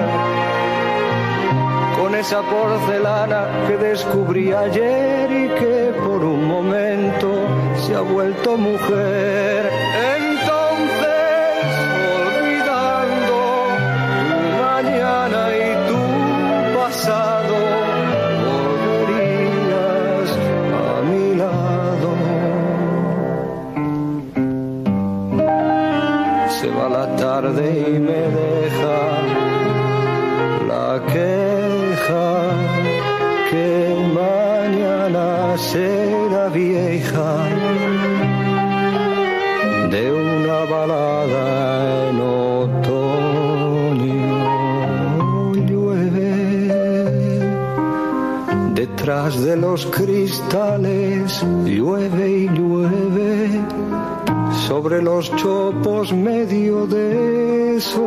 con 2.01 2.14
esa 2.14 2.40
porcelana 2.40 3.66
que 3.68 3.76
descubrí 3.76 4.55
ayer 4.55 5.30
y 5.30 5.49
que 5.49 5.93
por 6.03 6.24
un 6.24 6.49
momento 6.49 7.28
se 7.83 7.95
ha 7.95 8.01
vuelto 8.01 8.57
mujer. 8.57 9.70
Entonces, 10.16 11.70
olvidando 12.22 13.39
tu 14.28 14.39
mañana 14.66 15.41
y 15.57 15.68
tu 15.89 16.03
pasado, 16.78 17.57
volverías 18.47 20.28
a 20.85 20.93
mi 21.11 21.26
lado. 21.43 22.11
Se 26.61 26.68
va 26.70 26.87
la 26.89 27.07
tarde 27.16 27.64
y 27.89 27.99
me 27.99 28.22
deja 28.41 29.01
la 30.70 30.89
queja 31.12 32.26
que 33.51 33.68
mañana 34.14 35.26
será 35.59 36.21
de 49.30 49.56
los 49.56 49.86
cristales, 49.86 51.44
llueve 51.64 52.28
y 52.28 52.48
llueve 52.48 53.60
sobre 54.66 55.00
los 55.00 55.30
chopos 55.36 56.12
medio 56.12 56.88
deshojados. 56.88 58.02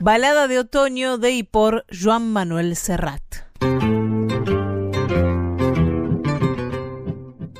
Balada 0.00 0.48
de 0.48 0.58
otoño 0.58 1.16
de 1.16 1.30
y 1.30 1.44
por 1.44 1.86
Joan 1.90 2.30
Manuel 2.30 2.76
Serrat. 2.76 3.31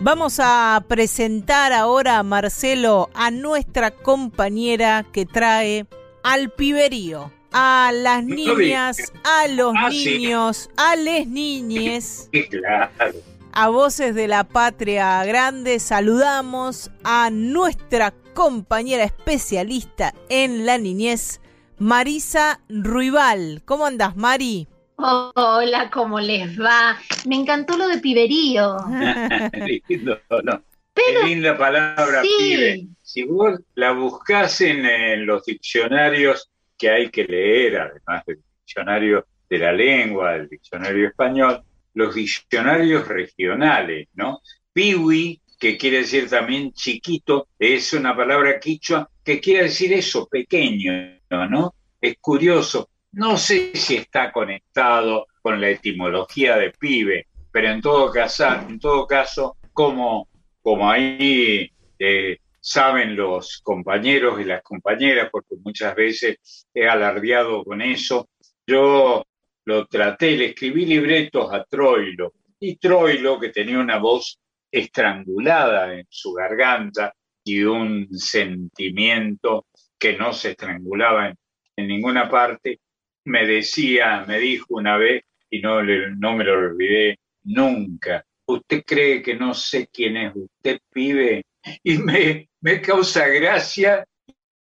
Vamos 0.04 0.40
a 0.42 0.84
presentar 0.88 1.72
ahora, 1.72 2.22
Marcelo, 2.24 3.08
a 3.14 3.30
nuestra 3.30 3.92
compañera 3.92 5.06
que 5.12 5.26
trae 5.26 5.86
al 6.24 6.50
piberío, 6.50 7.30
a 7.52 7.92
las 7.94 8.24
niñas, 8.24 9.12
a 9.22 9.46
los 9.48 9.72
Ah, 9.76 9.90
sí. 9.92 10.18
niños, 10.18 10.70
a 10.76 10.96
les 10.96 11.28
niñes. 11.28 12.28
Claro. 12.50 13.14
A 13.52 13.68
Voces 13.68 14.14
de 14.16 14.26
la 14.26 14.42
Patria 14.44 15.24
Grande 15.24 15.78
saludamos 15.78 16.90
a 17.04 17.30
nuestra 17.30 18.12
compañera 18.34 19.04
especialista 19.04 20.14
en 20.30 20.66
la 20.66 20.78
niñez, 20.78 21.40
Marisa 21.78 22.60
Ruibal. 22.68 23.62
¿Cómo 23.66 23.86
andas, 23.86 24.16
Mari? 24.16 24.66
Hola, 24.96 25.90
¿cómo 25.90 26.20
les 26.20 26.60
va? 26.60 26.98
Me 27.26 27.36
encantó 27.36 27.76
lo 27.76 27.88
de 27.88 27.98
piberío. 27.98 28.76
Lindo, 29.88 30.20
¿no? 30.44 30.62
Pero 30.94 31.20
Qué 31.22 31.26
linda 31.26 31.56
palabra, 31.56 32.22
sí. 32.22 32.28
pibe. 32.38 32.86
Si 33.00 33.24
vos 33.24 33.58
la 33.74 33.92
buscás 33.92 34.60
en, 34.60 35.26
los 35.26 35.44
diccionarios 35.44 36.50
que 36.76 36.90
hay 36.90 37.10
que 37.10 37.24
leer, 37.24 37.78
además 37.78 38.24
del 38.26 38.42
diccionario 38.60 39.26
de 39.48 39.58
la 39.58 39.72
lengua, 39.72 40.32
del 40.32 40.48
diccionario 40.48 41.08
español, 41.08 41.62
los 41.94 42.14
diccionarios 42.14 43.06
regionales, 43.08 44.08
¿no? 44.14 44.40
Piwi, 44.72 45.40
que 45.58 45.76
quiere 45.76 45.98
decir 45.98 46.28
también 46.28 46.72
chiquito, 46.72 47.48
es 47.58 47.92
una 47.92 48.16
palabra 48.16 48.58
quichua 48.58 49.08
que 49.22 49.40
quiere 49.40 49.64
decir 49.64 49.92
eso, 49.92 50.26
pequeño, 50.26 51.20
¿no? 51.30 51.74
Es 52.00 52.16
curioso. 52.20 52.88
No 53.12 53.36
sé 53.36 53.72
si 53.74 53.96
está 53.96 54.32
conectado 54.32 55.26
con 55.42 55.60
la 55.60 55.68
etimología 55.68 56.56
de 56.56 56.70
pibe, 56.70 57.26
pero 57.50 57.68
en 57.68 57.82
todo 57.82 58.10
caso, 58.10 58.46
en 58.66 58.78
todo 58.78 59.06
caso 59.06 59.58
como, 59.74 60.28
como 60.62 60.90
ahí 60.90 61.70
eh, 61.98 62.38
saben 62.58 63.14
los 63.14 63.60
compañeros 63.62 64.40
y 64.40 64.44
las 64.44 64.62
compañeras, 64.62 65.28
porque 65.30 65.56
muchas 65.62 65.94
veces 65.94 66.66
he 66.72 66.88
alardeado 66.88 67.62
con 67.64 67.82
eso, 67.82 68.30
yo 68.66 69.22
lo 69.66 69.86
traté, 69.86 70.36
le 70.36 70.46
escribí 70.46 70.86
libretos 70.86 71.52
a 71.52 71.64
Troilo, 71.64 72.32
y 72.58 72.76
Troilo, 72.76 73.38
que 73.38 73.50
tenía 73.50 73.78
una 73.78 73.98
voz 73.98 74.38
estrangulada 74.70 75.92
en 75.92 76.06
su 76.08 76.32
garganta 76.32 77.12
y 77.44 77.62
un 77.62 78.08
sentimiento 78.12 79.66
que 79.98 80.16
no 80.16 80.32
se 80.32 80.52
estrangulaba 80.52 81.28
en, 81.28 81.36
en 81.76 81.88
ninguna 81.88 82.30
parte, 82.30 82.80
me 83.24 83.46
decía, 83.46 84.24
me 84.26 84.38
dijo 84.38 84.66
una 84.74 84.96
vez, 84.96 85.22
y 85.50 85.60
no, 85.60 85.82
no 85.82 86.36
me 86.36 86.44
lo 86.44 86.52
olvidé 86.54 87.18
nunca, 87.44 88.24
¿usted 88.46 88.82
cree 88.84 89.22
que 89.22 89.34
no 89.34 89.54
sé 89.54 89.88
quién 89.92 90.16
es 90.16 90.32
usted, 90.34 90.78
pibe? 90.92 91.42
Y 91.82 91.98
me, 91.98 92.48
me 92.60 92.80
causa 92.80 93.28
gracia 93.28 94.04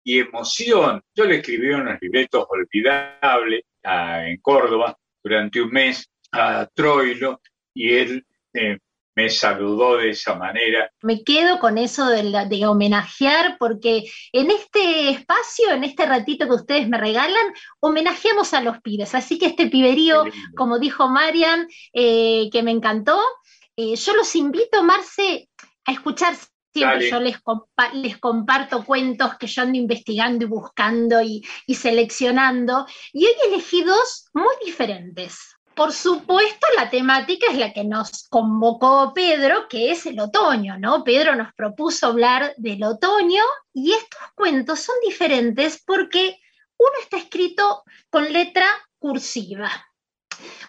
y 0.04 0.20
emoción. 0.20 1.02
Yo 1.14 1.24
le 1.24 1.36
escribí 1.36 1.68
unos 1.70 1.98
libretos 2.00 2.46
olvidables 2.48 3.62
a- 3.82 4.28
en 4.28 4.36
Córdoba 4.38 4.96
durante 5.22 5.60
un 5.60 5.70
mes 5.70 6.08
a 6.32 6.68
Troilo 6.74 7.40
y 7.74 7.92
él 7.94 8.24
eh, 8.54 8.78
me 9.16 9.28
saludó 9.30 9.96
de 9.96 10.10
esa 10.10 10.34
manera. 10.34 10.90
me 11.02 11.24
quedo 11.24 11.58
con 11.58 11.78
eso 11.78 12.06
de, 12.06 12.22
la- 12.24 12.44
de 12.44 12.66
homenajear, 12.66 13.56
porque 13.58 14.04
en 14.32 14.50
este 14.50 15.10
espacio, 15.10 15.70
en 15.72 15.84
este 15.84 16.04
ratito 16.06 16.46
que 16.46 16.54
ustedes 16.54 16.88
me 16.88 16.98
regalan, 16.98 17.46
homenajeamos 17.80 18.52
a 18.54 18.60
los 18.60 18.80
pibes. 18.82 19.14
Así 19.14 19.38
que 19.38 19.46
este 19.46 19.68
piberío, 19.68 20.24
como 20.56 20.78
dijo 20.78 21.08
Marian, 21.08 21.66
eh, 21.92 22.48
que 22.52 22.62
me 22.62 22.70
encantó, 22.72 23.18
eh, 23.76 23.96
yo 23.96 24.14
los 24.14 24.36
invito, 24.36 24.82
Marce, 24.82 25.48
a 25.86 25.92
escuchar 25.92 26.34
siempre. 26.34 26.50
Dale. 26.96 27.10
Yo 27.10 27.20
les, 27.20 27.42
compa- 27.42 27.92
les 27.94 28.18
comparto 28.18 28.84
cuentos 28.84 29.36
que 29.38 29.46
yo 29.46 29.62
ando 29.62 29.78
investigando 29.78 30.44
y 30.44 30.48
buscando 30.48 31.22
y, 31.22 31.42
y 31.66 31.74
seleccionando. 31.74 32.86
Y 33.14 33.24
hoy 33.24 33.32
elegí 33.48 33.82
dos 33.82 34.28
muy 34.34 34.54
diferentes. 34.64 35.55
Por 35.76 35.92
supuesto, 35.92 36.66
la 36.74 36.88
temática 36.88 37.48
es 37.52 37.58
la 37.58 37.74
que 37.74 37.84
nos 37.84 38.26
convocó 38.30 39.12
Pedro, 39.14 39.68
que 39.68 39.90
es 39.90 40.06
el 40.06 40.18
otoño, 40.18 40.78
¿no? 40.78 41.04
Pedro 41.04 41.36
nos 41.36 41.52
propuso 41.52 42.06
hablar 42.06 42.54
del 42.56 42.82
otoño 42.82 43.42
y 43.74 43.92
estos 43.92 44.22
cuentos 44.34 44.80
son 44.80 44.94
diferentes 45.06 45.82
porque 45.84 46.38
uno 46.78 46.92
está 47.02 47.18
escrito 47.18 47.82
con 48.08 48.32
letra 48.32 48.66
cursiva. 48.98 49.70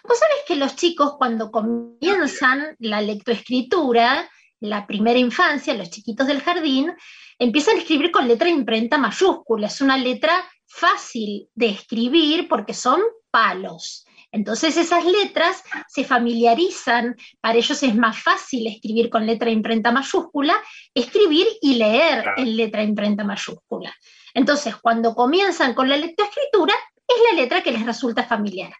Vos 0.06 0.18
sabés 0.18 0.44
que 0.46 0.56
los 0.56 0.76
chicos 0.76 1.14
cuando 1.16 1.50
comienzan 1.50 2.76
la 2.78 3.00
lectoescritura, 3.00 4.30
la 4.60 4.86
primera 4.86 5.18
infancia, 5.18 5.72
los 5.72 5.88
chiquitos 5.88 6.26
del 6.26 6.42
jardín, 6.42 6.92
empiezan 7.38 7.76
a 7.76 7.78
escribir 7.78 8.10
con 8.10 8.28
letra 8.28 8.50
imprenta 8.50 8.98
mayúscula. 8.98 9.68
Es 9.68 9.80
una 9.80 9.96
letra 9.96 10.46
fácil 10.66 11.48
de 11.54 11.70
escribir 11.70 12.46
porque 12.46 12.74
son 12.74 13.00
palos. 13.30 14.04
Entonces 14.30 14.76
esas 14.76 15.04
letras 15.04 15.62
se 15.88 16.04
familiarizan, 16.04 17.16
para 17.40 17.56
ellos 17.56 17.82
es 17.82 17.94
más 17.94 18.22
fácil 18.22 18.66
escribir 18.66 19.08
con 19.08 19.26
letra 19.26 19.50
imprenta 19.50 19.90
mayúscula, 19.90 20.54
escribir 20.94 21.46
y 21.62 21.74
leer 21.74 22.24
en 22.36 22.56
letra 22.56 22.82
imprenta 22.82 23.24
mayúscula. 23.24 23.94
Entonces, 24.34 24.76
cuando 24.76 25.14
comienzan 25.14 25.74
con 25.74 25.88
la 25.88 25.96
lectoescritura, 25.96 26.74
es 27.06 27.16
la 27.30 27.40
letra 27.40 27.62
que 27.62 27.72
les 27.72 27.86
resulta 27.86 28.24
familiar. 28.24 28.72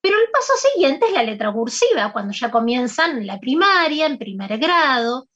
Pero 0.00 0.18
el 0.18 0.28
paso 0.30 0.52
siguiente 0.72 1.06
es 1.06 1.12
la 1.12 1.22
letra 1.22 1.52
cursiva, 1.52 2.12
cuando 2.12 2.32
ya 2.32 2.50
comienzan 2.50 3.26
la 3.26 3.38
primaria, 3.38 4.06
en 4.06 4.18
primer 4.18 4.58
grado. 4.58 5.28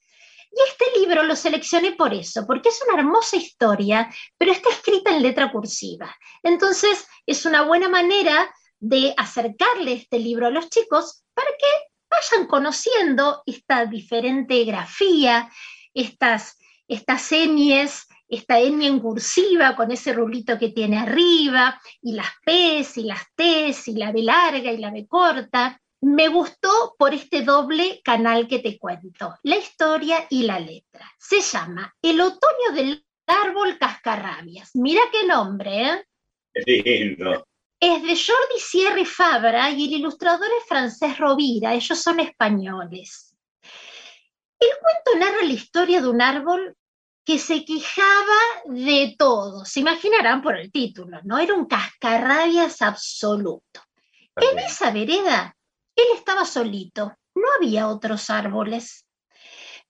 Y 0.51 0.69
este 0.69 0.99
libro 0.99 1.23
lo 1.23 1.37
seleccioné 1.37 1.93
por 1.93 2.13
eso, 2.13 2.45
porque 2.45 2.71
es 2.71 2.81
una 2.87 2.99
hermosa 2.99 3.37
historia, 3.37 4.13
pero 4.37 4.51
está 4.51 4.69
escrita 4.71 5.15
en 5.15 5.23
letra 5.23 5.53
cursiva. 5.53 6.13
Entonces, 6.43 7.07
es 7.25 7.47
una 7.47 7.63
buena 7.63 7.89
manera 7.89 8.53
de 8.81 9.15
acercarle 9.17 9.93
este 9.93 10.19
libro 10.19 10.47
a 10.47 10.51
los 10.51 10.69
chicos 10.71 11.23
para 11.35 11.51
que 11.51 11.91
vayan 12.11 12.49
conociendo 12.49 13.43
esta 13.47 13.87
diferente 13.87 14.65
grafía, 14.65 15.51
estas, 15.95 16.59
estas 16.89 17.31
esta 18.29 18.59
etnia 18.59 18.89
en 18.89 19.01
cursiva 19.01 19.77
con 19.77 19.91
ese 19.91 20.13
rulito 20.13 20.59
que 20.59 20.71
tiene 20.71 20.99
arriba, 20.99 21.81
y 22.01 22.13
las 22.13 22.29
P's 22.45 22.97
y 22.97 23.05
las 23.05 23.23
T's, 23.35 23.89
y 23.89 23.95
la 23.95 24.13
B 24.13 24.23
larga 24.23 24.73
y 24.73 24.79
la 24.79 24.91
B 24.91 25.07
corta. 25.07 25.81
Me 26.03 26.29
gustó 26.29 26.95
por 26.99 27.13
este 27.13 27.43
doble 27.43 28.01
canal 28.03 28.49
que 28.49 28.61
te 28.61 28.79
cuento, 28.79 29.35
la 29.43 29.57
historia 29.57 30.27
y 30.31 30.45
la 30.45 30.59
letra. 30.59 31.13
Se 31.19 31.41
llama 31.41 31.95
El 32.01 32.21
otoño 32.21 32.73
del 32.75 33.05
árbol 33.27 33.77
cascarrabias. 33.79 34.71
Mira 34.75 35.03
qué 35.13 35.27
nombre, 35.27 35.83
¿eh? 35.83 36.05
Lindo 36.67 37.45
es 37.81 38.03
de 38.03 38.09
Jordi 38.09 38.61
Sierra 38.61 39.05
Fabra 39.07 39.71
y 39.71 39.87
el 39.87 40.01
ilustrador 40.01 40.49
es 40.61 40.69
Francés 40.69 41.17
Rovira, 41.17 41.73
ellos 41.73 41.99
son 41.99 42.21
españoles. 42.21 43.35
El 44.59 44.69
cuento 44.79 45.19
narra 45.19 45.43
la 45.43 45.53
historia 45.53 46.03
de 46.03 46.09
un 46.09 46.21
árbol 46.21 46.77
que 47.25 47.39
se 47.39 47.65
quejaba 47.65 48.37
de 48.67 49.15
todo. 49.19 49.65
Se 49.65 49.81
imaginarán 49.81 50.43
por 50.43 50.57
el 50.59 50.71
título, 50.71 51.21
¿no? 51.25 51.39
Era 51.39 51.55
un 51.55 51.65
cascarrabias 51.65 52.83
absoluto. 52.83 53.81
En 54.37 54.59
esa 54.59 54.91
vereda, 54.91 55.57
él 55.97 56.07
estaba 56.15 56.45
solito, 56.45 57.17
no 57.35 57.47
había 57.57 57.89
otros 57.89 58.29
árboles, 58.29 59.07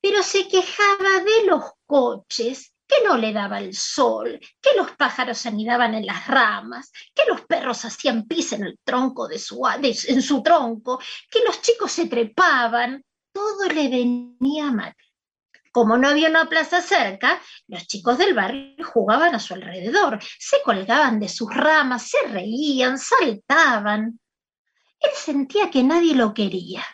pero 0.00 0.22
se 0.22 0.46
quejaba 0.48 1.24
de 1.24 1.46
los 1.46 1.64
coches 1.86 2.72
que 2.90 3.06
no 3.06 3.16
le 3.16 3.32
daba 3.32 3.60
el 3.60 3.74
sol, 3.74 4.40
que 4.60 4.70
los 4.76 4.90
pájaros 4.92 5.46
anidaban 5.46 5.94
en 5.94 6.04
las 6.04 6.26
ramas, 6.26 6.90
que 7.14 7.22
los 7.28 7.42
perros 7.42 7.84
hacían 7.84 8.26
pis 8.26 8.52
en 8.52 8.64
el 8.64 8.78
tronco 8.82 9.28
de 9.28 9.38
su, 9.38 9.62
en 9.80 10.22
su 10.22 10.42
tronco, 10.42 11.00
que 11.30 11.40
los 11.46 11.62
chicos 11.62 11.92
se 11.92 12.06
trepaban, 12.06 13.04
todo 13.32 13.68
le 13.68 13.88
venía 13.88 14.72
mal. 14.72 14.94
Como 15.72 15.96
no 15.96 16.08
había 16.08 16.28
una 16.28 16.48
plaza 16.48 16.82
cerca, 16.82 17.40
los 17.68 17.86
chicos 17.86 18.18
del 18.18 18.34
barrio 18.34 18.84
jugaban 18.84 19.36
a 19.36 19.38
su 19.38 19.54
alrededor, 19.54 20.18
se 20.38 20.60
colgaban 20.64 21.20
de 21.20 21.28
sus 21.28 21.54
ramas, 21.54 22.08
se 22.08 22.26
reían, 22.26 22.98
saltaban. 22.98 24.18
Él 24.98 25.10
sentía 25.14 25.70
que 25.70 25.84
nadie 25.84 26.16
lo 26.16 26.34
quería. 26.34 26.84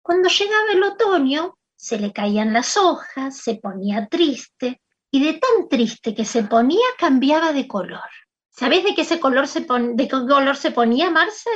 Cuando 0.00 0.28
llegaba 0.28 0.72
el 0.72 0.82
otoño, 0.84 1.58
se 1.74 1.98
le 1.98 2.12
caían 2.12 2.52
las 2.52 2.76
hojas, 2.76 3.36
se 3.36 3.56
ponía 3.56 4.06
triste, 4.06 4.80
y 5.10 5.24
de 5.24 5.38
tan 5.38 5.68
triste 5.68 6.14
que 6.14 6.24
se 6.24 6.44
ponía 6.44 6.86
cambiaba 6.98 7.52
de 7.52 7.66
color. 7.66 8.08
¿Sabés 8.50 8.84
de 8.84 8.94
qué, 8.94 9.02
ese 9.02 9.18
color 9.18 9.48
se 9.48 9.60
de 9.60 10.08
qué 10.08 10.08
color 10.08 10.56
se 10.56 10.70
ponía, 10.70 11.10
Marce? 11.10 11.50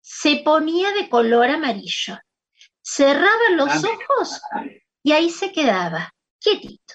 Se 0.00 0.42
ponía 0.44 0.92
de 0.92 1.08
color 1.08 1.50
amarillo. 1.50 2.18
Cerraba 2.82 3.50
los 3.52 3.84
ojos 3.84 4.40
y 5.02 5.12
ahí 5.12 5.30
se 5.30 5.52
quedaba, 5.52 6.12
quietito. 6.38 6.94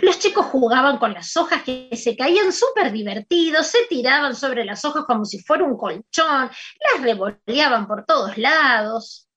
Los 0.00 0.18
chicos 0.18 0.46
jugaban 0.46 0.98
con 0.98 1.12
las 1.12 1.36
hojas 1.36 1.62
que 1.62 1.90
se 1.96 2.16
caían 2.16 2.50
súper 2.50 2.90
divertidos, 2.90 3.66
se 3.66 3.84
tiraban 3.88 4.34
sobre 4.34 4.64
las 4.64 4.84
hojas 4.84 5.04
como 5.04 5.24
si 5.24 5.42
fuera 5.42 5.64
un 5.64 5.76
colchón, 5.76 6.50
las 6.80 7.02
revoleaban 7.02 7.86
por 7.86 8.04
todos 8.06 8.38
lados. 8.38 9.28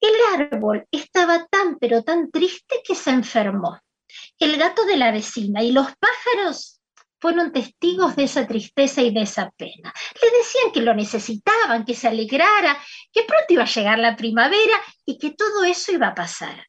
El 0.00 0.40
árbol 0.40 0.86
estaba 0.90 1.46
tan 1.46 1.78
pero 1.78 2.02
tan 2.02 2.30
triste 2.30 2.80
que 2.84 2.94
se 2.94 3.10
enfermó 3.10 3.78
el 4.38 4.56
gato 4.56 4.84
de 4.84 4.96
la 4.96 5.12
vecina 5.12 5.62
y 5.62 5.72
los 5.72 5.86
pájaros 5.96 6.80
fueron 7.22 7.52
testigos 7.52 8.16
de 8.16 8.24
esa 8.24 8.48
tristeza 8.48 9.00
y 9.00 9.14
de 9.14 9.22
esa 9.22 9.48
pena. 9.52 9.94
Le 10.20 10.38
decían 10.38 10.72
que 10.72 10.82
lo 10.82 10.92
necesitaban, 10.92 11.84
que 11.84 11.94
se 11.94 12.08
alegrara, 12.08 12.76
que 13.12 13.22
pronto 13.22 13.46
iba 13.50 13.62
a 13.62 13.66
llegar 13.66 13.98
la 14.00 14.16
primavera 14.16 14.82
y 15.06 15.18
que 15.18 15.30
todo 15.30 15.62
eso 15.62 15.92
iba 15.92 16.08
a 16.08 16.14
pasar. 16.16 16.66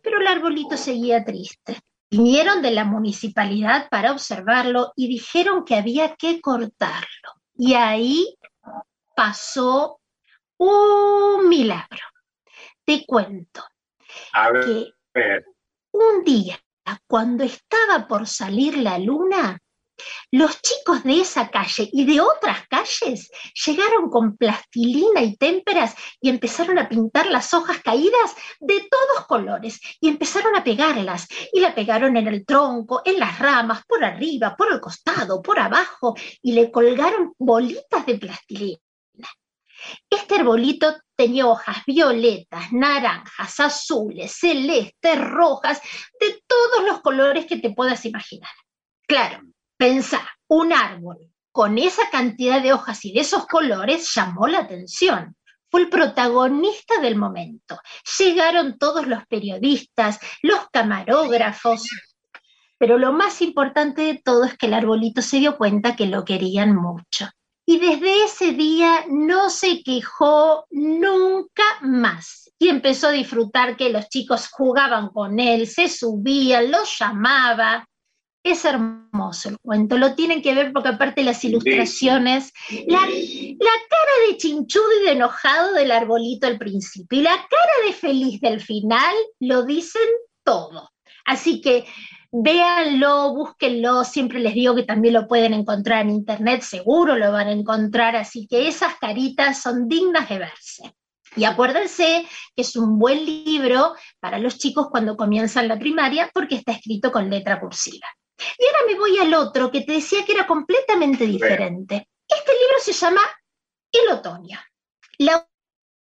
Pero 0.00 0.20
el 0.20 0.26
arbolito 0.28 0.76
seguía 0.76 1.24
triste. 1.24 1.80
Vinieron 2.08 2.62
de 2.62 2.70
la 2.70 2.84
municipalidad 2.84 3.88
para 3.90 4.12
observarlo 4.12 4.92
y 4.94 5.08
dijeron 5.08 5.64
que 5.64 5.74
había 5.74 6.14
que 6.14 6.40
cortarlo. 6.40 7.32
Y 7.56 7.74
ahí 7.74 8.36
pasó 9.16 10.00
un 10.58 11.48
milagro. 11.48 12.06
Te 12.84 13.04
cuento 13.04 13.64
a 14.32 14.52
ver, 14.52 14.64
que 14.64 15.44
un 15.90 16.22
día 16.22 16.58
cuando 17.06 17.44
estaba 17.44 18.06
por 18.06 18.26
salir 18.26 18.78
la 18.78 18.98
luna, 18.98 19.58
los 20.30 20.60
chicos 20.62 21.02
de 21.04 21.20
esa 21.20 21.50
calle 21.50 21.88
y 21.92 22.04
de 22.04 22.20
otras 22.20 22.66
calles 22.68 23.30
llegaron 23.66 24.10
con 24.10 24.36
plastilina 24.36 25.22
y 25.22 25.36
témperas 25.36 25.94
y 26.20 26.28
empezaron 26.28 26.78
a 26.78 26.88
pintar 26.88 27.26
las 27.26 27.52
hojas 27.54 27.78
caídas 27.82 28.36
de 28.60 28.88
todos 28.88 29.26
colores 29.26 29.80
y 30.00 30.08
empezaron 30.08 30.54
a 30.56 30.64
pegarlas 30.64 31.26
y 31.52 31.60
la 31.60 31.74
pegaron 31.74 32.16
en 32.16 32.28
el 32.28 32.44
tronco, 32.46 33.02
en 33.04 33.18
las 33.18 33.38
ramas, 33.38 33.82
por 33.86 34.04
arriba, 34.04 34.54
por 34.56 34.72
el 34.72 34.80
costado, 34.80 35.42
por 35.42 35.58
abajo 35.58 36.14
y 36.42 36.52
le 36.52 36.70
colgaron 36.70 37.34
bolitas 37.38 38.06
de 38.06 38.14
plastilina. 38.16 38.78
Este 40.10 40.36
arbolito 40.36 40.96
tenía 41.16 41.46
hojas 41.46 41.78
violetas, 41.86 42.72
naranjas, 42.72 43.60
azules, 43.60 44.32
celestes, 44.32 45.20
rojas, 45.20 45.80
de 46.20 46.42
todos 46.46 46.86
los 46.86 47.00
colores 47.00 47.46
que 47.46 47.58
te 47.58 47.70
puedas 47.70 48.04
imaginar. 48.04 48.50
Claro, 49.06 49.40
pensá, 49.76 50.28
un 50.48 50.72
árbol 50.72 51.18
con 51.52 51.78
esa 51.78 52.08
cantidad 52.10 52.62
de 52.62 52.72
hojas 52.72 53.04
y 53.04 53.12
de 53.12 53.20
esos 53.20 53.46
colores 53.46 54.12
llamó 54.14 54.46
la 54.46 54.60
atención. 54.60 55.36
Fue 55.70 55.82
el 55.82 55.88
protagonista 55.88 57.00
del 57.00 57.16
momento. 57.16 57.78
Llegaron 58.18 58.78
todos 58.78 59.06
los 59.06 59.26
periodistas, 59.26 60.18
los 60.42 60.68
camarógrafos, 60.72 61.82
pero 62.78 62.96
lo 62.96 63.12
más 63.12 63.42
importante 63.42 64.02
de 64.02 64.20
todo 64.24 64.44
es 64.44 64.56
que 64.56 64.66
el 64.66 64.74
arbolito 64.74 65.20
se 65.20 65.38
dio 65.38 65.58
cuenta 65.58 65.96
que 65.96 66.06
lo 66.06 66.24
querían 66.24 66.74
mucho 66.76 67.28
y 67.68 67.76
desde 67.76 68.24
ese 68.24 68.52
día 68.52 69.04
no 69.10 69.50
se 69.50 69.82
quejó 69.82 70.64
nunca 70.70 71.62
más. 71.82 72.50
Y 72.58 72.68
empezó 72.70 73.08
a 73.08 73.12
disfrutar 73.12 73.76
que 73.76 73.90
los 73.90 74.08
chicos 74.08 74.48
jugaban 74.50 75.10
con 75.10 75.38
él, 75.38 75.66
se 75.66 75.90
subían, 75.90 76.70
los 76.70 76.98
llamaba. 76.98 77.84
Es 78.42 78.64
hermoso 78.64 79.50
el 79.50 79.58
cuento, 79.58 79.98
lo 79.98 80.14
tienen 80.14 80.40
que 80.40 80.54
ver 80.54 80.72
porque 80.72 80.88
aparte 80.88 81.22
las 81.22 81.44
ilustraciones, 81.44 82.54
la, 82.86 83.00
la, 83.00 83.74
cara 83.90 84.12
de 84.26 84.38
chinchudo 84.38 85.02
y 85.02 85.04
de 85.04 85.12
enojado 85.12 85.74
del 85.74 85.90
arbolito 85.90 86.46
al 86.46 86.56
principio 86.56 87.18
y 87.18 87.22
la 87.22 87.36
cara 87.36 87.86
de 87.86 87.92
feliz 87.92 88.40
del 88.40 88.62
final 88.62 89.14
lo 89.40 89.64
dicen 89.64 90.08
todo. 90.42 90.88
Así 91.28 91.60
que 91.60 91.84
véanlo, 92.32 93.34
búsquenlo, 93.34 94.02
siempre 94.02 94.38
les 94.38 94.54
digo 94.54 94.74
que 94.74 94.82
también 94.82 95.12
lo 95.12 95.28
pueden 95.28 95.52
encontrar 95.52 96.06
en 96.06 96.10
internet, 96.10 96.62
seguro 96.62 97.16
lo 97.16 97.30
van 97.30 97.48
a 97.48 97.52
encontrar, 97.52 98.16
así 98.16 98.46
que 98.46 98.66
esas 98.66 98.96
caritas 98.96 99.60
son 99.60 99.88
dignas 99.88 100.26
de 100.30 100.38
verse. 100.38 100.94
Y 101.36 101.44
acuérdense 101.44 102.26
que 102.56 102.62
es 102.62 102.74
un 102.76 102.98
buen 102.98 103.26
libro 103.26 103.94
para 104.20 104.38
los 104.38 104.56
chicos 104.56 104.88
cuando 104.90 105.18
comienzan 105.18 105.68
la 105.68 105.78
primaria 105.78 106.30
porque 106.32 106.54
está 106.54 106.72
escrito 106.72 107.12
con 107.12 107.28
letra 107.28 107.60
cursiva. 107.60 108.06
Y 108.58 108.64
ahora 108.64 108.78
me 108.86 108.98
voy 108.98 109.18
al 109.18 109.34
otro 109.34 109.70
que 109.70 109.82
te 109.82 109.92
decía 109.92 110.24
que 110.24 110.32
era 110.32 110.46
completamente 110.46 111.26
diferente. 111.26 112.08
Este 112.26 112.52
libro 112.52 112.78
se 112.80 112.94
llama 112.94 113.20
El 113.92 114.16
otoño. 114.16 114.58
La 115.18 115.46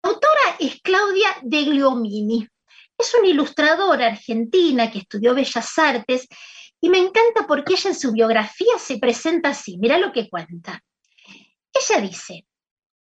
autora 0.03 0.57
es 0.61 0.81
Claudia 0.81 1.29
de 1.43 1.65
Gliomini. 1.65 2.49
Es 2.99 3.15
una 3.15 3.29
ilustradora 3.29 4.09
argentina 4.09 4.91
que 4.91 4.99
estudió 4.99 5.33
Bellas 5.33 5.79
Artes 5.79 6.27
y 6.81 6.89
me 6.89 6.99
encanta 6.99 7.47
porque 7.47 7.75
ella 7.75 7.91
en 7.91 7.97
su 7.97 8.13
biografía 8.13 8.77
se 8.79 8.99
presenta 8.99 9.51
así. 9.51 9.79
Mira 9.79 9.99
lo 9.99 10.13
que 10.13 10.29
cuenta. 10.29 10.83
Ella 11.73 12.01
dice, 12.01 12.45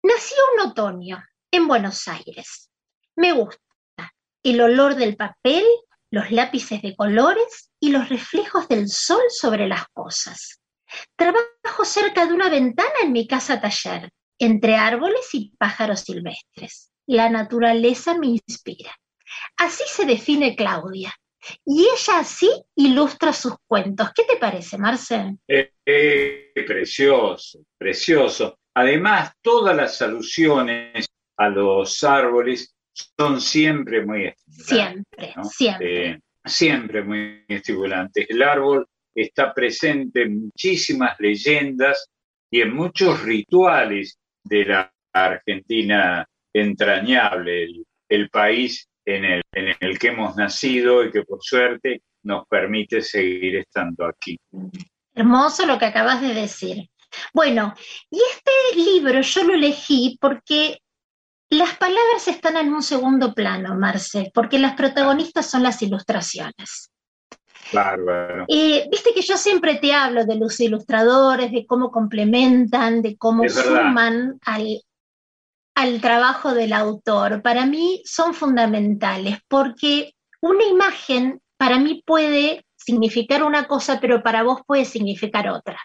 nació 0.02 0.36
un 0.54 0.70
otoño 0.70 1.24
en 1.50 1.66
Buenos 1.66 2.06
Aires. 2.08 2.70
Me 3.16 3.32
gusta 3.32 3.62
el 4.42 4.60
olor 4.60 4.96
del 4.96 5.16
papel, 5.16 5.64
los 6.10 6.30
lápices 6.30 6.82
de 6.82 6.94
colores 6.94 7.70
y 7.80 7.90
los 7.90 8.08
reflejos 8.08 8.68
del 8.68 8.88
sol 8.88 9.22
sobre 9.30 9.66
las 9.66 9.88
cosas. 9.88 10.60
Trabajo 11.16 11.84
cerca 11.84 12.26
de 12.26 12.34
una 12.34 12.48
ventana 12.48 12.94
en 13.02 13.12
mi 13.12 13.26
casa 13.26 13.60
taller, 13.60 14.10
entre 14.38 14.76
árboles 14.76 15.28
y 15.32 15.50
pájaros 15.56 16.00
silvestres. 16.00 16.92
La 17.06 17.30
naturaleza 17.30 18.16
me 18.16 18.26
inspira. 18.28 18.94
Así 19.56 19.84
se 19.86 20.04
define 20.04 20.54
Claudia. 20.56 21.14
Y 21.64 21.82
ella 21.82 22.20
así 22.20 22.50
ilustra 22.74 23.32
sus 23.32 23.54
cuentos. 23.66 24.08
¿Qué 24.14 24.24
te 24.24 24.36
parece, 24.36 24.78
Marcel? 24.78 25.38
Eh, 25.46 25.72
eh, 25.84 26.52
precioso, 26.66 27.60
precioso. 27.78 28.58
Además, 28.74 29.32
todas 29.40 29.76
las 29.76 30.02
alusiones 30.02 31.06
a 31.36 31.48
los 31.48 32.02
árboles 32.02 32.74
son 33.16 33.40
siempre 33.40 34.04
muy 34.04 34.26
estimulantes. 34.26 34.66
Siempre, 34.66 35.34
siempre. 35.50 36.10
Eh, 36.10 36.20
siempre 36.44 37.02
muy 37.02 37.44
estimulantes. 37.48 38.26
El 38.28 38.42
árbol 38.42 38.86
está 39.14 39.52
presente 39.52 40.22
en 40.22 40.42
muchísimas 40.44 41.18
leyendas 41.18 42.08
y 42.50 42.60
en 42.60 42.74
muchos 42.74 43.22
rituales 43.22 44.18
de 44.44 44.64
la 44.64 44.92
Argentina 45.12 46.26
entrañable, 46.52 47.84
el, 48.08 48.30
país 48.30 48.88
en 49.06 49.24
el, 49.24 49.42
en 49.52 49.74
el 49.80 49.98
que 49.98 50.08
hemos 50.08 50.36
nacido 50.36 51.04
y 51.04 51.10
que 51.10 51.22
por 51.22 51.38
suerte 51.40 52.02
nos 52.24 52.46
permite 52.48 53.00
seguir 53.00 53.56
estando 53.56 54.04
aquí. 54.04 54.36
Hermoso 55.14 55.64
lo 55.64 55.78
que 55.78 55.86
acabas 55.86 56.20
de 56.20 56.34
decir. 56.34 56.90
Bueno, 57.32 57.72
y 58.10 58.18
este 58.18 58.52
libro 58.76 59.20
yo 59.20 59.44
lo 59.44 59.54
elegí 59.54 60.18
porque 60.20 60.80
las 61.48 61.76
palabras 61.76 62.26
están 62.26 62.56
en 62.56 62.74
un 62.74 62.82
segundo 62.82 63.32
plano, 63.32 63.76
Marce, 63.76 64.30
porque 64.34 64.58
las 64.58 64.74
protagonistas 64.74 65.48
son 65.48 65.62
las 65.62 65.80
ilustraciones. 65.80 66.90
Bárbaro. 67.72 68.44
Eh, 68.48 68.86
Viste 68.90 69.12
que 69.14 69.22
yo 69.22 69.36
siempre 69.36 69.76
te 69.76 69.92
hablo 69.92 70.24
de 70.24 70.36
los 70.36 70.58
ilustradores, 70.60 71.52
de 71.52 71.64
cómo 71.66 71.90
complementan, 71.90 73.02
de 73.02 73.16
cómo 73.16 73.48
suman 73.48 74.38
al, 74.44 74.80
al 75.76 76.00
trabajo 76.00 76.54
del 76.54 76.72
autor. 76.72 77.42
Para 77.42 77.66
mí 77.66 78.02
son 78.04 78.34
fundamentales 78.34 79.38
porque 79.46 80.14
una 80.40 80.64
imagen 80.64 81.40
para 81.56 81.78
mí 81.78 82.02
puede 82.04 82.66
significar 82.74 83.42
una 83.42 83.68
cosa, 83.68 84.00
pero 84.00 84.22
para 84.22 84.42
vos 84.42 84.60
puede 84.66 84.84
significar 84.84 85.48
otra. 85.48 85.78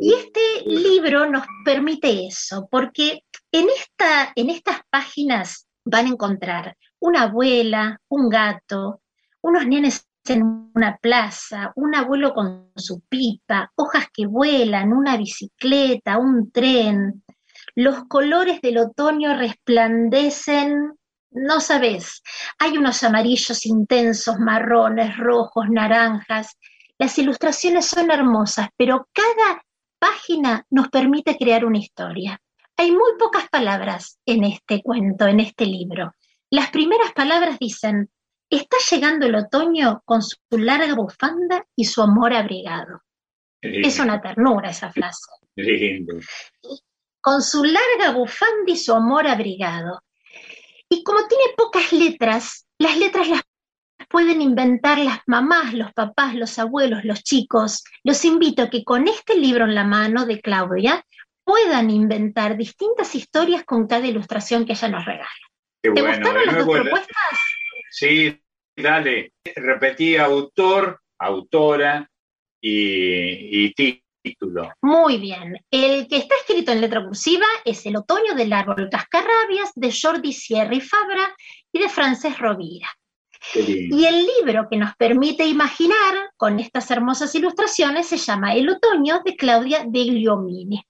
Y 0.00 0.14
este 0.14 0.40
libro 0.66 1.28
nos 1.30 1.44
permite 1.64 2.26
eso, 2.26 2.68
porque 2.70 3.24
en, 3.50 3.68
esta, 3.68 4.32
en 4.34 4.50
estas 4.50 4.80
páginas 4.90 5.66
van 5.84 6.06
a 6.06 6.10
encontrar 6.10 6.76
una 7.00 7.22
abuela, 7.22 8.00
un 8.08 8.28
gato, 8.28 9.00
unos 9.40 9.66
nenes 9.66 10.06
en 10.26 10.70
una 10.74 10.98
plaza, 11.00 11.72
un 11.76 11.94
abuelo 11.94 12.34
con 12.34 12.72
su 12.76 13.00
pipa, 13.08 13.72
hojas 13.76 14.08
que 14.12 14.26
vuelan, 14.26 14.92
una 14.92 15.16
bicicleta, 15.16 16.18
un 16.18 16.50
tren. 16.50 17.22
Los 17.80 18.08
colores 18.08 18.60
del 18.60 18.76
otoño 18.78 19.38
resplandecen, 19.38 20.98
no 21.30 21.60
sabes, 21.60 22.24
hay 22.58 22.76
unos 22.76 23.04
amarillos 23.04 23.64
intensos, 23.66 24.36
marrones, 24.40 25.16
rojos, 25.16 25.66
naranjas. 25.70 26.58
Las 26.98 27.16
ilustraciones 27.18 27.86
son 27.86 28.10
hermosas, 28.10 28.66
pero 28.76 29.06
cada 29.12 29.62
página 30.00 30.66
nos 30.70 30.88
permite 30.88 31.36
crear 31.36 31.64
una 31.64 31.78
historia. 31.78 32.42
Hay 32.76 32.90
muy 32.90 33.12
pocas 33.16 33.48
palabras 33.48 34.18
en 34.26 34.42
este 34.42 34.82
cuento, 34.82 35.28
en 35.28 35.38
este 35.38 35.64
libro. 35.64 36.12
Las 36.50 36.70
primeras 36.70 37.12
palabras 37.12 37.60
dicen, 37.60 38.10
está 38.50 38.76
llegando 38.90 39.24
el 39.24 39.36
otoño 39.36 40.02
con 40.04 40.20
su 40.20 40.36
larga 40.50 40.96
bufanda 40.96 41.64
y 41.76 41.84
su 41.84 42.02
amor 42.02 42.34
abrigado. 42.34 43.02
Es 43.62 44.00
una 44.00 44.20
ternura 44.20 44.70
esa 44.70 44.90
frase. 44.90 45.30
Con 47.20 47.42
su 47.42 47.64
larga 47.64 48.12
bufanda 48.12 48.72
y 48.72 48.76
su 48.76 48.94
amor 48.94 49.26
abrigado. 49.26 50.02
Y 50.88 51.02
como 51.02 51.26
tiene 51.26 51.44
pocas 51.56 51.92
letras, 51.92 52.66
las 52.78 52.96
letras 52.96 53.28
las 53.28 53.42
pueden 54.08 54.40
inventar 54.40 54.98
las 54.98 55.20
mamás, 55.26 55.74
los 55.74 55.92
papás, 55.92 56.34
los 56.34 56.58
abuelos, 56.58 57.04
los 57.04 57.22
chicos. 57.22 57.84
Los 58.04 58.24
invito 58.24 58.62
a 58.62 58.70
que 58.70 58.84
con 58.84 59.06
este 59.08 59.36
libro 59.36 59.64
en 59.64 59.74
la 59.74 59.84
mano 59.84 60.26
de 60.26 60.40
Claudia 60.40 61.04
puedan 61.44 61.90
inventar 61.90 62.56
distintas 62.56 63.14
historias 63.14 63.64
con 63.64 63.86
cada 63.86 64.06
ilustración 64.06 64.66
que 64.66 64.72
ella 64.72 64.88
nos 64.88 65.04
regala. 65.04 65.28
¿Te 65.80 65.90
gustaron 65.90 66.46
las 66.46 66.58
dos 66.58 66.66
propuestas? 66.66 67.16
Sí, 67.90 68.40
dale. 68.76 69.32
Repetí 69.56 70.16
autor, 70.16 71.00
autora 71.18 72.08
y, 72.60 73.72
título. 74.22 74.72
Muy 74.82 75.18
bien. 75.18 75.56
El 75.70 76.08
que 76.08 76.18
está 76.18 76.34
escrito 76.36 76.72
en 76.72 76.80
letra 76.80 77.04
cursiva 77.04 77.46
es 77.64 77.84
El 77.86 77.96
otoño 77.96 78.34
del 78.34 78.52
árbol 78.52 78.88
cascarrabias 78.90 79.72
de 79.74 79.92
Jordi 79.92 80.32
Sierra 80.32 80.74
y 80.74 80.80
Fabra 80.80 81.34
y 81.72 81.78
de 81.78 81.88
Frances 81.88 82.38
Rovira. 82.38 82.88
Y 83.54 84.04
el 84.04 84.26
libro 84.26 84.66
que 84.70 84.76
nos 84.76 84.94
permite 84.96 85.46
imaginar 85.46 86.30
con 86.36 86.58
estas 86.58 86.90
hermosas 86.90 87.34
ilustraciones 87.34 88.06
se 88.06 88.16
llama 88.16 88.54
El 88.54 88.68
otoño 88.68 89.22
de 89.24 89.36
Claudia 89.36 89.84
de 89.86 90.04
Gliomini. 90.04 90.82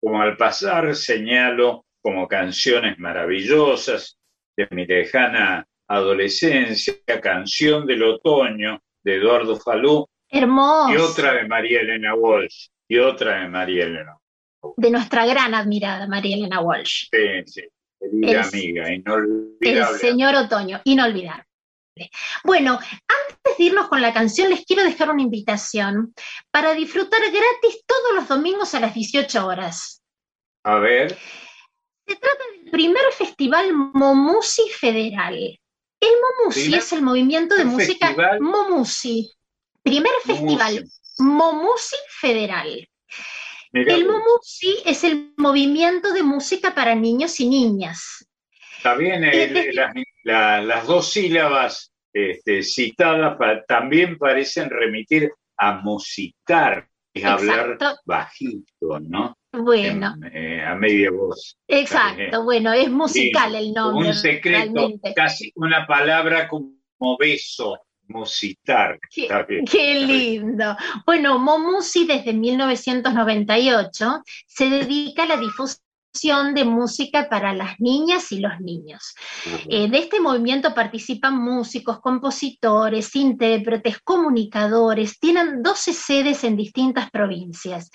Como 0.00 0.22
al 0.22 0.36
pasar 0.36 0.94
señalo 0.94 1.84
como 2.00 2.28
canciones 2.28 2.98
maravillosas 2.98 4.16
de 4.56 4.68
mi 4.70 4.86
lejana 4.86 5.66
adolescencia, 5.88 6.94
Canción 7.20 7.86
del 7.86 8.02
Otoño 8.04 8.80
de 9.02 9.16
Eduardo 9.16 9.56
Falú. 9.56 10.06
Hermoso. 10.28 10.92
Y 10.92 10.96
otra 10.96 11.34
de 11.34 11.46
María 11.46 11.80
Elena 11.80 12.14
Walsh. 12.14 12.68
Y 12.88 12.98
otra 12.98 13.40
de 13.40 13.48
María 13.48 13.84
Elena. 13.84 14.16
De 14.76 14.90
nuestra 14.90 15.26
gran 15.26 15.54
admirada 15.54 16.06
María 16.06 16.36
Elena 16.36 16.60
Walsh. 16.60 17.08
Sí, 17.10 17.44
sí. 17.46 17.62
Querida 17.98 18.44
amiga, 18.44 18.92
inolvidable. 18.92 19.94
El 19.94 19.98
señor 19.98 20.34
Otoño, 20.36 20.80
inolvidable. 20.84 21.48
Bueno, 22.44 22.78
antes 22.78 23.58
de 23.58 23.64
irnos 23.64 23.88
con 23.88 24.00
la 24.00 24.12
canción, 24.12 24.50
les 24.50 24.64
quiero 24.64 24.84
dejar 24.84 25.10
una 25.10 25.22
invitación 25.22 26.14
para 26.50 26.74
disfrutar 26.74 27.20
gratis 27.20 27.82
todos 27.86 28.14
los 28.14 28.28
domingos 28.28 28.74
a 28.74 28.80
las 28.80 28.94
18 28.94 29.46
horas. 29.46 30.02
A 30.64 30.78
ver. 30.78 31.18
Se 32.06 32.16
trata 32.16 32.44
del 32.52 32.70
primer 32.70 33.12
festival 33.12 33.72
Momusi 33.72 34.68
Federal. 34.70 35.36
El 36.00 36.10
Momusi 36.38 36.74
es 36.74 36.92
el 36.92 37.02
movimiento 37.02 37.56
de 37.56 37.64
música 37.64 38.14
Momusi. 38.40 39.32
Primer 39.88 40.12
festival 40.22 40.84
Momusi 41.18 41.96
Federal. 42.20 42.86
el 43.72 44.06
Momusi 44.06 44.76
es 44.84 45.02
el 45.02 45.32
movimiento 45.38 46.12
de 46.12 46.22
música 46.22 46.74
para 46.74 46.94
niños 46.94 47.40
y 47.40 47.48
niñas. 47.48 48.28
También 48.82 49.22
las 50.24 50.86
dos 50.86 51.10
sílabas 51.10 51.90
este, 52.12 52.62
citadas 52.62 53.38
también 53.66 54.18
parecen 54.18 54.68
remitir 54.68 55.32
a 55.56 55.80
musitar, 55.80 56.86
es 57.14 57.24
hablar 57.24 57.78
bajito, 58.04 59.00
¿no? 59.00 59.38
Bueno. 59.52 60.16
Eh, 60.34 60.62
a 60.62 60.74
media 60.74 61.10
voz. 61.10 61.56
Exacto, 61.66 62.44
bueno, 62.44 62.74
es 62.74 62.90
musical 62.90 63.54
el 63.54 63.72
nombre. 63.72 64.08
Un 64.08 64.14
secreto, 64.14 64.90
casi 65.16 65.50
una 65.54 65.86
palabra 65.86 66.46
como 66.46 67.16
beso, 67.18 67.80
musitar. 68.08 68.98
Qué, 69.10 69.28
qué, 69.70 69.94
lindo. 70.00 70.76
Bueno, 71.06 71.38
Momusi 71.38 72.06
desde 72.06 72.32
1998 72.32 74.22
se 74.46 74.70
dedica 74.70 75.22
a 75.24 75.26
la 75.26 75.36
difusión 75.36 75.78
de 76.54 76.64
música 76.64 77.28
para 77.28 77.54
las 77.54 77.78
niñas 77.78 78.32
y 78.32 78.40
los 78.40 78.58
niños. 78.60 79.14
Eh, 79.68 79.88
de 79.88 79.98
este 79.98 80.20
movimiento 80.20 80.74
participan 80.74 81.38
músicos, 81.38 82.00
compositores, 82.00 83.14
intérpretes, 83.14 84.00
comunicadores, 84.00 85.18
tienen 85.20 85.62
12 85.62 85.92
sedes 85.92 86.44
en 86.44 86.56
distintas 86.56 87.10
provincias. 87.10 87.90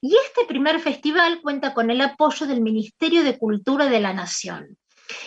Y 0.00 0.14
este 0.16 0.46
primer 0.46 0.80
festival 0.80 1.40
cuenta 1.42 1.74
con 1.74 1.90
el 1.90 2.00
apoyo 2.00 2.46
del 2.46 2.62
Ministerio 2.62 3.22
de 3.22 3.38
Cultura 3.38 3.86
de 3.86 4.00
la 4.00 4.12
Nación. 4.12 4.76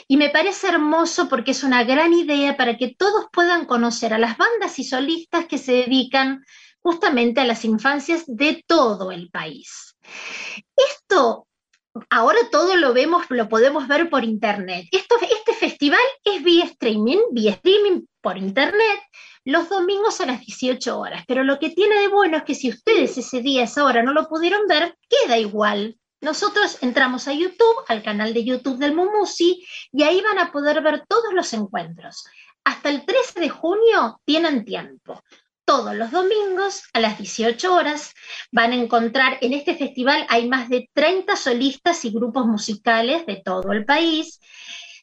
Y 0.08 0.18
me 0.18 0.30
parece 0.30 0.68
hermoso 0.68 1.28
porque 1.30 1.52
es 1.52 1.64
una 1.64 1.84
gran 1.84 2.14
idea 2.14 2.58
para 2.58 2.78
que 2.78 2.96
todos 2.98 3.26
puedan 3.32 3.66
conocer 3.66 4.14
a 4.14 4.20
las 4.20 4.38
bandas 4.38 4.78
y 4.80 4.84
solistas 4.84 5.46
que 5.46 5.58
se 5.58 5.74
dedican 5.74 6.44
justamente 6.82 7.42
a 7.42 7.46
las 7.46 7.66
infancias 7.66 8.24
de 8.28 8.64
todo 8.68 9.12
el 9.12 9.30
país. 9.30 9.96
Esto 10.76 11.48
ahora 12.10 12.40
todo 12.52 12.76
lo 12.78 12.94
vemos, 12.94 13.26
lo 13.30 13.50
podemos 13.50 13.88
ver 13.88 14.10
por 14.10 14.24
internet. 14.24 14.88
Esto, 14.92 15.16
este 15.22 15.54
festival 15.54 16.00
es 16.24 16.44
vía 16.44 16.66
streaming, 16.66 17.20
vía 17.32 17.52
streaming 17.52 18.06
por 18.22 18.38
internet, 18.38 19.00
los 19.44 19.70
domingos 19.70 20.22
a 20.22 20.26
las 20.26 20.42
18 20.42 20.98
horas. 20.98 21.24
Pero 21.28 21.44
lo 21.44 21.60
que 21.60 21.70
tiene 21.70 22.00
de 22.00 22.08
bueno 22.08 22.38
es 22.38 22.44
que 22.44 22.56
si 22.56 22.70
ustedes 22.70 23.18
ese 23.18 23.42
día, 23.42 23.64
esa 23.64 23.84
hora 23.84 24.04
no 24.04 24.14
lo 24.14 24.28
pudieron 24.28 24.68
ver, 24.68 24.96
queda 25.10 25.38
igual. 25.38 25.98
Nosotros 26.22 26.78
entramos 26.82 27.28
a 27.28 27.34
YouTube, 27.34 27.84
al 27.88 28.04
canal 28.04 28.34
de 28.34 28.44
YouTube 28.44 28.78
del 28.78 28.96
Mumusi, 28.96 29.66
y 29.92 30.04
ahí 30.04 30.22
van 30.22 30.40
a 30.40 30.52
poder 30.52 30.82
ver 30.82 31.04
todos 31.08 31.34
los 31.34 31.52
encuentros. 31.54 32.24
Hasta 32.64 32.90
el 32.90 33.06
13 33.06 33.40
de 33.40 33.50
junio 33.50 34.22
tienen 34.24 34.64
tiempo 34.64 35.22
todos 35.66 35.96
los 35.96 36.12
domingos 36.12 36.84
a 36.94 37.00
las 37.00 37.18
18 37.18 37.74
horas. 37.74 38.14
Van 38.52 38.72
a 38.72 38.76
encontrar 38.76 39.38
en 39.42 39.54
este 39.54 39.76
festival, 39.76 40.26
hay 40.30 40.48
más 40.48 40.70
de 40.70 40.90
30 40.94 41.36
solistas 41.36 42.04
y 42.06 42.12
grupos 42.12 42.46
musicales 42.46 43.26
de 43.26 43.42
todo 43.44 43.72
el 43.72 43.86
país. 43.86 44.40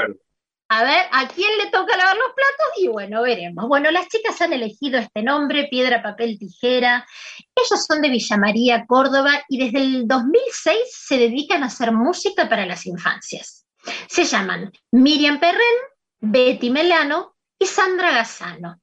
A 0.69 0.83
ver, 0.83 1.05
¿a 1.11 1.27
quién 1.27 1.57
le 1.57 1.71
toca 1.71 1.95
lavar 1.95 2.15
los 2.17 2.33
platos? 2.35 2.67
Y 2.77 2.87
bueno, 2.87 3.21
veremos. 3.21 3.67
Bueno, 3.67 3.89
las 3.89 4.09
chicas 4.09 4.41
han 4.41 4.51
elegido 4.51 4.99
este 4.99 5.23
nombre, 5.23 5.67
piedra, 5.71 6.03
papel, 6.03 6.37
tijera. 6.37 7.05
Ellos 7.55 7.85
son 7.85 8.01
de 8.01 8.09
Villa 8.09 8.37
María, 8.37 8.85
Córdoba, 8.85 9.43
y 9.47 9.57
desde 9.57 9.79
el 9.79 10.07
2006 10.07 10.77
se 10.89 11.17
dedican 11.17 11.63
a 11.63 11.67
hacer 11.67 11.93
música 11.93 12.49
para 12.49 12.65
las 12.65 12.85
infancias. 12.85 13.65
Se 14.09 14.25
llaman 14.25 14.71
Miriam 14.91 15.39
Perren, 15.39 15.61
Betty 16.19 16.69
Melano 16.69 17.35
y 17.57 17.65
Sandra 17.65 18.11
Gazzano. 18.11 18.81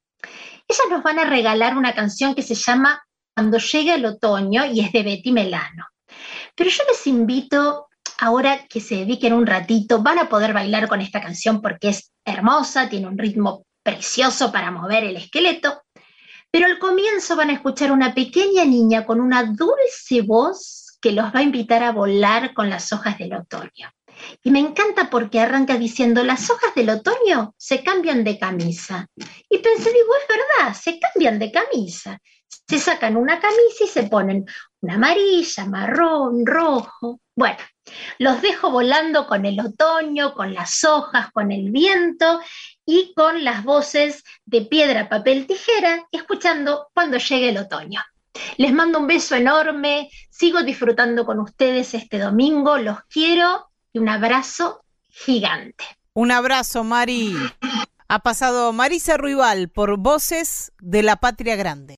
Ellas 0.67 0.87
nos 0.89 1.03
van 1.03 1.19
a 1.19 1.25
regalar 1.25 1.77
una 1.77 1.95
canción 1.95 2.35
que 2.35 2.43
se 2.43 2.55
llama 2.55 3.05
Cuando 3.35 3.59
llega 3.59 3.95
el 3.95 4.07
otoño 4.07 4.65
y 4.65 4.81
es 4.81 4.91
de 4.93 5.03
Betty 5.03 5.33
Melano. 5.33 5.87
Pero 6.55 6.71
yo 6.71 6.83
les 6.89 7.07
invito 7.07 7.84
ahora 8.19 8.67
que 8.69 8.81
se 8.81 8.97
dediquen 8.97 9.33
un 9.33 9.47
ratito, 9.47 10.03
van 10.03 10.19
a 10.19 10.29
poder 10.29 10.53
bailar 10.53 10.89
con 10.89 11.01
esta 11.01 11.21
canción 11.21 11.61
porque 11.61 11.89
es 11.89 12.13
hermosa, 12.25 12.89
tiene 12.89 13.07
un 13.07 13.19
ritmo 13.19 13.67
precioso 13.83 14.51
para 14.51 14.71
mover 14.71 15.05
el 15.05 15.17
esqueleto, 15.17 15.83
pero 16.51 16.67
al 16.67 16.79
comienzo 16.79 17.37
van 17.37 17.51
a 17.51 17.55
escuchar 17.55 17.91
una 17.91 18.15
pequeña 18.15 18.65
niña 18.65 19.05
con 19.05 19.21
una 19.21 19.45
dulce 19.45 20.23
voz 20.23 20.99
que 21.01 21.13
los 21.13 21.27
va 21.27 21.41
a 21.41 21.43
invitar 21.43 21.83
a 21.83 21.93
volar 21.93 22.55
con 22.55 22.71
las 22.71 22.93
hojas 22.93 23.19
del 23.19 23.35
otoño. 23.35 23.91
Y 24.43 24.51
me 24.51 24.61
encanta 24.61 25.11
porque 25.11 25.41
arranca 25.41 25.77
diciendo, 25.77 26.23
las 26.25 26.49
hojas 26.51 26.75
del 26.75 26.91
otoño 26.91 27.55
se 27.59 27.83
cambian 27.83 28.25
de 28.25 28.39
camisa. 28.39 29.07
Y 29.49 29.59
pensé, 29.59 29.93
digo, 29.93 30.15
es 30.15 30.29
verdad, 30.29 30.75
se 30.75 30.99
cambian 30.99 31.39
de 31.39 31.51
camisa. 31.51 32.19
Se 32.47 32.79
sacan 32.79 33.17
una 33.17 33.41
camisa 33.41 33.85
y 33.85 33.89
se 33.89 34.05
ponen 34.05 34.47
una 34.81 34.95
amarilla, 34.95 35.67
marrón, 35.67 36.47
rojo. 36.47 37.21
Bueno, 37.37 37.59
los 38.19 38.41
dejo 38.43 38.71
volando 38.71 39.27
con 39.27 39.45
el 39.45 39.59
otoño, 39.59 40.35
con 40.35 40.55
las 40.55 40.85
hojas, 40.85 41.33
con 41.33 41.51
el 41.51 41.71
viento 41.73 42.41
y 42.87 43.13
con 43.15 43.43
las 43.43 43.65
voces 43.65 44.23
de 44.45 44.63
piedra, 44.63 45.09
papel, 45.09 45.47
tijera, 45.47 46.07
escuchando 46.13 46.89
cuando 46.95 47.19
llegue 47.19 47.49
el 47.49 47.59
otoño. 47.59 48.01
Les 48.57 48.73
mando 48.73 49.01
un 49.01 49.07
beso 49.07 49.35
enorme, 49.35 50.11
sigo 50.31 50.63
disfrutando 50.63 51.27
con 51.27 51.41
ustedes 51.41 51.95
este 51.95 52.19
domingo, 52.19 52.79
los 52.79 52.99
quiero 53.05 53.69
y 53.93 53.99
un 53.99 54.09
abrazo 54.09 54.85
gigante. 55.09 55.85
Un 56.13 56.31
abrazo, 56.31 56.85
Mari. 56.85 57.35
Ha 58.07 58.19
pasado 58.21 58.73
Marisa 58.73 59.17
Ruibal 59.17 59.69
por 59.71 59.99
Voces 59.99 60.73
de 60.81 61.03
la 61.03 61.17
Patria 61.17 61.57
Grande. 61.57 61.97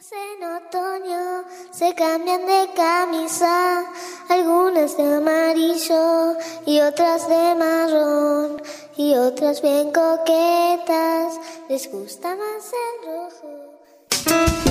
En 0.00 0.42
otoño 0.42 1.44
se 1.72 1.94
cambian 1.94 2.46
de 2.46 2.70
camisa, 2.74 3.84
algunas 4.30 4.96
de 4.96 5.16
amarillo 5.16 6.38
y 6.64 6.80
otras 6.80 7.28
de 7.28 7.54
marrón, 7.54 8.62
y 8.96 9.14
otras 9.14 9.60
bien 9.60 9.92
coquetas, 9.92 11.38
les 11.68 11.92
gusta 11.92 12.34
más 12.34 12.72
el 12.72 13.12
rojo. 13.12 14.69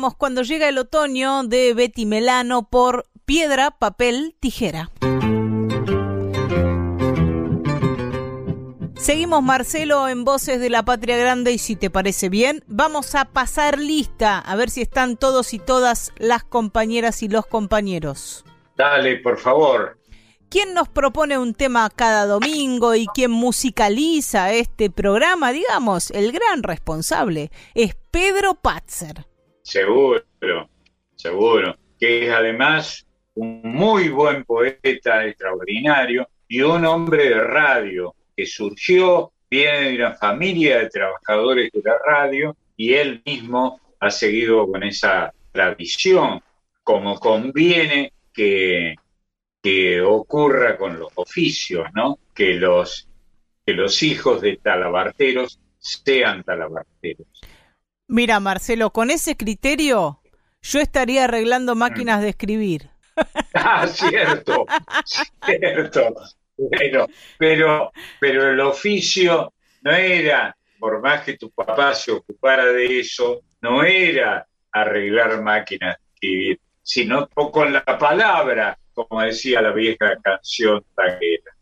Escuchábamos 0.00 0.16
cuando 0.16 0.42
llega 0.42 0.66
el 0.66 0.78
otoño 0.78 1.44
de 1.44 1.74
Betty 1.74 2.06
Melano 2.06 2.70
por 2.70 3.04
Piedra, 3.26 3.70
Papel, 3.70 4.34
Tijera. 4.40 4.90
Seguimos 8.96 9.42
Marcelo 9.42 10.08
en 10.08 10.24
Voces 10.24 10.58
de 10.58 10.70
la 10.70 10.86
Patria 10.86 11.18
Grande 11.18 11.52
y 11.52 11.58
si 11.58 11.76
te 11.76 11.90
parece 11.90 12.30
bien, 12.30 12.64
vamos 12.66 13.14
a 13.14 13.26
pasar 13.26 13.78
lista 13.78 14.38
a 14.38 14.56
ver 14.56 14.70
si 14.70 14.80
están 14.80 15.18
todos 15.18 15.52
y 15.52 15.58
todas 15.58 16.14
las 16.16 16.44
compañeras 16.44 17.22
y 17.22 17.28
los 17.28 17.44
compañeros. 17.44 18.46
Dale, 18.78 19.18
por 19.18 19.36
favor. 19.36 19.98
¿Quién 20.48 20.72
nos 20.72 20.88
propone 20.88 21.36
un 21.36 21.52
tema 21.52 21.90
cada 21.90 22.24
domingo 22.24 22.94
y 22.94 23.06
quién 23.06 23.32
musicaliza 23.32 24.54
este 24.54 24.88
programa? 24.88 25.52
Digamos, 25.52 26.10
el 26.10 26.32
gran 26.32 26.62
responsable 26.62 27.50
es 27.74 27.96
Pedro 28.10 28.54
Patzer. 28.54 29.29
Seguro, 29.70 30.24
seguro. 31.14 31.76
Que 31.98 32.26
es 32.26 32.32
además 32.32 33.06
un 33.34 33.60
muy 33.62 34.08
buen 34.08 34.44
poeta 34.44 35.24
extraordinario 35.24 36.28
y 36.48 36.60
un 36.62 36.84
hombre 36.84 37.28
de 37.28 37.40
radio 37.40 38.16
que 38.36 38.46
surgió, 38.46 39.30
viene 39.48 39.90
de 39.90 39.96
una 39.96 40.14
familia 40.14 40.80
de 40.80 40.88
trabajadores 40.88 41.70
de 41.72 41.82
la 41.84 41.96
radio 42.04 42.56
y 42.76 42.94
él 42.94 43.22
mismo 43.24 43.80
ha 44.00 44.10
seguido 44.10 44.66
con 44.66 44.82
esa 44.82 45.32
tradición, 45.52 46.42
como 46.82 47.20
conviene 47.20 48.12
que, 48.32 48.96
que 49.62 50.00
ocurra 50.00 50.76
con 50.76 50.98
los 50.98 51.12
oficios, 51.14 51.86
¿no? 51.94 52.18
Que 52.34 52.54
los, 52.54 53.08
que 53.64 53.74
los 53.74 54.02
hijos 54.02 54.40
de 54.40 54.56
talabarteros 54.56 55.60
sean 55.78 56.42
talabarteros. 56.42 57.28
Mira, 58.10 58.40
Marcelo, 58.40 58.90
con 58.90 59.12
ese 59.12 59.36
criterio 59.36 60.20
yo 60.62 60.80
estaría 60.80 61.24
arreglando 61.24 61.76
máquinas 61.76 62.20
de 62.20 62.30
escribir. 62.30 62.90
Ah, 63.54 63.86
cierto, 63.86 64.66
cierto. 65.46 66.14
Bueno, 66.56 67.06
pero, 67.38 67.92
pero 68.18 68.50
el 68.50 68.58
oficio 68.60 69.52
no 69.82 69.92
era, 69.92 70.56
por 70.80 71.00
más 71.00 71.22
que 71.22 71.36
tu 71.36 71.52
papá 71.52 71.94
se 71.94 72.10
ocupara 72.10 72.64
de 72.64 72.98
eso, 72.98 73.42
no 73.60 73.84
era 73.84 74.44
arreglar 74.72 75.40
máquinas 75.42 75.96
de 75.96 76.04
escribir, 76.14 76.60
sino 76.82 77.28
con 77.28 77.72
la 77.72 77.84
palabra, 77.84 78.76
como 78.92 79.20
decía 79.20 79.62
la 79.62 79.70
vieja 79.70 80.16
canción 80.20 80.84
taguera. 80.96 81.52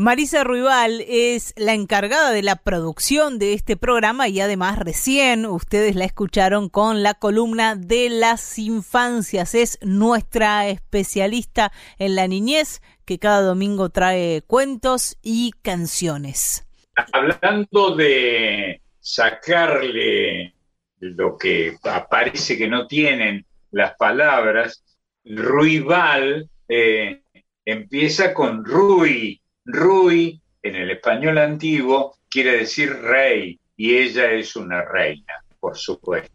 Marisa 0.00 0.44
Ruibal 0.44 1.04
es 1.08 1.54
la 1.56 1.74
encargada 1.74 2.30
de 2.30 2.44
la 2.44 2.54
producción 2.54 3.40
de 3.40 3.52
este 3.52 3.76
programa 3.76 4.28
y 4.28 4.38
además 4.38 4.78
recién 4.78 5.44
ustedes 5.44 5.96
la 5.96 6.04
escucharon 6.04 6.68
con 6.68 7.02
la 7.02 7.14
columna 7.14 7.74
de 7.74 8.08
las 8.08 8.60
infancias. 8.60 9.56
Es 9.56 9.76
nuestra 9.82 10.68
especialista 10.68 11.72
en 11.98 12.14
la 12.14 12.28
niñez 12.28 12.80
que 13.04 13.18
cada 13.18 13.42
domingo 13.42 13.90
trae 13.90 14.42
cuentos 14.46 15.18
y 15.20 15.50
canciones. 15.62 16.64
Hablando 17.12 17.96
de 17.96 18.80
sacarle 19.00 20.54
lo 21.00 21.36
que 21.36 21.76
parece 22.08 22.56
que 22.56 22.68
no 22.68 22.86
tienen 22.86 23.44
las 23.72 23.96
palabras, 23.96 24.80
Ruibal 25.24 26.48
eh, 26.68 27.20
empieza 27.64 28.32
con 28.32 28.64
Rui, 28.64 29.42
Rui, 29.70 30.40
en 30.62 30.76
el 30.76 30.90
español 30.90 31.36
antiguo, 31.36 32.16
quiere 32.30 32.56
decir 32.56 32.90
rey, 32.90 33.60
y 33.76 33.96
ella 33.96 34.32
es 34.32 34.56
una 34.56 34.82
reina, 34.82 35.44
por 35.60 35.76
supuesto. 35.76 36.32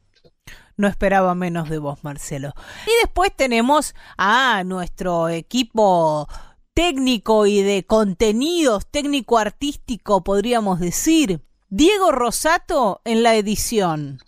No 0.77 0.87
esperaba 0.87 1.33
menos 1.33 1.69
de 1.69 1.79
vos, 1.79 2.03
Marcelo. 2.03 2.53
Y 2.85 2.91
después 3.01 3.35
tenemos 3.35 3.95
a 4.17 4.63
nuestro 4.63 5.29
equipo 5.29 6.27
técnico 6.75 7.47
y 7.47 7.63
de 7.63 7.85
contenidos, 7.85 8.89
técnico-artístico, 8.89 10.23
podríamos 10.23 10.79
decir. 10.79 11.41
Diego 11.69 12.11
Rosato 12.11 13.01
en 13.03 13.23
la 13.23 13.35
edición. 13.35 14.19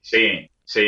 Sí, 0.00 0.50
sí, 0.64 0.82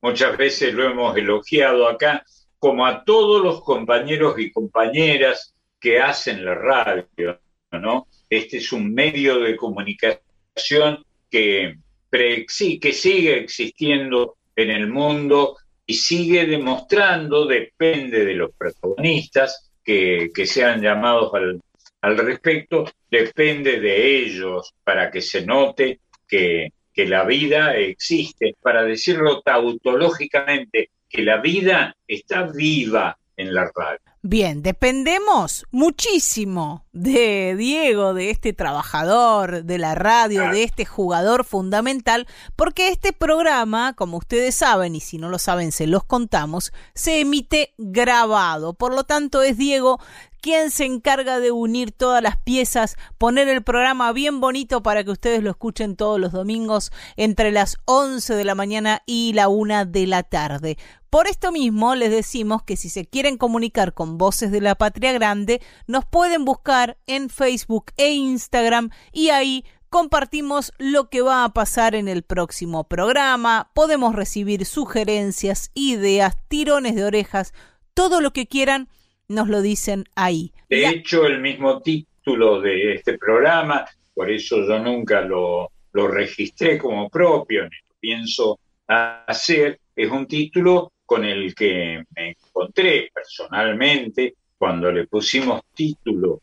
Muchas 0.00 0.38
veces 0.38 0.72
lo 0.72 0.84
hemos 0.84 1.14
elogiado 1.18 1.86
acá, 1.86 2.24
como 2.58 2.86
a 2.86 3.04
todos 3.04 3.42
los 3.42 3.62
compañeros 3.62 4.38
y 4.38 4.50
compañeras 4.50 5.54
que 5.80 5.98
hacen 5.98 6.44
la 6.44 6.54
radio, 6.54 7.40
¿no? 7.72 8.06
Este 8.28 8.58
es 8.58 8.72
un 8.72 8.92
medio 8.92 9.40
de 9.40 9.56
comunicación 9.56 11.04
que, 11.30 11.76
que 12.10 12.92
sigue 12.92 13.38
existiendo 13.38 14.36
en 14.54 14.70
el 14.70 14.88
mundo 14.88 15.56
y 15.86 15.94
sigue 15.94 16.46
demostrando, 16.46 17.46
depende 17.46 18.24
de 18.24 18.34
los 18.34 18.50
protagonistas 18.56 19.72
que, 19.82 20.30
sean 20.44 20.80
llamados 20.80 21.32
al, 21.34 21.60
al 22.02 22.18
respecto, 22.18 22.84
depende 23.10 23.80
de 23.80 24.18
ellos 24.18 24.72
para 24.84 25.10
que 25.10 25.20
se 25.20 25.44
note 25.44 26.00
que, 26.28 26.72
que 26.92 27.06
la 27.06 27.24
vida 27.24 27.76
existe, 27.76 28.54
para 28.60 28.84
decirlo 28.84 29.40
tautológicamente, 29.40 30.90
que 31.08 31.22
la 31.22 31.38
vida 31.38 31.96
está 32.06 32.42
viva 32.42 33.18
en 33.36 33.54
la 33.54 33.70
radio. 33.74 34.09
Bien, 34.22 34.62
dependemos 34.62 35.64
muchísimo 35.70 36.84
de 36.92 37.54
Diego, 37.56 38.12
de 38.12 38.28
este 38.28 38.52
trabajador 38.52 39.64
de 39.64 39.78
la 39.78 39.94
radio, 39.94 40.50
de 40.50 40.62
este 40.62 40.84
jugador 40.84 41.42
fundamental, 41.46 42.26
porque 42.54 42.88
este 42.88 43.14
programa, 43.14 43.94
como 43.94 44.18
ustedes 44.18 44.54
saben, 44.54 44.94
y 44.94 45.00
si 45.00 45.16
no 45.16 45.30
lo 45.30 45.38
saben 45.38 45.72
se 45.72 45.86
los 45.86 46.04
contamos, 46.04 46.70
se 46.94 47.20
emite 47.20 47.72
grabado. 47.78 48.74
Por 48.74 48.94
lo 48.94 49.04
tanto, 49.04 49.40
es 49.42 49.56
Diego 49.56 49.98
quien 50.40 50.70
se 50.70 50.84
encarga 50.84 51.40
de 51.40 51.52
unir 51.52 51.92
todas 51.92 52.22
las 52.22 52.36
piezas, 52.36 52.96
poner 53.18 53.48
el 53.48 53.62
programa 53.62 54.12
bien 54.12 54.40
bonito 54.40 54.82
para 54.82 55.04
que 55.04 55.10
ustedes 55.10 55.42
lo 55.42 55.50
escuchen 55.50 55.96
todos 55.96 56.18
los 56.18 56.32
domingos 56.32 56.92
entre 57.16 57.52
las 57.52 57.76
11 57.84 58.34
de 58.34 58.44
la 58.44 58.54
mañana 58.54 59.02
y 59.06 59.32
la 59.34 59.48
1 59.48 59.86
de 59.86 60.06
la 60.06 60.22
tarde. 60.22 60.78
Por 61.10 61.26
esto 61.26 61.50
mismo 61.50 61.94
les 61.94 62.10
decimos 62.10 62.62
que 62.62 62.76
si 62.76 62.88
se 62.88 63.04
quieren 63.04 63.36
comunicar 63.36 63.94
con 63.94 64.16
Voces 64.16 64.52
de 64.52 64.60
la 64.60 64.76
Patria 64.76 65.12
Grande, 65.12 65.60
nos 65.86 66.04
pueden 66.04 66.44
buscar 66.44 66.98
en 67.06 67.30
Facebook 67.30 67.86
e 67.96 68.12
Instagram 68.12 68.90
y 69.12 69.30
ahí 69.30 69.64
compartimos 69.90 70.72
lo 70.78 71.10
que 71.10 71.20
va 71.20 71.44
a 71.44 71.52
pasar 71.52 71.96
en 71.96 72.06
el 72.06 72.22
próximo 72.22 72.84
programa, 72.84 73.72
podemos 73.74 74.14
recibir 74.14 74.64
sugerencias, 74.64 75.72
ideas, 75.74 76.38
tirones 76.46 76.94
de 76.94 77.04
orejas, 77.04 77.52
todo 77.92 78.20
lo 78.20 78.32
que 78.32 78.46
quieran, 78.46 78.88
nos 79.30 79.48
lo 79.48 79.62
dicen 79.62 80.04
ahí. 80.16 80.52
De 80.68 80.86
hecho, 80.86 81.24
el 81.24 81.40
mismo 81.40 81.80
título 81.80 82.60
de 82.60 82.94
este 82.94 83.16
programa, 83.16 83.86
por 84.12 84.30
eso 84.30 84.66
yo 84.66 84.78
nunca 84.78 85.20
lo, 85.20 85.70
lo 85.92 86.08
registré 86.08 86.76
como 86.76 87.08
propio, 87.08 87.62
ni 87.62 87.76
lo 87.88 87.94
pienso 87.98 88.58
hacer, 88.86 89.80
es 89.94 90.10
un 90.10 90.26
título 90.26 90.92
con 91.06 91.24
el 91.24 91.54
que 91.54 92.02
me 92.16 92.30
encontré 92.30 93.10
personalmente 93.14 94.34
cuando 94.58 94.90
le 94.90 95.06
pusimos 95.06 95.62
título, 95.74 96.42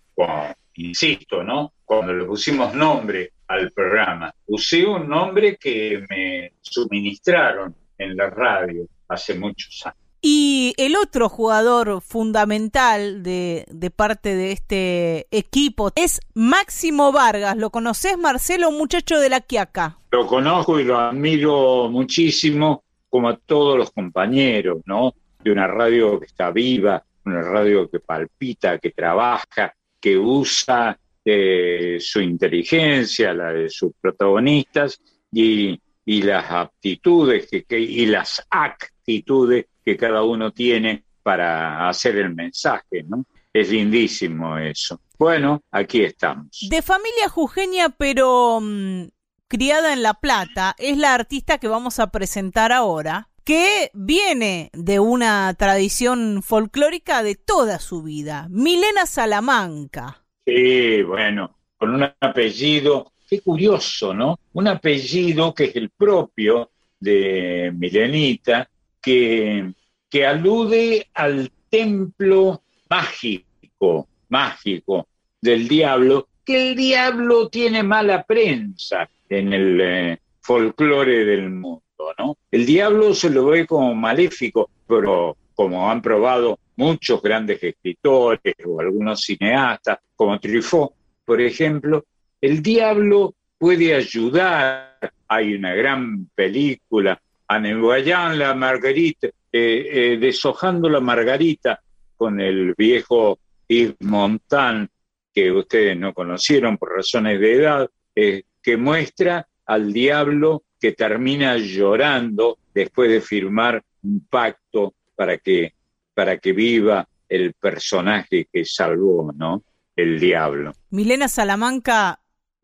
insisto, 0.76 1.44
¿no? 1.44 1.74
Cuando 1.84 2.14
le 2.14 2.26
pusimos 2.26 2.74
nombre 2.74 3.34
al 3.48 3.72
programa. 3.72 4.34
Usé 4.48 4.86
un 4.86 5.08
nombre 5.08 5.58
que 5.58 6.04
me 6.10 6.54
suministraron 6.62 7.76
en 7.98 8.16
la 8.16 8.30
radio 8.30 8.88
hace 9.10 9.36
muchos 9.36 9.86
años. 9.86 10.07
Y 10.22 10.74
el 10.78 10.96
otro 10.96 11.30
jugador 11.30 12.02
fundamental 12.02 13.24
de, 13.24 13.66
de, 13.70 13.92
parte 13.92 14.36
de 14.36 14.52
este 14.52 15.28
equipo 15.32 15.92
es 15.96 16.20
Máximo 16.34 17.12
Vargas. 17.12 17.56
¿Lo 17.56 17.70
conoces, 17.70 18.18
Marcelo, 18.18 18.72
muchacho 18.72 19.20
de 19.20 19.30
la 19.30 19.42
Quiaca? 19.42 20.00
Lo 20.12 20.26
conozco 20.26 20.80
y 20.80 20.84
lo 20.84 20.98
admiro 21.00 21.90
muchísimo 21.90 22.84
como 23.10 23.30
a 23.30 23.38
todos 23.38 23.78
los 23.78 23.92
compañeros, 23.92 24.82
¿no? 24.86 25.14
De 25.44 25.52
una 25.52 25.68
radio 25.68 26.20
que 26.20 26.26
está 26.26 26.52
viva, 26.52 27.04
una 27.26 27.42
radio 27.42 27.90
que 27.90 28.00
palpita, 28.00 28.80
que 28.80 28.92
trabaja, 28.92 29.74
que 30.00 30.18
usa 30.18 30.98
eh, 31.24 31.98
su 32.00 32.22
inteligencia, 32.22 33.34
la 33.34 33.52
de 33.52 33.70
sus 33.70 33.92
protagonistas 34.00 35.02
y, 35.32 35.80
las 36.06 36.50
aptitudes 36.50 37.50
que, 37.68 37.80
y 37.80 38.06
las 38.06 38.42
actitudes 38.50 39.66
que 39.88 39.96
cada 39.96 40.22
uno 40.22 40.52
tiene 40.52 41.06
para 41.24 41.88
hacer 41.88 42.18
el 42.18 42.36
mensaje, 42.36 43.06
¿no? 43.08 43.26
Es 43.54 43.72
lindísimo 43.72 44.58
eso. 44.58 45.00
Bueno, 45.18 45.64
aquí 45.72 46.04
estamos. 46.04 46.68
De 46.70 46.82
familia 46.82 47.30
jujeña, 47.30 47.96
pero 47.98 48.60
mm, 48.62 49.04
criada 49.48 49.94
en 49.94 50.04
La 50.04 50.16
Plata, 50.16 50.76
es 50.78 50.98
la 50.98 51.14
artista 51.14 51.58
que 51.58 51.70
vamos 51.70 52.00
a 52.00 52.08
presentar 52.08 52.74
ahora, 52.74 53.30
que 53.46 53.90
viene 53.94 54.72
de 54.74 55.00
una 55.00 55.54
tradición 55.54 56.44
folclórica 56.44 57.24
de 57.24 57.36
toda 57.36 57.80
su 57.80 58.04
vida, 58.04 58.48
Milena 58.50 59.06
Salamanca. 59.06 60.26
Sí, 60.46 61.02
bueno, 61.04 61.56
con 61.78 61.96
un 61.96 62.04
apellido, 62.20 63.14
qué 63.30 63.40
curioso, 63.40 64.14
¿no? 64.14 64.38
Un 64.52 64.68
apellido 64.68 65.54
que 65.54 65.64
es 65.64 65.78
el 65.78 65.92
propio 65.92 66.72
de 67.00 67.72
Milenita 67.74 68.70
que, 69.08 70.26
alude 70.26 71.08
al 71.14 71.50
templo 71.70 72.62
mágico, 72.90 74.08
mágico 74.30 75.08
del 75.42 75.68
diablo, 75.68 76.28
que 76.44 76.70
el 76.70 76.76
diablo 76.76 77.50
tiene 77.50 77.84
mala 77.84 78.24
prensa 78.24 79.10
en 79.30 79.54
el 79.54 79.82
eh, 79.82 80.20
folclore 80.42 81.26
del 81.26 81.50
mundo, 81.50 81.84
¿no? 82.18 82.38
El 82.52 82.66
diablo 82.66 83.14
se 83.14 83.30
lo 83.30 83.46
ve 83.46 83.66
como 83.66 83.94
maléfico, 83.96 84.70
pero 84.88 85.38
como 85.56 85.90
han 85.90 86.02
probado 86.02 86.60
muchos 86.76 87.22
grandes 87.22 87.62
escritores 87.64 88.56
o 88.66 88.80
algunos 88.80 89.22
cineastas, 89.22 90.00
como 90.16 90.40
Truffaut, 90.40 90.92
por 91.26 91.42
ejemplo, 91.42 92.06
el 92.42 92.62
diablo 92.62 93.36
puede 93.58 93.94
ayudar. 93.94 94.98
Hay 95.28 95.54
una 95.54 95.74
gran 95.74 96.30
película, 96.36 97.20
Anevoyant 97.48 98.38
la 98.38 98.54
Margarita, 98.54 99.28
eh, 99.28 99.34
eh, 99.52 100.18
deshojando 100.20 100.90
la 100.90 101.00
Margarita, 101.00 101.80
con 102.16 102.42
el 102.42 102.74
viejo 102.76 103.40
Yves 103.68 103.96
Montand, 104.02 104.90
que 105.34 105.52
ustedes 105.52 105.98
no 105.98 106.14
conocieron 106.14 106.78
por 106.78 106.96
razones 106.96 107.40
de 107.40 107.54
edad, 107.54 107.90
eh, 108.16 108.44
que 108.62 108.76
muestra 108.76 109.48
al 109.66 109.94
diablo 109.94 110.64
que 110.80 110.94
termina 110.94 111.58
llorando 111.58 112.58
después 112.74 113.10
de 113.10 113.22
firmar 113.22 113.84
un 114.04 114.26
pacto 114.28 114.94
para 115.16 115.38
que, 115.38 115.74
para 116.14 116.38
que 116.38 116.54
viva 116.54 117.08
el 117.30 117.54
personaje 117.54 118.48
que 118.52 118.66
salvó, 118.66 119.32
¿no? 119.36 119.64
El 119.96 120.20
diablo. 120.20 120.74
Milena 120.92 121.28
Salamanca, 121.28 122.20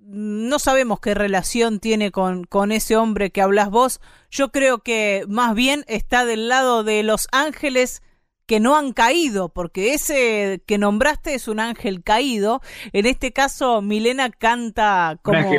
no 0.06 0.60
sabemos 0.60 0.99
qué 0.99 1.14
relación 1.14 1.80
tiene 1.80 2.12
con, 2.12 2.43
con 2.43 2.72
ese 2.72 2.97
hombre 2.97 3.32
que 3.32 3.41
hablas 3.41 3.70
vos. 3.70 4.01
Yo 4.30 4.51
creo 4.51 4.80
que 4.80 5.26
más 5.28 5.56
bien 5.56 5.86
está 5.88 6.26
del 6.26 6.47
lado 6.47 6.84
de 6.84 7.04
los 7.04 7.28
ángeles 7.32 8.01
que 8.45 8.60
no 8.60 8.76
han 8.76 8.91
caído, 8.91 9.49
porque 9.49 9.93
ese 9.93 10.62
que 10.66 10.78
nombraste 10.78 11.34
es 11.34 11.47
un 11.47 11.60
ángel 11.60 12.04
caído. 12.04 12.62
En 12.91 13.06
este 13.06 13.32
caso, 13.32 13.82
Milena 13.82 14.30
canta 14.30 15.18
como, 15.22 15.49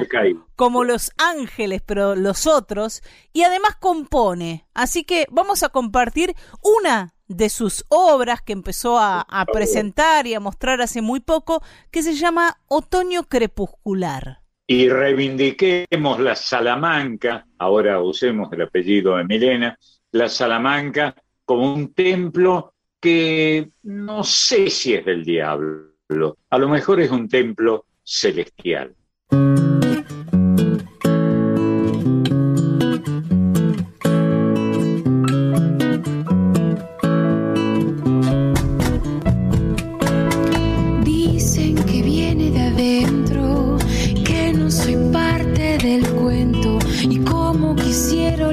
como 0.54 0.84
los 0.84 1.10
ángeles, 1.16 1.82
pero 1.84 2.14
los 2.14 2.46
otros, 2.46 3.02
y 3.32 3.42
además 3.42 3.76
compone. 3.76 4.66
Así 4.74 5.04
que 5.04 5.26
vamos 5.30 5.62
a 5.62 5.70
compartir 5.70 6.34
una 6.60 7.13
de 7.28 7.48
sus 7.48 7.84
obras 7.88 8.42
que 8.42 8.52
empezó 8.52 8.98
a, 8.98 9.20
a 9.20 9.46
presentar 9.46 10.26
y 10.26 10.34
a 10.34 10.40
mostrar 10.40 10.80
hace 10.80 11.02
muy 11.02 11.20
poco, 11.20 11.62
que 11.90 12.02
se 12.02 12.14
llama 12.14 12.58
Otoño 12.68 13.24
Crepuscular. 13.24 14.40
Y 14.66 14.88
reivindiquemos 14.88 16.20
la 16.20 16.34
Salamanca, 16.34 17.46
ahora 17.58 18.00
usemos 18.00 18.50
el 18.52 18.62
apellido 18.62 19.16
de 19.16 19.24
Milena, 19.24 19.78
la 20.12 20.28
Salamanca 20.28 21.14
como 21.44 21.74
un 21.74 21.92
templo 21.92 22.74
que 23.00 23.70
no 23.82 24.24
sé 24.24 24.70
si 24.70 24.94
es 24.94 25.04
del 25.04 25.24
diablo, 25.24 26.38
a 26.48 26.58
lo 26.58 26.68
mejor 26.68 27.00
es 27.00 27.10
un 27.10 27.28
templo 27.28 27.86
celestial. 28.02 28.94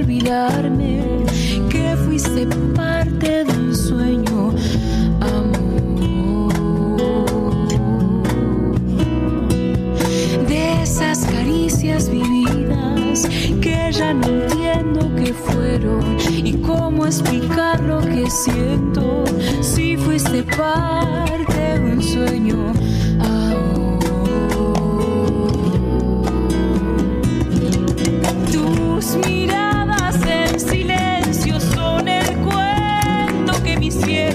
Olvidarme 0.01 0.99
que 1.69 1.95
fuiste 2.05 2.47
parte 2.75 3.45
de 3.45 3.51
un 3.51 3.75
sueño, 3.75 4.49
amor. 5.21 6.51
De 10.47 10.81
esas 10.81 11.23
caricias 11.25 12.09
vividas 12.09 13.27
que 13.61 13.91
ya 13.91 14.13
no 14.13 14.27
entiendo 14.27 15.11
qué 15.15 15.33
fueron 15.33 16.17
y 16.29 16.53
cómo 16.53 17.05
explicar 17.05 17.79
lo 17.81 18.01
que 18.01 18.27
siento 18.29 19.23
si 19.61 19.97
fuiste 19.97 20.43
parte 20.43 21.79
de 21.79 21.93
un 21.93 22.01
sueño. 22.01 22.73
Tus 28.51 29.15
miradas 29.25 29.70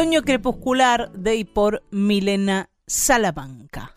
Otoño 0.00 0.22
Crepuscular 0.22 1.12
de 1.12 1.36
y 1.36 1.44
por 1.44 1.82
Milena 1.90 2.70
Salamanca. 2.86 3.92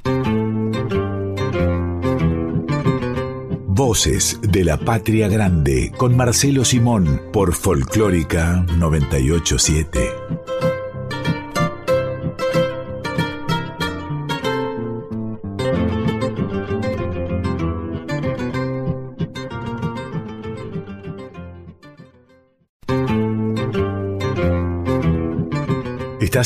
Voces 3.68 4.38
de 4.42 4.66
la 4.66 4.78
Patria 4.78 5.30
Grande 5.30 5.94
con 5.96 6.18
Marcelo 6.18 6.66
Simón 6.66 7.22
por 7.32 7.54
Folclórica 7.54 8.66
987. 8.78 10.23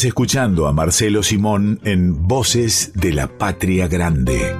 Escuchando 0.04 0.68
a 0.68 0.74
Marcelo 0.74 1.24
Simón 1.24 1.80
en 1.84 2.28
Voces 2.28 2.91
de 2.93 3.14
la 3.14 3.28
Patria 3.28 3.88
Grande. 3.88 4.56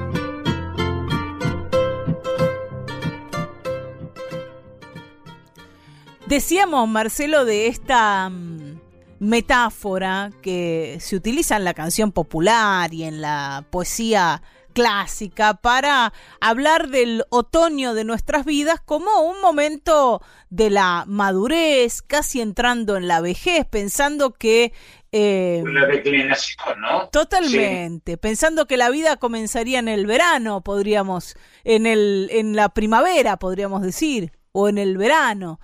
Decíamos, 6.26 6.90
Marcelo, 6.90 7.46
de 7.46 7.68
esta 7.68 8.30
mm, 8.30 8.80
metáfora 9.20 10.32
que 10.42 10.98
se 11.00 11.16
utiliza 11.16 11.58
en 11.58 11.66
la 11.66 11.74
canción 11.76 12.12
popular 12.12 12.94
y 12.94 13.04
en 13.04 13.22
la 13.22 13.66
poesía 13.70 14.42
clásica 14.78 15.56
para 15.56 16.14
hablar 16.40 16.90
del 16.90 17.24
otoño 17.30 17.96
de 17.96 18.04
nuestras 18.04 18.46
vidas 18.46 18.80
como 18.80 19.22
un 19.22 19.42
momento 19.42 20.22
de 20.52 20.70
la 20.70 21.04
madurez, 21.08 22.04
casi 22.04 22.42
entrando 22.42 22.96
en 22.96 23.08
la 23.08 23.22
vejez, 23.22 23.66
pensando 23.66 24.34
que... 24.34 24.74
Eh, 25.12 25.64
la 25.66 25.86
declinación, 25.86 26.82
¿no? 26.82 27.08
Totalmente, 27.10 28.18
pensando 28.18 28.68
que 28.68 28.76
la 28.76 28.90
vida 28.90 29.18
comenzaría 29.18 29.80
en 29.80 29.88
el 29.88 30.06
verano, 30.06 30.62
podríamos, 30.62 31.36
en, 31.64 31.86
el, 31.86 32.30
en 32.32 32.56
la 32.56 32.70
primavera, 32.70 33.38
podríamos 33.38 33.82
decir 33.82 34.32
o 34.52 34.68
en 34.68 34.78
el 34.78 34.98
verano. 34.98 35.60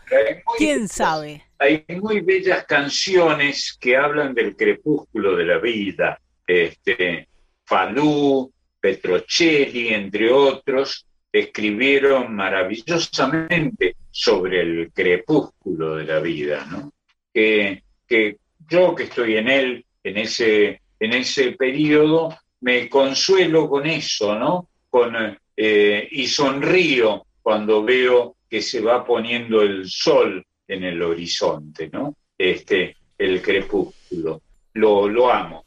¿Quién 0.58 0.88
sabe? 0.88 1.44
Hay 1.60 1.84
muy 2.00 2.22
bellas 2.22 2.66
canciones 2.66 3.78
que 3.80 3.98
hablan 3.98 4.34
del 4.34 4.56
crepúsculo 4.56 5.36
de 5.36 5.46
la 5.46 5.58
vida. 5.58 6.20
Este, 6.46 7.28
Falú, 7.66 8.52
Petrocelli, 8.80 9.90
entre 9.90 10.32
otros, 10.32 11.06
escribieron 11.32 12.36
maravillosamente 12.36 13.96
sobre 14.12 14.62
el 14.62 14.92
crepúsculo 14.94 15.96
de 15.96 16.04
la 16.06 16.20
vida, 16.20 16.66
¿no? 16.70 16.94
Que, 17.34 17.82
que 18.08 18.38
yo 18.74 18.96
que 18.96 19.04
estoy 19.04 19.38
en 19.38 19.48
él, 19.48 19.86
en 20.04 20.18
ese, 20.18 20.82
en 21.00 21.14
ese 21.14 21.52
periodo, 21.52 22.36
me 22.62 22.90
consuelo 22.90 23.70
con 23.70 23.86
eso, 23.86 24.34
¿no? 24.36 24.68
Con, 24.90 25.16
eh, 25.56 26.08
y 26.12 26.26
sonrío 26.26 27.28
cuando 27.42 27.84
veo 27.84 28.36
que 28.50 28.62
se 28.64 28.82
va 28.82 29.06
poniendo 29.06 29.62
el 29.62 29.88
sol 29.88 30.44
en 30.68 30.84
el 30.84 31.02
horizonte, 31.04 31.90
¿no? 31.94 32.16
Este, 32.36 32.96
el 33.18 33.42
crepúsculo. 33.42 34.42
Lo, 34.74 35.08
lo 35.08 35.32
amo. 35.32 35.66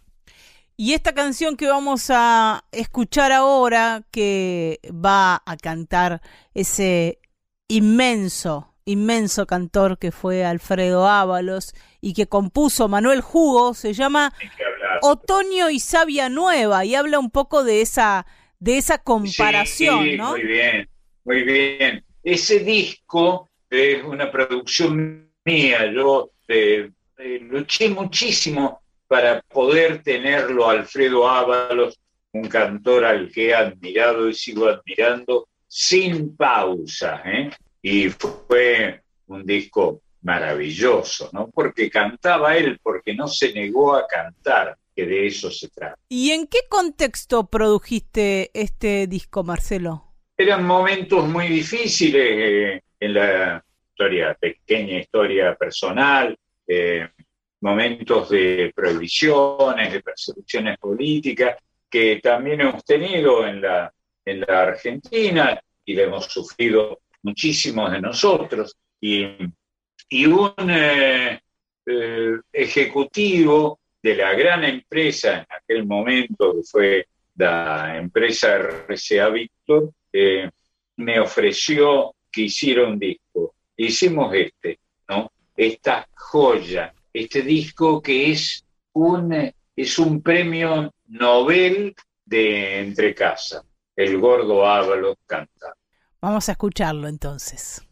Y 0.77 0.93
esta 0.93 1.15
canción 1.15 1.57
que 1.57 1.69
vamos 1.69 2.11
a 2.11 2.65
escuchar 2.73 3.31
ahora, 3.31 4.03
que 4.11 4.81
va 4.93 5.43
a 5.47 5.57
cantar 5.57 6.21
ese 6.55 7.21
inmenso, 7.69 8.75
inmenso 8.85 9.47
cantor 9.47 9.97
que 9.99 10.11
fue 10.11 10.45
Alfredo 10.45 11.07
Ábalos 11.07 11.73
y 12.07 12.15
que 12.15 12.27
compuso 12.27 12.87
Manuel 12.87 13.21
Jugo, 13.21 13.75
se 13.75 13.93
llama 13.93 14.33
Otoño 15.03 15.71
y 15.71 15.81
Sabia 15.81 16.29
Nueva 16.29 16.85
y 16.85 16.95
habla 16.95 17.19
un 17.19 17.31
poco 17.31 17.65
de 17.65 17.81
esa, 17.81 18.27
de 18.61 18.79
esa 18.79 18.99
comparación, 18.99 20.17
¿no? 20.17 20.31
Muy 20.31 20.43
bien, 20.45 20.89
muy 21.25 21.43
bien 21.43 22.05
ese 22.27 22.59
disco 22.59 23.49
es 23.71 24.03
una 24.03 24.33
producción 24.33 25.31
mía, 25.45 25.93
yo 25.93 26.33
eh, 26.49 26.91
eh, 27.19 27.39
luché 27.41 27.89
muchísimo 27.89 28.83
para 29.07 29.41
poder 29.43 30.03
tenerlo 30.03 30.69
Alfredo 30.69 31.29
Ábalos, 31.29 32.01
un 32.33 32.49
cantor 32.49 33.05
al 33.05 33.31
que 33.31 33.51
he 33.51 33.55
admirado 33.55 34.29
y 34.29 34.35
sigo 34.35 34.67
admirando 34.67 35.49
sin 35.69 36.37
pausa. 36.37 37.23
¿eh? 37.25 37.51
Y 37.81 38.09
fue 38.11 39.03
un 39.29 39.47
disco 39.47 40.03
maravilloso, 40.27 41.31
¿no? 41.33 41.49
Porque 41.55 41.89
cantaba 41.89 42.57
él, 42.57 42.79
porque 42.83 43.15
no 43.15 43.29
se 43.29 43.53
negó 43.55 43.95
a 43.95 44.07
cantar, 44.07 44.77
que 44.95 45.07
de 45.07 45.27
eso 45.27 45.51
se 45.51 45.69
trata. 45.69 45.97
¿Y 46.09 46.33
en 46.33 46.47
qué 46.47 46.59
contexto 46.69 47.47
produjiste 47.49 48.51
este 48.53 49.07
disco, 49.07 49.43
Marcelo? 49.45 50.07
eran 50.37 50.67
momentos 50.67 51.27
muy 51.27 51.49
difíciles 51.49 52.23
eh, 52.25 52.83
en 53.01 53.15
la 53.15 53.65
historia, 53.89 54.37
pequeña 54.39 54.99
historia 54.99 55.55
personal, 55.55 56.37
eh, 56.67 57.09
momentos 57.61 58.29
de 58.29 58.71
prohibiciones, 58.75 59.93
de 59.93 60.03
persecuciones 60.03 60.79
políticas, 60.79 61.57
que 61.89 62.21
también 62.23 62.61
hemos 62.61 62.85
tenido 62.85 63.47
en 63.47 63.63
la, 63.63 63.91
en 64.25 64.41
la 64.41 64.63
Argentina 64.63 65.59
y 65.85 65.95
lo 65.95 66.03
hemos 66.03 66.27
sufrido 66.27 67.01
muchísimos 67.23 67.91
de 67.93 68.01
nosotros. 68.01 68.77
Y, 69.01 69.25
y 70.09 70.27
un 70.27 70.55
eh, 70.59 71.41
ejecutivo 72.53 73.81
de 74.03 74.17
la 74.17 74.35
gran 74.35 74.65
empresa 74.65 75.39
en 75.39 75.47
aquel 75.51 75.87
momento, 75.87 76.55
que 76.55 76.63
fue 76.63 77.07
la 77.37 77.97
empresa 77.99 78.57
RCA 78.59 79.29
Víctor, 79.29 79.93
me 80.97 81.21
ofreció 81.21 82.15
que 82.31 82.43
hiciera 82.43 82.87
un 82.87 82.99
disco. 82.99 83.55
Hicimos 83.77 84.35
este, 84.35 84.79
¿no? 85.09 85.31
Esta 85.57 86.09
joya, 86.15 86.95
este 87.13 87.43
disco 87.43 88.03
que 88.03 88.33
es 88.33 88.65
un, 88.93 89.53
es 89.75 89.99
un 89.99 90.23
premio 90.23 90.93
Nobel 91.09 91.95
de 92.25 92.81
Entre 92.81 93.15
Casa. 93.15 93.65
El 93.95 94.19
gordo 94.19 94.67
Ábalos 94.67 95.17
canta. 95.27 95.75
Vamos 96.21 96.49
a 96.49 96.53
escucharlo 96.53 97.09
entonces. 97.09 97.83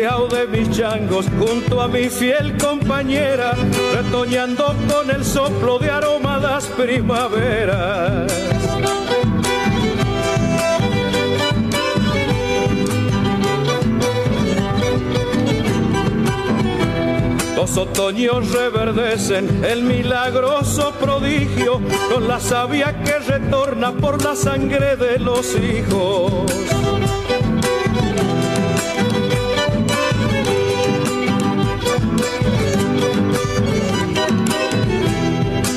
De 0.00 0.46
mis 0.46 0.70
changos 0.70 1.26
junto 1.38 1.78
a 1.78 1.86
mi 1.86 2.08
fiel 2.08 2.56
compañera, 2.56 3.52
retoñando 3.94 4.74
con 4.88 5.10
el 5.10 5.22
soplo 5.22 5.78
de 5.78 5.90
aromadas 5.90 6.64
primaveras. 6.68 8.32
Los 17.54 17.76
otoños 17.76 18.50
reverdecen 18.52 19.62
el 19.62 19.82
milagroso 19.82 20.94
prodigio 20.98 21.78
con 22.10 22.26
la 22.26 22.40
savia 22.40 23.02
que 23.04 23.18
retorna 23.18 23.92
por 23.92 24.24
la 24.24 24.34
sangre 24.34 24.96
de 24.96 25.18
los 25.18 25.54
hijos. 25.56 26.32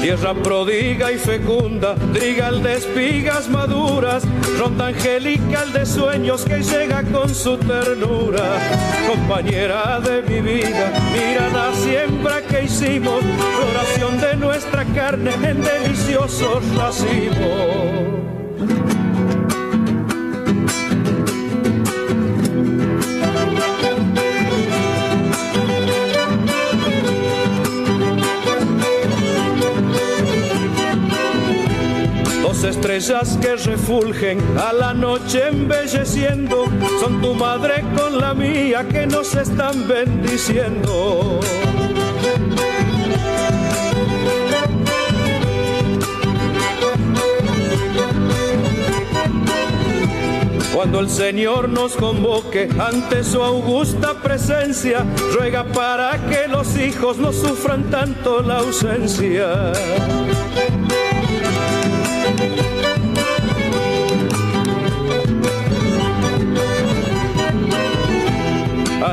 Tierra 0.04 0.34
prodiga 0.34 1.14
y 1.14 1.18
fecunda, 1.18 1.96
trigal 2.12 2.62
de 2.62 2.74
espigas 2.74 3.48
maduras, 3.48 4.26
ronda 4.60 4.88
angelical 4.88 5.72
de 5.72 5.86
sueños 5.86 6.44
que 6.44 6.62
llega 6.62 7.04
con 7.04 7.34
su 7.34 7.56
ternura. 7.56 8.44
Compañera 9.08 10.02
de 10.02 10.22
mi 10.24 10.42
vida, 10.42 10.92
mira 11.14 11.48
la 11.54 11.74
siembra 11.74 12.42
que 12.42 12.66
hicimos, 12.66 13.24
floración 13.24 14.20
de 14.20 14.36
nuestra 14.36 14.84
carne 14.94 15.32
en 15.42 15.64
deliciosos 15.64 16.62
racimos. 16.76 18.14
Estrellas 32.64 33.38
que 33.42 33.56
refulgen 33.56 34.40
a 34.58 34.74
la 34.74 34.94
noche 34.94 35.48
embelleciendo 35.48 36.66
son 37.00 37.22
tu 37.22 37.34
madre 37.34 37.84
con 37.96 38.20
la 38.20 38.34
mía 38.34 38.88
que 38.88 39.06
nos 39.06 39.36
están 39.36 39.88
bendiciendo. 39.88 41.40
Cuando 50.74 51.00
el 51.00 51.10
Señor 51.10 51.70
nos 51.70 51.96
convoque 51.96 52.68
ante 52.80 53.24
su 53.24 53.42
augusta 53.42 54.16
presencia, 54.22 55.06
ruega 55.34 55.64
para 55.66 56.18
que 56.30 56.48
los 56.48 56.78
hijos 56.78 57.18
no 57.18 57.32
sufran 57.32 57.90
tanto 57.90 58.42
la 58.42 58.58
ausencia. 58.58 59.72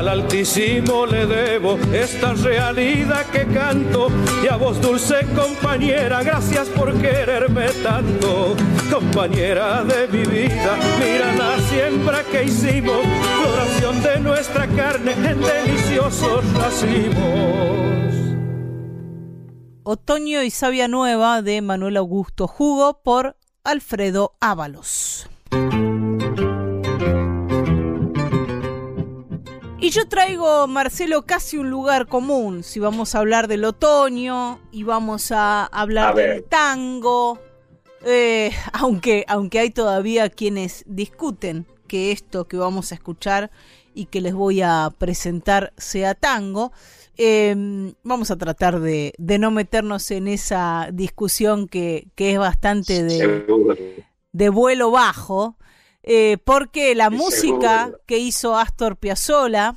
Al 0.01 0.07
Altísimo 0.07 1.05
le 1.05 1.27
debo 1.27 1.77
esta 1.93 2.33
realidad 2.33 3.23
que 3.27 3.45
canto 3.45 4.07
y 4.43 4.47
a 4.47 4.55
vos 4.55 4.81
dulce 4.81 5.27
compañera, 5.35 6.23
gracias 6.23 6.69
por 6.69 6.91
quererme 6.99 7.67
tanto. 7.83 8.55
Compañera 8.91 9.83
de 9.83 10.07
mi 10.07 10.25
vida, 10.25 10.75
mira 10.97 11.31
la 11.35 11.59
siembra 11.69 12.23
que 12.23 12.45
hicimos, 12.45 12.97
floración 13.43 14.01
de 14.01 14.19
nuestra 14.21 14.65
carne 14.69 15.11
en 15.11 15.39
deliciosos 15.39 16.51
racimos. 16.55 18.15
Otoño 19.83 20.41
y 20.41 20.49
Sabia 20.49 20.87
Nueva 20.87 21.43
de 21.43 21.61
Manuel 21.61 21.97
Augusto 21.97 22.47
Jugo 22.47 23.03
por 23.03 23.37
Alfredo 23.63 24.35
Ábalos. 24.39 25.30
Y 29.81 29.89
yo 29.89 30.07
traigo, 30.07 30.67
Marcelo, 30.67 31.23
casi 31.23 31.57
un 31.57 31.71
lugar 31.71 32.05
común. 32.05 32.63
Si 32.63 32.79
vamos 32.79 33.15
a 33.15 33.17
hablar 33.17 33.47
del 33.47 33.65
otoño 33.65 34.59
y 34.71 34.83
vamos 34.83 35.31
a 35.31 35.65
hablar 35.65 36.13
del 36.13 36.43
tango, 36.43 37.39
eh, 38.05 38.51
aunque, 38.73 39.25
aunque 39.27 39.57
hay 39.57 39.71
todavía 39.71 40.29
quienes 40.29 40.83
discuten 40.85 41.65
que 41.87 42.11
esto 42.11 42.47
que 42.47 42.57
vamos 42.57 42.91
a 42.91 42.95
escuchar 42.95 43.49
y 43.95 44.05
que 44.05 44.21
les 44.21 44.35
voy 44.35 44.61
a 44.61 44.93
presentar 44.95 45.73
sea 45.77 46.13
tango, 46.13 46.71
em, 47.17 47.95
vamos 48.03 48.29
a 48.29 48.37
tratar 48.37 48.81
de, 48.81 49.15
no 49.17 49.49
meternos 49.49 50.11
en 50.11 50.27
esa 50.27 50.89
discusión 50.93 51.67
que, 51.67 52.07
es 52.15 52.37
bastante 52.37 53.01
de, 53.01 53.45
de 54.31 54.49
vuelo 54.49 54.91
bajo. 54.91 55.57
Eh, 56.03 56.37
porque 56.43 56.95
la 56.95 57.09
música 57.09 57.91
que 58.07 58.17
hizo 58.17 58.57
Astor 58.57 58.97
Piazzolla 58.97 59.75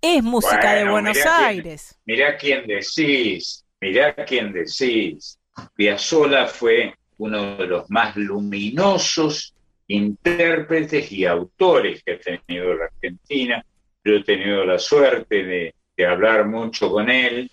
es 0.00 0.22
música 0.22 0.74
de 0.74 0.88
Buenos 0.88 1.18
Aires. 1.26 1.98
mirá 2.06 2.36
quién 2.36 2.66
decís, 2.66 3.64
mirá 3.80 4.14
quién 4.24 4.52
decís. 4.52 5.38
Piazzolla 5.74 6.46
fue 6.46 6.94
uno 7.18 7.56
de 7.56 7.66
los 7.66 7.90
más 7.90 8.16
luminosos 8.16 9.54
intérpretes 9.88 11.12
y 11.12 11.24
autores 11.24 12.02
que 12.02 12.12
ha 12.12 12.18
tenido 12.20 12.74
la 12.74 12.86
Argentina. 12.86 13.64
Yo 14.04 14.14
he 14.14 14.24
tenido 14.24 14.64
la 14.64 14.78
suerte 14.78 15.44
de, 15.44 15.74
de 15.96 16.06
hablar 16.06 16.46
mucho 16.46 16.90
con 16.90 17.10
él 17.10 17.50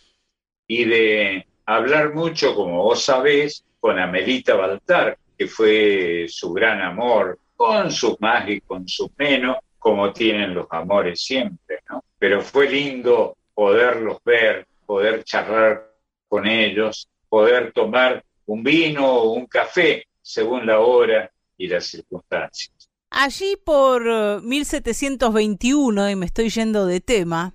y 0.68 0.86
de 0.86 1.46
hablar 1.66 2.14
mucho, 2.14 2.56
como 2.56 2.84
vos 2.84 3.04
sabés, 3.04 3.66
con 3.80 4.00
Amelita 4.00 4.56
Baltar, 4.56 5.18
que 5.38 5.48
fue 5.48 6.26
su 6.30 6.54
gran 6.54 6.82
amor 6.82 7.38
con 7.56 7.92
sus 7.92 8.20
más 8.20 8.48
y 8.50 8.62
con 8.62 8.88
sus 8.88 9.10
menos, 9.18 9.58
como 9.80 10.12
tienen 10.14 10.54
los 10.54 10.68
amores 10.72 11.22
siempre, 11.22 11.80
¿no? 11.90 12.04
Pero 12.18 12.42
fue 12.42 12.70
lindo 12.70 13.38
poderlos 13.54 14.18
ver, 14.24 14.68
poder 14.86 15.24
charlar 15.24 15.92
con 16.28 16.48
ellos, 16.48 17.08
poder 17.30 17.72
tomar 17.74 18.24
un 18.46 18.64
vino 18.64 19.06
o 19.06 19.34
un 19.34 19.46
café 19.46 20.06
según 20.22 20.66
la 20.66 20.80
hora 20.80 21.30
y 21.58 21.68
las 21.68 21.86
circunstancias. 21.86 22.90
Allí 23.10 23.56
por 23.64 24.42
1721, 24.42 26.10
y 26.10 26.16
me 26.16 26.26
estoy 26.26 26.50
yendo 26.50 26.86
de 26.88 27.00
tema, 27.00 27.54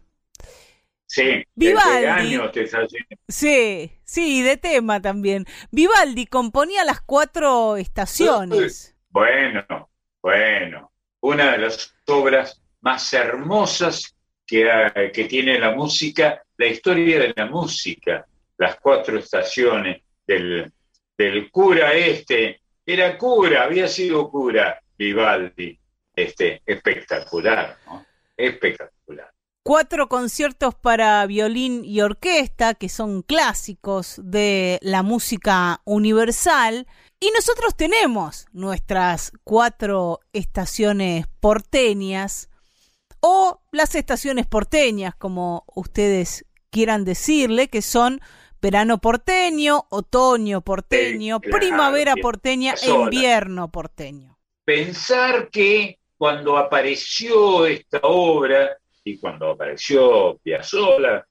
Sí, 1.11 1.43
Vivaldi. 1.55 2.39
te 2.53 2.69
sí, 3.29 3.93
sí, 4.05 4.43
de 4.43 4.57
tema 4.59 5.01
también. 5.01 5.47
Vivaldi 5.71 6.27
componía 6.27 6.85
las 6.85 7.01
cuatro 7.01 7.79
estaciones. 7.79 8.95
Bueno, 9.09 9.88
bueno, 10.29 10.93
una 11.21 11.53
de 11.53 11.59
las 11.59 11.95
obras 12.07 12.61
más 12.83 13.11
hermosas 13.15 14.15
que, 14.47 15.27
tiene 15.27 15.59
la 15.59 15.75
música, 15.75 16.43
la 16.59 16.67
historia 16.67 17.19
de 17.19 17.33
la 17.35 17.47
música, 17.47 18.27
las 18.59 18.77
cuatro 18.77 19.19
estaciones 19.19 20.03
del, 20.27 20.71
del 21.17 21.51
cura 21.51 21.95
este, 21.95 22.61
era 22.85 23.17
cura, 23.17 23.63
había 23.63 23.89
sido 23.89 24.31
cura 24.31 24.79
Vivaldi, 24.99 25.79
este, 26.15 26.61
espectacular, 26.67 27.79
¿no? 27.87 28.05
espectacular. 28.37 29.33
Cuatro 29.63 30.11
conciertos 30.11 30.75
para 30.75 31.25
violín 31.25 31.87
y 31.87 32.03
orquesta, 32.03 32.75
que 32.75 32.91
son 32.91 33.23
clásicos 33.23 34.21
de 34.23 34.79
la 34.83 35.03
música 35.03 35.81
universal, 35.87 36.87
y 37.21 37.31
nosotros 37.31 37.77
tenemos 37.77 38.47
nuestras 38.53 39.33
cuatro 39.45 40.21
estaciones 40.33 41.27
porteñas 41.41 42.49
o 43.21 43.61
las 43.73 43.95
estaciones 43.95 44.47
porteñas, 44.47 45.15
como 45.17 45.65
ustedes 45.75 46.45
quieran 46.71 47.05
decirle, 47.05 47.69
que 47.69 47.83
son 47.83 48.21
verano 48.61 48.99
porteño, 48.99 49.87
otoño 49.91 50.61
porteño, 50.61 51.41
primavera 51.41 52.15
porteña 52.17 52.75
e 52.81 52.91
invierno 52.91 53.71
porteño. 53.71 54.39
Pensar 54.65 55.49
que 55.49 55.99
cuando 56.17 56.57
apareció 56.57 57.67
esta 57.67 57.99
obra 58.03 58.77
y 59.03 59.19
cuando 59.19 59.51
apareció 59.51 60.39
Piazzolla 60.43 61.27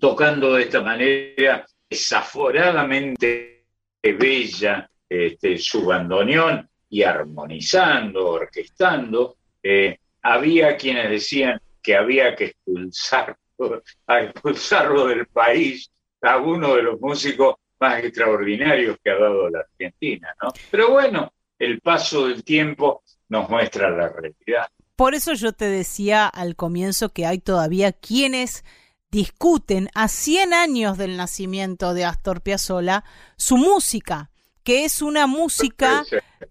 tocando 0.00 0.54
de 0.54 0.62
esta 0.64 0.80
manera 0.80 1.66
desaforadamente 1.88 3.66
bella 4.02 4.90
este, 5.12 5.58
su 5.58 5.84
bandoneón 5.84 6.68
y 6.88 7.02
armonizando, 7.02 8.28
orquestando, 8.28 9.36
eh, 9.62 9.98
había 10.22 10.76
quienes 10.76 11.10
decían 11.10 11.60
que 11.82 11.96
había 11.96 12.34
que 12.34 12.44
expulsarlo, 12.46 13.36
expulsarlo 14.08 15.06
del 15.06 15.26
país 15.26 15.90
a 16.22 16.38
uno 16.38 16.76
de 16.76 16.82
los 16.82 17.00
músicos 17.00 17.56
más 17.78 18.02
extraordinarios 18.02 18.96
que 19.04 19.10
ha 19.10 19.18
dado 19.18 19.50
la 19.50 19.60
Argentina, 19.60 20.34
¿no? 20.42 20.48
Pero 20.70 20.92
bueno, 20.92 21.32
el 21.58 21.80
paso 21.80 22.28
del 22.28 22.42
tiempo 22.42 23.02
nos 23.28 23.50
muestra 23.50 23.90
la 23.90 24.08
realidad. 24.08 24.68
Por 24.96 25.14
eso 25.14 25.34
yo 25.34 25.52
te 25.52 25.66
decía 25.66 26.26
al 26.26 26.56
comienzo 26.56 27.10
que 27.10 27.26
hay 27.26 27.38
todavía 27.38 27.92
quienes 27.92 28.64
discuten 29.10 29.90
a 29.94 30.08
100 30.08 30.54
años 30.54 30.96
del 30.96 31.16
nacimiento 31.16 31.92
de 31.92 32.06
Astor 32.06 32.40
Piazzolla 32.40 33.04
su 33.36 33.58
música, 33.58 34.31
que 34.64 34.84
es 34.84 35.02
una 35.02 35.26
música 35.26 36.04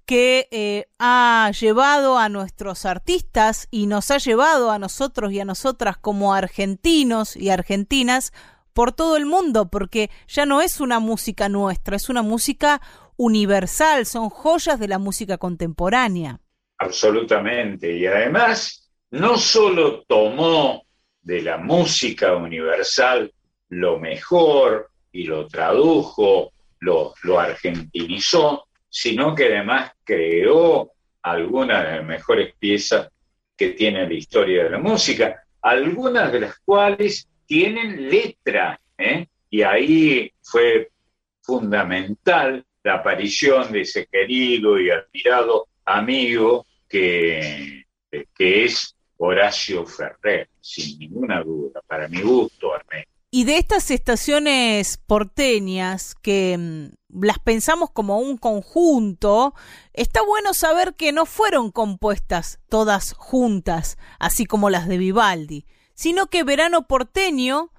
que 0.05 0.47
eh, 0.51 0.85
ha 0.99 1.51
llevado 1.59 2.17
a 2.17 2.29
nuestros 2.29 2.85
artistas 2.85 3.67
y 3.71 3.87
nos 3.87 4.11
ha 4.11 4.17
llevado 4.17 4.71
a 4.71 4.79
nosotros 4.79 5.31
y 5.31 5.39
a 5.39 5.45
nosotras 5.45 5.97
como 5.97 6.33
argentinos 6.33 7.35
y 7.35 7.49
argentinas 7.49 8.33
por 8.73 8.91
todo 8.91 9.17
el 9.17 9.25
mundo, 9.25 9.69
porque 9.69 10.09
ya 10.27 10.45
no 10.45 10.61
es 10.61 10.79
una 10.79 10.99
música 10.99 11.49
nuestra, 11.49 11.95
es 11.95 12.09
una 12.09 12.21
música 12.21 12.81
universal, 13.17 14.05
son 14.05 14.29
joyas 14.29 14.79
de 14.79 14.87
la 14.87 14.97
música 14.97 15.37
contemporánea. 15.37 16.39
Absolutamente, 16.77 17.95
y 17.95 18.07
además 18.07 18.89
no 19.11 19.37
solo 19.37 20.03
tomó 20.03 20.83
de 21.21 21.41
la 21.41 21.57
música 21.57 22.35
universal 22.35 23.31
lo 23.69 23.99
mejor 23.99 24.89
y 25.11 25.23
lo 25.25 25.47
tradujo 25.47 26.51
lo, 26.81 27.39
argentinizó, 27.39 28.67
sino 28.89 29.33
que 29.33 29.45
además 29.45 29.91
creó 30.03 30.91
algunas 31.21 31.85
de 31.85 31.95
las 31.97 32.05
mejores 32.05 32.53
piezas 32.59 33.09
que 33.55 33.69
tiene 33.69 34.07
la 34.07 34.13
historia 34.13 34.63
de 34.65 34.71
la 34.71 34.79
música, 34.79 35.43
algunas 35.61 36.31
de 36.31 36.41
las 36.41 36.59
cuales 36.59 37.27
tienen 37.45 38.09
letra, 38.09 38.79
¿eh? 38.97 39.27
y 39.49 39.61
ahí 39.61 40.31
fue 40.41 40.89
fundamental 41.41 42.65
la 42.83 42.95
aparición 42.95 43.71
de 43.71 43.81
ese 43.81 44.07
querido 44.07 44.79
y 44.79 44.89
admirado 44.89 45.67
amigo 45.85 46.65
que, 46.89 47.85
que 48.35 48.65
es 48.65 48.95
Horacio 49.17 49.85
Ferrer, 49.85 50.49
sin 50.59 50.97
ninguna 50.97 51.43
duda, 51.43 51.81
para 51.85 52.07
mi 52.07 52.21
gusto 52.21 52.73
al 52.73 52.81
menos. 52.91 53.10
Y 53.33 53.45
de 53.45 53.57
estas 53.57 53.89
estaciones 53.91 54.97
porteñas 54.97 56.15
que 56.15 56.57
mm, 56.57 57.23
las 57.23 57.39
pensamos 57.39 57.89
como 57.89 58.19
un 58.19 58.37
conjunto, 58.37 59.53
está 59.93 60.21
bueno 60.21 60.53
saber 60.53 60.95
que 60.95 61.13
no 61.13 61.25
fueron 61.25 61.71
compuestas 61.71 62.59
todas 62.67 63.13
juntas, 63.13 63.97
así 64.19 64.45
como 64.45 64.69
las 64.69 64.89
de 64.89 64.97
Vivaldi, 64.97 65.65
sino 65.93 66.27
que 66.27 66.43
Verano 66.43 66.87
Porteño 66.87 67.71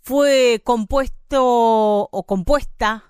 fue 0.00 0.62
compuesto 0.64 2.08
o 2.10 2.24
compuesta 2.24 3.04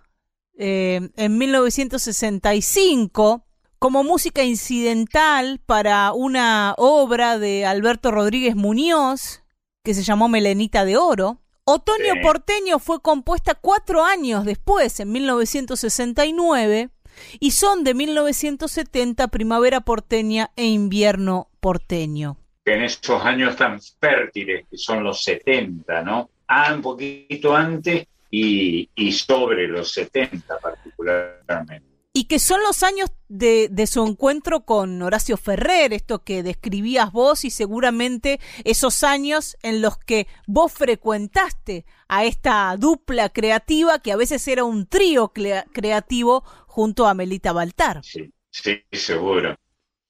eh, 0.56 1.10
en 1.16 1.38
1965 1.38 3.44
como 3.78 4.02
música 4.02 4.44
incidental 4.44 5.60
para 5.66 6.12
una 6.12 6.74
obra 6.78 7.38
de 7.38 7.66
Alberto 7.66 8.10
Rodríguez 8.10 8.56
Muñoz 8.56 9.42
que 9.82 9.92
se 9.92 10.04
llamó 10.04 10.28
Melenita 10.28 10.86
de 10.86 10.96
Oro. 10.96 11.41
Otoño 11.64 12.14
Porteño 12.22 12.80
fue 12.80 13.00
compuesta 13.00 13.54
cuatro 13.54 14.04
años 14.04 14.44
después, 14.44 14.98
en 14.98 15.12
1969, 15.12 16.90
y 17.38 17.50
son 17.52 17.84
de 17.84 17.94
1970 17.94 19.28
Primavera 19.28 19.80
Porteña 19.82 20.50
e 20.56 20.66
Invierno 20.66 21.50
Porteño. 21.60 22.36
En 22.64 22.82
esos 22.82 23.24
años 23.24 23.56
tan 23.56 23.80
fértiles 23.80 24.66
que 24.68 24.76
son 24.76 25.04
los 25.04 25.22
70, 25.22 26.02
¿no? 26.02 26.30
Ah, 26.48 26.72
un 26.74 26.82
poquito 26.82 27.54
antes 27.54 28.08
y, 28.30 28.88
y 28.96 29.12
sobre 29.12 29.68
los 29.68 29.92
70 29.92 30.58
particularmente 30.58 31.91
y 32.14 32.24
que 32.24 32.38
son 32.38 32.60
los 32.62 32.82
años 32.82 33.10
de, 33.28 33.68
de, 33.70 33.86
su 33.86 34.06
encuentro 34.06 34.66
con 34.66 35.00
Horacio 35.00 35.38
Ferrer, 35.38 35.94
esto 35.94 36.22
que 36.22 36.42
describías 36.42 37.10
vos 37.10 37.44
y 37.44 37.50
seguramente 37.50 38.38
esos 38.64 39.02
años 39.02 39.56
en 39.62 39.80
los 39.80 39.96
que 39.96 40.26
vos 40.46 40.72
frecuentaste 40.72 41.86
a 42.08 42.24
esta 42.24 42.76
dupla 42.76 43.30
creativa 43.30 44.00
que 44.00 44.12
a 44.12 44.16
veces 44.16 44.46
era 44.46 44.64
un 44.64 44.86
trío 44.86 45.32
creativo 45.32 46.44
junto 46.66 47.06
a 47.06 47.14
Melita 47.14 47.52
Baltar. 47.52 48.02
Sí, 48.04 48.30
sí 48.50 48.82
seguro, 48.92 49.56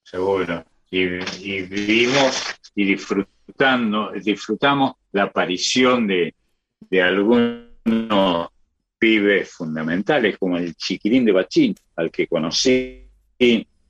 seguro. 0.03 0.65
Y, 0.91 1.03
y 1.39 1.61
vivimos 1.61 2.43
y 2.75 2.83
disfrutando, 2.85 4.11
disfrutamos 4.11 4.95
la 5.13 5.23
aparición 5.23 6.07
de, 6.07 6.35
de 6.89 7.01
algunos 7.01 8.49
pibes 9.03 9.51
fundamentales, 9.51 10.37
como 10.37 10.57
el 10.57 10.75
chiquirín 10.75 11.25
de 11.25 11.33
Bachín, 11.33 11.75
al 11.97 12.09
que 12.09 12.25
conocí, 12.25 13.05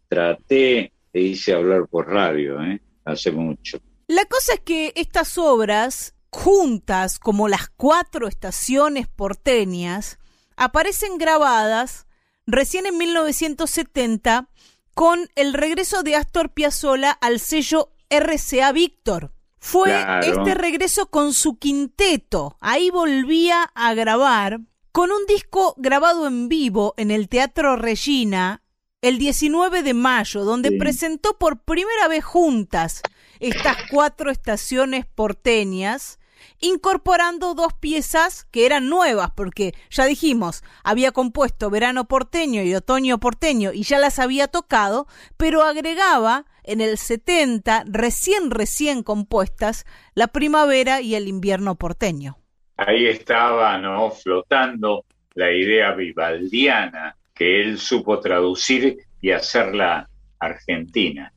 traté 0.07 0.91
e 1.14 1.22
hice 1.22 1.53
hablar 1.53 1.88
por 1.88 2.07
radio, 2.07 2.60
¿eh? 2.64 2.81
hace 3.06 3.31
mucho. 3.31 3.77
La 4.07 4.26
cosa 4.26 4.56
es 4.56 4.61
que 4.61 4.91
estas 4.95 5.38
obras, 5.38 6.15
juntas 6.31 7.19
como 7.19 7.48
las 7.48 7.69
cuatro 7.69 8.27
estaciones 8.27 9.07
porteñas, 9.07 10.18
aparecen 10.57 11.19
grabadas 11.19 12.07
recién 12.48 12.88
en 12.88 12.98
1970 12.98 14.49
con 14.95 15.30
el 15.35 15.53
regreso 15.53 16.02
de 16.02 16.15
Astor 16.15 16.49
Piazzolla 16.53 17.11
al 17.11 17.40
sello 17.40 17.91
RCA 18.10 18.72
Víctor. 18.72 19.31
Fue 19.60 19.95
este 20.23 20.56
regreso 20.56 21.11
con 21.11 21.35
su 21.35 21.60
quinteto. 21.60 22.57
Ahí 22.60 22.90
volvía 22.90 23.61
a 23.76 23.94
grabar 23.94 24.60
con 24.93 25.11
un 25.11 25.25
disco 25.25 25.73
grabado 25.77 26.27
en 26.27 26.47
vivo 26.47 26.93
en 26.97 27.09
el 27.09 27.27
Teatro 27.27 27.75
Regina 27.75 28.61
el 29.01 29.17
19 29.17 29.81
de 29.81 29.95
mayo, 29.95 30.45
donde 30.45 30.71
presentó 30.71 31.39
por 31.39 31.63
primera 31.63 32.07
vez 32.07 32.23
juntas 32.23 33.01
estas 33.39 33.75
cuatro 33.89 34.29
estaciones 34.29 35.07
porteñas, 35.07 36.19
incorporando 36.59 37.55
dos 37.55 37.73
piezas 37.73 38.45
que 38.51 38.67
eran 38.67 38.87
nuevas, 38.87 39.31
porque 39.35 39.73
ya 39.89 40.05
dijimos, 40.05 40.63
había 40.83 41.11
compuesto 41.11 41.71
Verano 41.71 42.07
porteño 42.07 42.61
y 42.61 42.75
Otoño 42.75 43.19
porteño 43.19 43.73
y 43.73 43.81
ya 43.81 43.97
las 43.97 44.19
había 44.19 44.47
tocado, 44.47 45.07
pero 45.37 45.63
agregaba 45.63 46.45
en 46.61 46.81
el 46.81 46.99
70, 46.99 47.85
recién 47.87 48.51
recién 48.51 49.01
compuestas, 49.01 49.87
la 50.13 50.27
primavera 50.27 51.01
y 51.01 51.15
el 51.15 51.27
invierno 51.27 51.79
porteño 51.79 52.42
ahí 52.77 53.07
estaba 53.07 53.77
¿no? 53.77 54.11
flotando 54.11 55.05
la 55.35 55.51
idea 55.51 55.91
vivaldiana 55.93 57.15
que 57.33 57.61
él 57.61 57.79
supo 57.79 58.19
traducir 58.19 58.97
y 59.21 59.31
hacerla 59.31 60.09
argentina. 60.39 61.33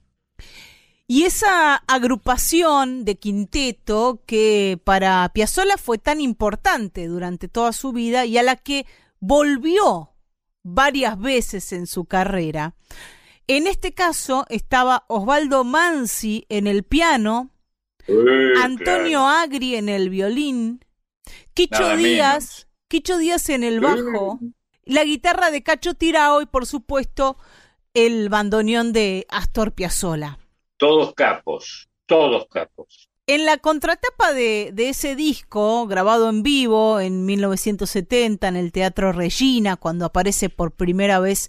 Y 1.09 1.23
esa 1.23 1.77
agrupación 1.77 3.05
de 3.05 3.17
quinteto 3.17 4.23
que 4.27 4.81
para 4.83 5.29
Piazzolla 5.33 5.77
fue 5.77 5.99
tan 5.99 6.21
importante 6.21 7.07
durante 7.07 7.47
toda 7.49 7.73
su 7.73 7.93
vida 7.93 8.27
y 8.27 8.39
a 8.39 8.43
la 8.43 8.57
que 8.57 8.87
volvió 9.21 10.11
varias 10.65 11.19
veces 11.19 11.73
en 11.73 11.87
su 11.87 12.07
carrera. 12.07 12.75
En 13.47 13.69
este 13.69 13.95
caso 13.95 14.47
estaba 14.49 15.05
Osvaldo 15.07 15.63
Mansi 15.63 16.45
en 16.49 16.67
el 16.67 16.83
piano, 16.83 17.53
Antonio 18.61 19.27
Agri 19.27 19.77
en 19.77 19.89
el 19.89 20.11
violín, 20.11 20.81
Quicho 21.57 21.97
Díaz, 21.97 22.69
Quicho 22.87 23.17
Díaz 23.17 23.49
en 23.49 23.65
el 23.65 23.81
bajo, 23.81 24.39
la 24.85 25.05
guitarra 25.05 25.51
de 25.51 25.63
Cacho 25.63 25.95
Tirao 25.95 26.43
y 26.43 26.47
por 26.47 26.67
supuesto 26.67 27.39
el 27.95 28.29
bandoneón 28.29 28.93
de 28.93 29.27
Astor 29.31 29.73
Piazzolla. 29.73 30.39
Todos 30.77 31.15
capos, 31.15 31.89
todos 32.05 32.47
capos. 32.51 33.09
En 33.27 33.47
la 33.47 33.57
contratapa 33.57 34.35
de, 34.35 34.71
de, 34.75 34.91
ese 34.91 35.17
disco, 35.17 35.87
grabado 35.87 36.29
en 36.29 36.43
vivo 36.43 37.01
en 37.01 37.25
1970 37.25 38.49
en 38.49 38.57
el 38.57 38.71
Teatro 38.71 39.13
Regina, 39.13 39.77
cuando 39.77 40.05
aparece 40.05 40.51
por 40.51 40.73
primera 40.73 41.21
vez, 41.21 41.49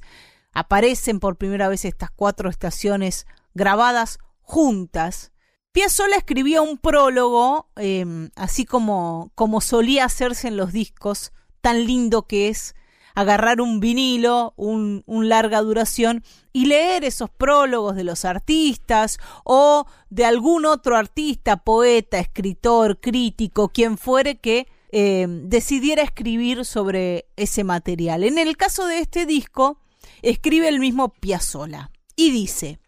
aparecen 0.54 1.20
por 1.20 1.36
primera 1.36 1.68
vez 1.68 1.84
estas 1.84 2.12
cuatro 2.12 2.50
estaciones 2.50 3.28
grabadas 3.54 4.20
juntas, 4.40 5.34
Piazzolla 5.78 6.16
escribía 6.16 6.64
un 6.64 6.80
prólogo, 6.80 7.70
em, 7.76 8.32
así 8.36 8.66
como, 8.66 9.32
como 9.36 9.62
solía 9.62 10.06
hacerse 10.06 10.48
en 10.48 10.58
los 10.58 10.74
discos, 10.74 11.34
tan 11.62 11.86
lindo 11.86 12.24
que 12.24 12.50
es 12.50 12.74
agarrar 13.14 13.62
un 13.62 13.80
vinilo, 13.80 14.56
un, 14.58 15.04
larga 15.06 15.62
duración, 15.62 16.24
y 16.52 16.66
leer 16.66 17.04
esos 17.04 17.30
prólogos 17.30 17.96
de 17.96 18.04
los 18.04 18.26
artistas 18.26 19.20
o 19.44 19.86
de 20.10 20.26
algún 20.26 20.66
otro 20.66 20.98
artista, 20.98 21.58
poeta, 21.58 22.18
escritor, 22.18 23.00
crítico, 23.00 23.70
quien 23.70 24.00
fuere 24.00 24.40
que 24.40 24.66
em, 24.92 25.48
decidiera 25.48 26.02
escribir 26.02 26.66
sobre 26.66 27.28
ese 27.36 27.64
material. 27.64 28.24
En 28.24 28.40
el 28.40 28.58
caso 28.58 28.88
de 28.88 28.98
este 28.98 29.28
disco, 29.28 29.80
escribe 30.24 30.70
el 30.70 30.80
mismo 30.80 31.10
Piazzolla 31.10 31.92
y 32.16 32.32
dice, 32.32 32.80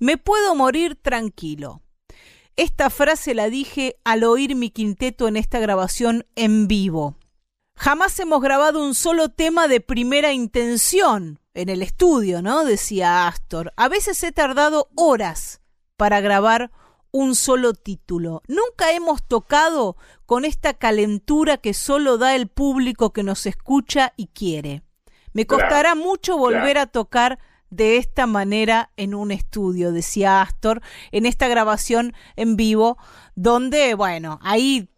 me 0.00 0.16
puedo 0.18 0.56
morir 0.56 0.96
tranquilo. 0.96 1.82
Esta 2.56 2.90
frase 2.90 3.34
la 3.34 3.48
dije 3.48 3.96
al 4.04 4.24
oír 4.24 4.54
mi 4.54 4.70
quinteto 4.70 5.26
en 5.26 5.36
esta 5.36 5.58
grabación 5.58 6.26
en 6.36 6.68
vivo. 6.68 7.16
Jamás 7.74 8.18
hemos 8.20 8.42
grabado 8.42 8.84
un 8.84 8.94
solo 8.94 9.30
tema 9.30 9.68
de 9.68 9.80
primera 9.80 10.32
intención 10.32 11.40
en 11.54 11.70
el 11.70 11.82
estudio, 11.82 12.42
¿no? 12.42 12.64
decía 12.64 13.26
Astor. 13.26 13.72
A 13.76 13.88
veces 13.88 14.22
he 14.22 14.32
tardado 14.32 14.90
horas 14.94 15.62
para 15.96 16.20
grabar 16.20 16.70
un 17.10 17.34
solo 17.34 17.72
título. 17.72 18.42
Nunca 18.48 18.92
hemos 18.92 19.22
tocado 19.22 19.96
con 20.26 20.44
esta 20.44 20.74
calentura 20.74 21.56
que 21.56 21.72
solo 21.72 22.18
da 22.18 22.34
el 22.34 22.48
público 22.48 23.14
que 23.14 23.22
nos 23.22 23.46
escucha 23.46 24.12
y 24.16 24.26
quiere. 24.28 24.82
Me 25.32 25.46
costará 25.46 25.94
mucho 25.94 26.36
volver 26.36 26.76
a 26.76 26.86
tocar 26.86 27.38
de 27.72 27.96
esta 27.96 28.26
manera 28.26 28.90
en 28.98 29.14
un 29.14 29.30
estudio, 29.30 29.92
decía 29.92 30.42
Astor, 30.42 30.82
en 31.10 31.24
esta 31.24 31.48
grabación 31.48 32.12
en 32.36 32.56
vivo, 32.56 32.98
donde, 33.34 33.94
bueno, 33.94 34.38
ahí 34.42 34.90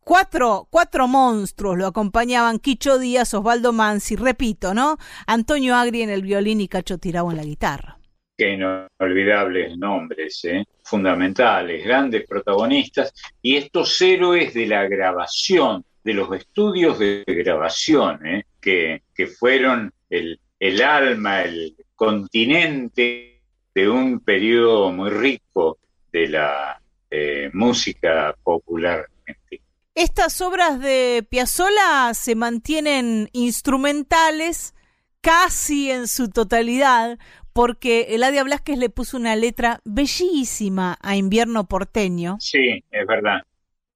cuatro, 0.00 0.66
cuatro 0.70 1.06
monstruos 1.06 1.76
lo 1.76 1.86
acompañaban, 1.86 2.60
Quicho 2.60 2.98
Díaz, 2.98 3.34
Osvaldo 3.34 3.74
Mansi, 3.74 4.16
repito, 4.16 4.72
¿no? 4.72 4.96
Antonio 5.26 5.76
Agri 5.76 6.00
en 6.00 6.08
el 6.08 6.22
violín 6.22 6.62
y 6.62 6.68
Cacho 6.68 6.96
Tirabo 6.96 7.30
en 7.30 7.36
la 7.36 7.44
guitarra. 7.44 7.98
Qué 8.38 8.54
inolvidables 8.54 9.76
nombres, 9.76 10.44
¿eh? 10.46 10.64
fundamentales, 10.82 11.84
grandes 11.84 12.26
protagonistas, 12.26 13.12
y 13.42 13.56
estos 13.56 14.00
héroes 14.00 14.54
de 14.54 14.66
la 14.66 14.88
grabación, 14.88 15.84
de 16.02 16.14
los 16.14 16.34
estudios 16.34 16.98
de 16.98 17.22
grabación, 17.26 18.26
¿eh? 18.26 18.44
que, 18.62 19.02
que 19.14 19.26
fueron 19.26 19.92
el, 20.08 20.40
el 20.58 20.82
alma, 20.82 21.42
el 21.42 21.76
continente 21.94 23.40
de 23.74 23.88
un 23.88 24.20
periodo 24.20 24.90
muy 24.92 25.10
rico 25.10 25.78
de 26.12 26.28
la 26.28 26.80
eh, 27.10 27.50
música 27.52 28.36
popular 28.42 29.06
Estas 29.94 30.40
obras 30.40 30.80
de 30.80 31.26
Piazzolla 31.28 32.12
se 32.14 32.34
mantienen 32.34 33.28
instrumentales 33.32 34.74
casi 35.20 35.90
en 35.90 36.06
su 36.06 36.28
totalidad, 36.28 37.18
porque 37.52 38.08
Eladia 38.10 38.44
Blasquez 38.44 38.78
le 38.78 38.90
puso 38.90 39.16
una 39.16 39.36
letra 39.36 39.80
bellísima 39.84 40.98
a 41.00 41.16
Invierno 41.16 41.66
Porteño. 41.66 42.36
Sí, 42.40 42.84
es 42.90 43.06
verdad. 43.06 43.42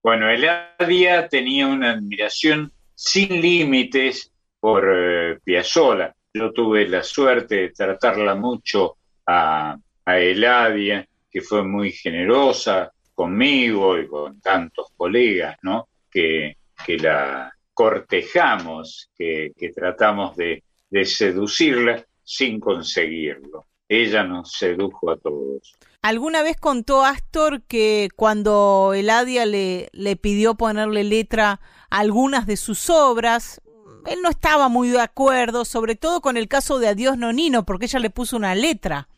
Bueno, 0.02 0.30
Eladia 0.30 1.28
tenía 1.28 1.66
una 1.66 1.92
admiración 1.92 2.72
sin 2.94 3.40
límites 3.40 4.32
por 4.60 4.88
eh, 4.90 5.38
Piazzolla. 5.44 6.14
Yo 6.38 6.52
tuve 6.52 6.86
la 6.86 7.02
suerte 7.02 7.56
de 7.56 7.68
tratarla 7.70 8.36
mucho 8.36 8.98
a, 9.26 9.76
Eladia, 10.06 11.06
que 11.28 11.40
fue 11.40 11.64
muy 11.64 11.90
generosa 11.90 12.92
conmigo 13.12 13.98
y 13.98 14.06
con 14.06 14.40
tantos 14.40 14.86
colegas, 14.96 15.56
¿no? 15.62 15.88
Que, 16.08 16.56
la 17.00 17.52
cortejamos, 17.74 19.10
que, 19.18 19.52
tratamos 19.74 20.36
de, 20.36 20.62
seducirla 21.04 22.04
sin 22.22 22.60
conseguirlo. 22.60 23.66
ella 23.88 24.22
nos 24.22 24.52
sedujo 24.52 25.10
a 25.10 25.16
todos. 25.16 25.76
Alguna 26.02 26.42
vez 26.42 26.56
contó 26.56 27.04
Astor 27.04 27.62
que 27.62 28.10
cuando 28.14 28.92
Eladia 28.94 29.44
le, 29.44 29.88
le 29.92 30.14
pidió 30.14 30.54
ponerle 30.54 31.02
letra 31.02 31.60
a 31.90 31.98
algunas 31.98 32.46
de 32.46 32.56
sus 32.56 32.88
obras, 32.90 33.60
él 34.06 34.20
no 34.22 34.30
estaba 34.30 34.68
muy 34.68 34.88
de 34.88 35.00
acuerdo, 35.00 35.64
sobre 35.64 35.96
todo 35.96 36.20
con 36.20 36.36
el 36.36 36.48
caso 36.48 36.78
de 36.78 36.88
Adiós 36.88 37.18
Nonino, 37.18 37.64
porque 37.64 37.86
ella 37.86 37.98
le 37.98 38.10
puso 38.10 38.36
una 38.36 38.54
letra 38.54 39.08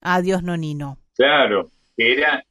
a 0.00 0.16
Adiós 0.16 0.42
Nonino. 0.42 0.98
Claro, 1.14 1.70
era 1.96 2.44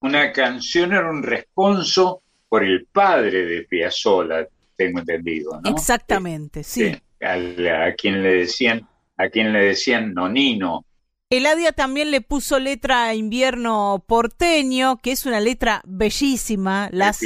una 0.00 0.32
canción, 0.32 0.92
era 0.92 1.10
un 1.10 1.22
responso 1.22 2.22
por 2.48 2.64
el 2.64 2.86
padre 2.86 3.44
de 3.44 3.62
Piazzolla, 3.62 4.46
tengo 4.76 5.00
entendido, 5.00 5.60
¿no? 5.62 5.70
Exactamente, 5.70 6.62
sí. 6.62 6.96
a, 7.20 7.94
quien 7.94 8.22
le 8.22 8.34
decían, 8.34 8.88
a 9.16 9.28
quien 9.28 9.52
le 9.52 9.64
decían 9.64 10.14
Nonino. 10.14 10.84
Eladia 11.32 11.70
también 11.72 12.10
le 12.10 12.22
puso 12.22 12.58
letra 12.58 13.04
a 13.04 13.14
Invierno 13.14 14.02
Porteño, 14.04 14.96
que 14.96 15.12
es 15.12 15.26
una 15.26 15.38
letra 15.38 15.80
bellísima. 15.84 16.88
Las, 16.90 17.18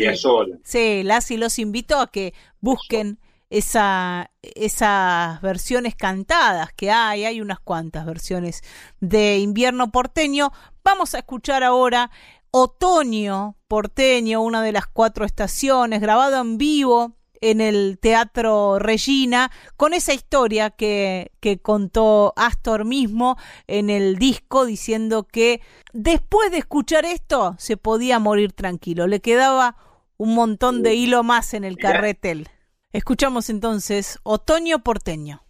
sí, 0.62 1.02
las 1.02 1.30
y 1.30 1.36
los 1.38 1.58
invito 1.58 1.98
a 1.98 2.10
que 2.10 2.34
busquen 2.60 3.18
esa, 3.54 4.32
esas 4.42 5.40
versiones 5.40 5.94
cantadas 5.94 6.72
que 6.72 6.90
hay, 6.90 7.24
hay 7.24 7.40
unas 7.40 7.60
cuantas 7.60 8.04
versiones 8.04 8.62
de 8.98 9.38
invierno 9.38 9.92
porteño. 9.92 10.50
Vamos 10.82 11.14
a 11.14 11.18
escuchar 11.18 11.62
ahora 11.62 12.10
Otoño 12.50 13.56
porteño, 13.68 14.42
una 14.42 14.60
de 14.60 14.72
las 14.72 14.88
cuatro 14.88 15.24
estaciones, 15.24 16.00
grabado 16.00 16.40
en 16.40 16.58
vivo 16.58 17.16
en 17.40 17.60
el 17.60 17.98
Teatro 18.00 18.80
Regina, 18.80 19.52
con 19.76 19.94
esa 19.94 20.14
historia 20.14 20.70
que, 20.70 21.30
que 21.38 21.58
contó 21.58 22.32
Astor 22.36 22.84
mismo 22.84 23.36
en 23.68 23.88
el 23.88 24.16
disco, 24.18 24.66
diciendo 24.66 25.28
que 25.28 25.60
después 25.92 26.50
de 26.50 26.58
escuchar 26.58 27.04
esto 27.04 27.54
se 27.58 27.76
podía 27.76 28.18
morir 28.18 28.52
tranquilo. 28.52 29.06
Le 29.06 29.20
quedaba 29.20 29.76
un 30.16 30.34
montón 30.34 30.82
de 30.82 30.94
hilo 30.94 31.22
más 31.22 31.54
en 31.54 31.62
el 31.62 31.76
carretel. 31.76 32.48
Escuchamos 32.94 33.50
entonces 33.50 34.20
Otoño 34.22 34.84
Porteño. 34.84 35.43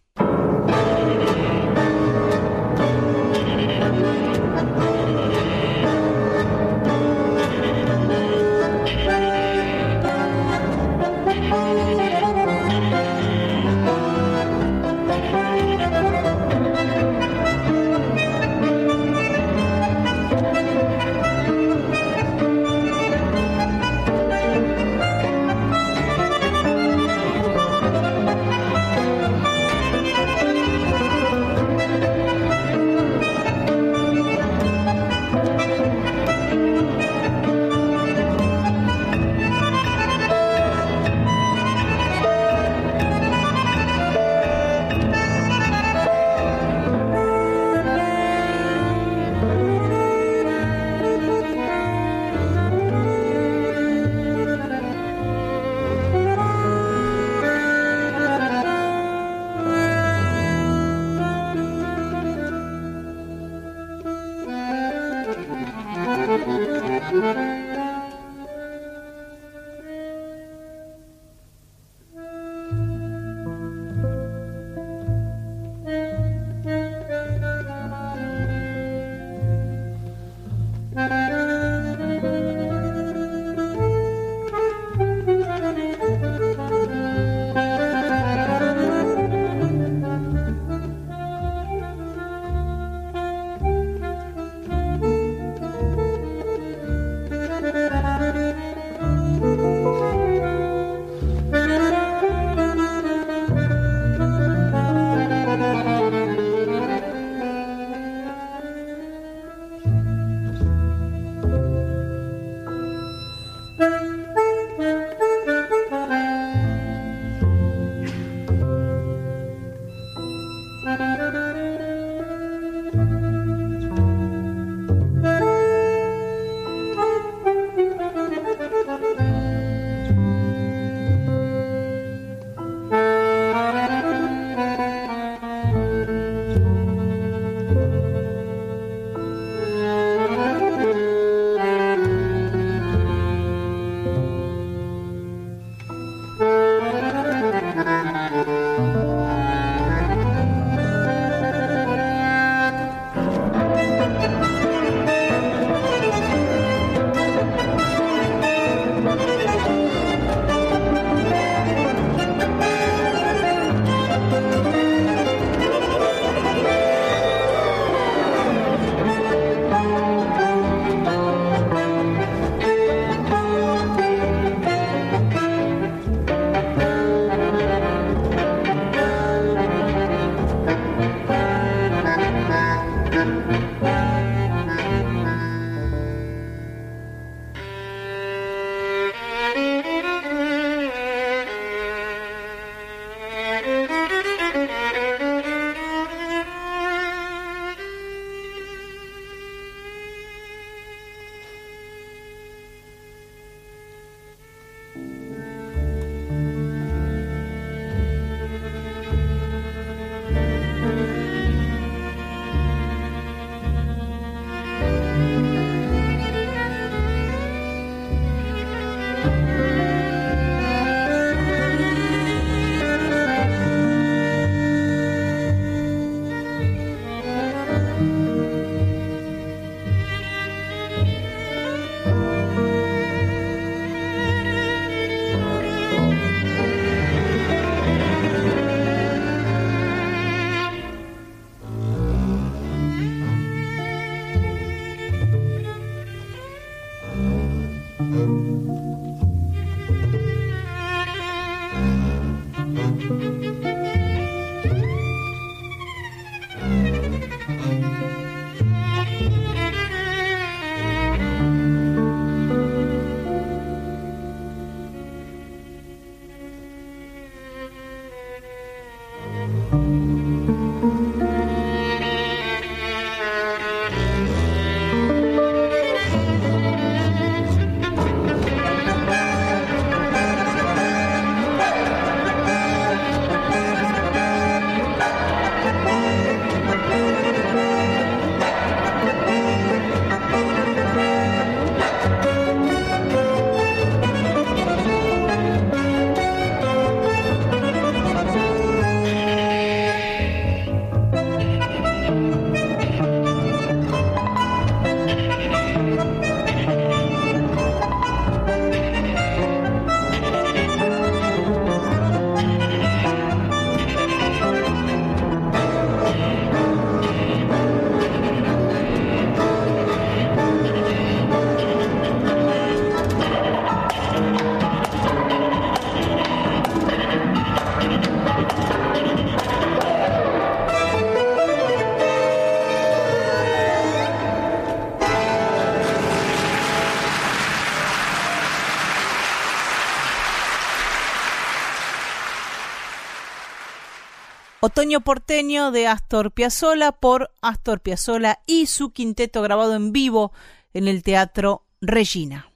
Otoño 344.85 345.01
porteño 345.01 345.71
de 345.71 345.87
Astor 345.87 346.31
Piazzolla 346.31 346.93
por 346.93 347.31
Astor 347.41 347.81
Piazzolla 347.81 348.41
y 348.47 348.67
su 348.67 348.93
quinteto 348.93 349.41
grabado 349.41 349.75
en 349.75 349.93
vivo 349.93 350.35
en 350.75 350.89
el 350.89 351.03
Teatro 351.03 351.65
Regina. 351.81 352.51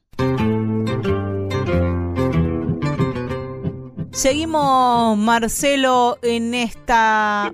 Seguimos, 4.13 5.17
Marcelo, 5.17 6.19
en 6.21 6.53
esta 6.53 7.51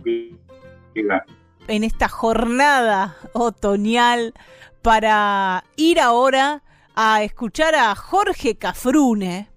en 1.68 1.84
esta 1.84 2.08
jornada 2.08 3.16
otoñal 3.32 4.34
para 4.82 5.62
ir 5.76 6.00
ahora 6.00 6.64
a 6.96 7.22
escuchar 7.22 7.76
a 7.76 7.94
Jorge 7.94 8.56
Cafrune 8.56 9.48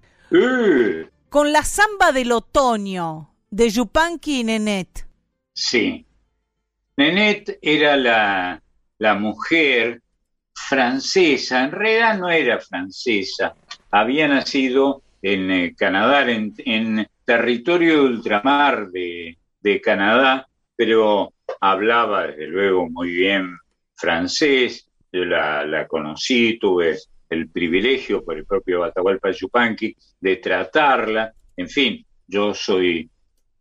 con 1.30 1.52
la 1.52 1.64
samba 1.64 2.12
del 2.12 2.34
otoño 2.34 3.34
de 3.50 3.72
Yupanqui 3.72 4.42
y 4.42 4.44
Nenet. 4.44 5.07
Sí. 5.58 6.06
Nenet 6.98 7.58
era 7.64 7.98
la, 7.98 8.62
la 9.00 9.16
mujer 9.16 10.04
francesa, 10.54 11.64
en 11.64 11.72
realidad 11.72 12.20
no 12.20 12.30
era 12.30 12.60
francesa, 12.60 13.56
había 13.90 14.28
nacido 14.28 15.02
en 15.20 15.50
eh, 15.50 15.76
Canadá, 15.76 16.30
en, 16.30 17.08
territorio 17.26 18.04
ultramar 18.04 18.90
de, 18.90 19.36
de, 19.60 19.82
Canadá, 19.82 20.48
pero 20.76 21.34
hablaba 21.60 22.28
desde 22.28 22.48
luego 22.48 22.88
muy 22.88 23.10
bien 23.14 23.58
francés, 23.96 24.88
yo 25.12 25.26
la, 25.26 25.66
la 25.66 25.88
conocí, 25.88 26.60
tuve 26.60 27.00
el 27.32 27.50
privilegio 27.50 28.24
por 28.24 28.38
el 28.38 28.46
propio 28.46 28.84
Atahualpa 28.84 29.32
Yupanqui 29.32 29.96
de 30.20 30.36
tratarla, 30.36 31.34
en 31.56 31.68
fin, 31.68 32.06
yo 32.28 32.54
soy 32.54 33.10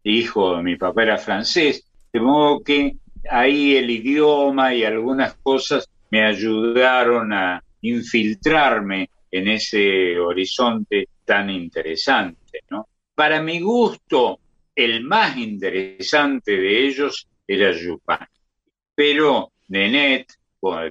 hijo, 0.06 0.62
mi 0.62 0.76
papá 0.76 1.02
era 1.02 1.18
francés, 1.18 1.85
de 2.16 2.22
modo 2.22 2.62
que 2.62 2.96
ahí 3.28 3.76
el 3.76 3.90
idioma 3.90 4.72
y 4.72 4.84
algunas 4.84 5.34
cosas 5.34 5.86
me 6.10 6.24
ayudaron 6.24 7.30
a 7.34 7.62
infiltrarme 7.82 9.10
en 9.30 9.48
ese 9.48 10.18
horizonte 10.18 11.10
tan 11.26 11.50
interesante. 11.50 12.62
¿no? 12.70 12.88
Para 13.14 13.42
mi 13.42 13.60
gusto, 13.60 14.40
el 14.74 15.04
más 15.04 15.36
interesante 15.36 16.52
de 16.56 16.86
ellos 16.86 17.28
era 17.46 17.70
Yupan, 17.72 18.26
pero 18.94 19.52
Nenet, 19.68 20.26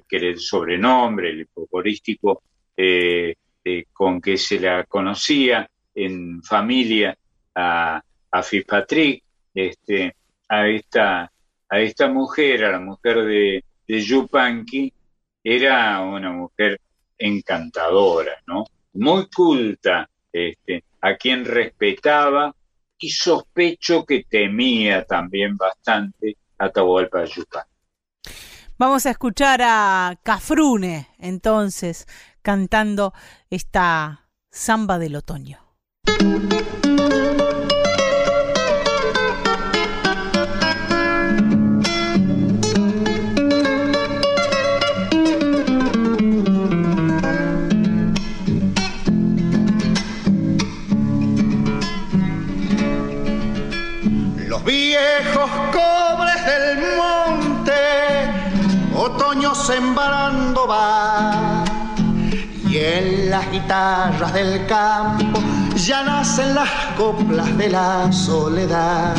que 0.08 0.18
era 0.18 0.28
el 0.28 0.40
sobrenombre, 0.40 1.32
el 1.32 1.48
folclorístico 1.48 2.44
eh, 2.78 3.34
eh, 3.64 3.86
con 3.92 4.22
que 4.22 4.38
se 4.38 4.60
la 4.60 4.84
conocía 4.84 5.68
en 5.96 6.44
familia 6.44 7.18
a, 7.56 8.00
a 8.30 8.44
Fitzpatrick, 8.44 9.24
este, 9.56 10.14
a, 10.48 10.68
esta, 10.68 11.32
a 11.70 11.80
esta 11.80 12.08
mujer, 12.08 12.66
a 12.66 12.72
la 12.72 12.80
mujer 12.80 13.26
de, 13.26 13.64
Yupanqui, 13.88 14.92
era 15.44 16.02
una 16.02 16.32
mujer 16.32 16.80
encantadora, 17.18 18.42
¿no? 18.48 18.66
Muy 18.94 19.28
culta, 19.28 20.10
este, 20.32 20.84
a 21.02 21.16
quien 21.16 21.46
respetaba 21.46 22.54
y 22.98 23.10
sospecho 23.10 24.06
que 24.06 24.26
temía 24.28 25.06
también 25.06 25.56
bastante 25.56 26.38
a 26.58 26.70
Tahualpa 26.70 27.26
Yupanqui. 27.26 27.70
Vamos 28.78 29.06
a 29.06 29.12
escuchar 29.12 29.62
a 29.64 30.20
Cafrune, 30.24 31.08
entonces, 31.20 32.08
cantando 32.42 33.14
esta 33.50 34.28
samba 34.52 35.00
del 35.00 35.16
otoño. 35.16 35.65
Del 64.56 64.68
campo 64.68 65.40
ya 65.76 66.04
nacen 66.04 66.56
las 66.56 66.70
coplas 66.98 67.58
de 67.58 67.70
la 67.70 68.12
soledad. 68.12 69.16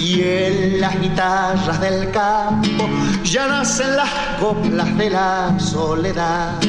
Y 0.00 0.22
en 0.22 0.80
las 0.80 1.00
guitarras 1.00 1.80
del 1.80 2.10
campo 2.10 2.88
ya 3.22 3.46
nacen 3.46 3.96
las 3.96 4.10
coplas 4.40 4.96
de 4.96 5.10
la 5.10 5.54
soledad. 5.58 6.60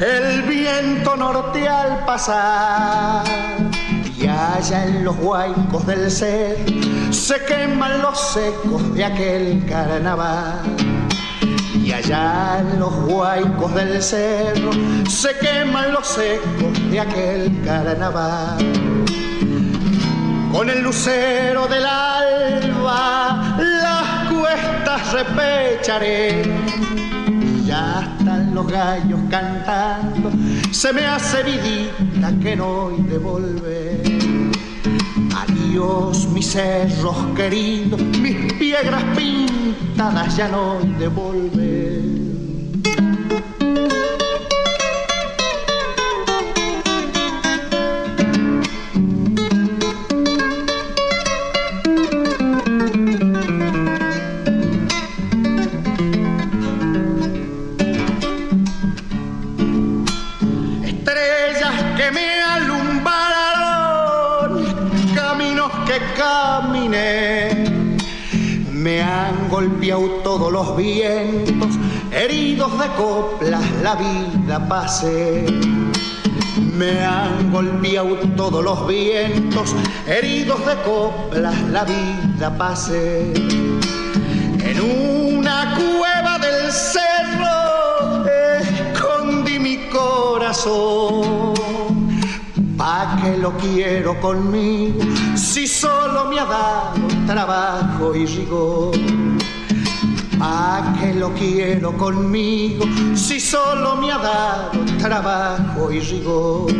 el 0.00 0.42
viento 0.42 1.16
norte 1.16 1.68
al 1.68 2.04
pasar. 2.04 3.24
Y 4.18 4.26
allá 4.26 4.84
en 4.86 5.04
los 5.04 5.16
huaicos 5.18 5.86
del 5.86 6.10
ser 6.10 6.56
se 7.10 7.44
queman 7.44 8.02
los 8.02 8.18
secos 8.18 8.94
de 8.94 9.04
aquel 9.04 9.64
carnaval. 9.66 10.85
Y 11.86 11.92
allá 11.92 12.58
en 12.58 12.80
los 12.80 12.92
huaicos 13.06 13.72
del 13.72 14.02
cerro 14.02 14.72
se 15.08 15.38
queman 15.38 15.92
los 15.92 16.04
secos 16.08 16.90
de 16.90 16.98
aquel 16.98 17.62
carnaval. 17.64 18.58
Con 20.50 20.68
el 20.68 20.82
lucero 20.82 21.68
del 21.68 21.86
alba 21.86 23.56
las 23.60 24.32
cuestas 24.32 25.12
repecharé 25.12 26.42
ya 27.64 28.16
están 28.18 28.52
los 28.52 28.66
gallos 28.66 29.20
cantando, 29.30 30.32
se 30.72 30.92
me 30.92 31.06
hace 31.06 31.44
vidita 31.44 32.32
que 32.42 32.56
no 32.56 32.88
hay 32.88 33.02
de 33.02 33.18
volver. 33.18 34.02
Adiós 35.36 36.26
mis 36.32 36.50
cerros 36.50 37.16
queridos, 37.36 38.00
mis 38.20 38.52
piedras 38.54 39.04
pintadas 39.16 39.45
ya 40.36 40.48
no 40.48 40.78
volver. 41.08 42.25
De 72.72 72.88
coplas 72.96 73.62
la 73.82 73.94
vida 73.94 74.68
pase. 74.68 75.46
Me 76.74 77.04
han 77.04 77.52
golpeado 77.52 78.16
todos 78.36 78.62
los 78.62 78.86
vientos, 78.88 79.74
heridos 80.06 80.58
de 80.66 80.74
coplas 80.82 81.54
la 81.70 81.84
vida 81.84 82.58
pase. 82.58 83.32
En 84.60 84.80
una 84.80 85.74
cueva 85.76 86.38
del 86.38 86.72
cerro 86.72 88.24
escondí 88.60 89.58
mi 89.58 89.88
corazón. 89.88 91.54
¿Pa' 92.76 93.18
que 93.22 93.38
lo 93.38 93.56
quiero 93.56 94.20
conmigo 94.20 95.00
si 95.34 95.66
solo 95.66 96.26
me 96.26 96.40
ha 96.40 96.44
dado 96.44 96.92
trabajo 97.26 98.14
y 98.14 98.26
rigor? 98.26 99.25
¿A 100.48 100.94
que 101.00 101.12
lo 101.12 101.34
quiero 101.34 101.96
conmigo 101.98 102.84
si 103.16 103.40
solo 103.40 103.96
me 103.96 104.12
ha 104.12 104.18
dado 104.18 104.78
trabajo 104.96 105.90
y 105.90 105.98
rigor? 105.98 106.72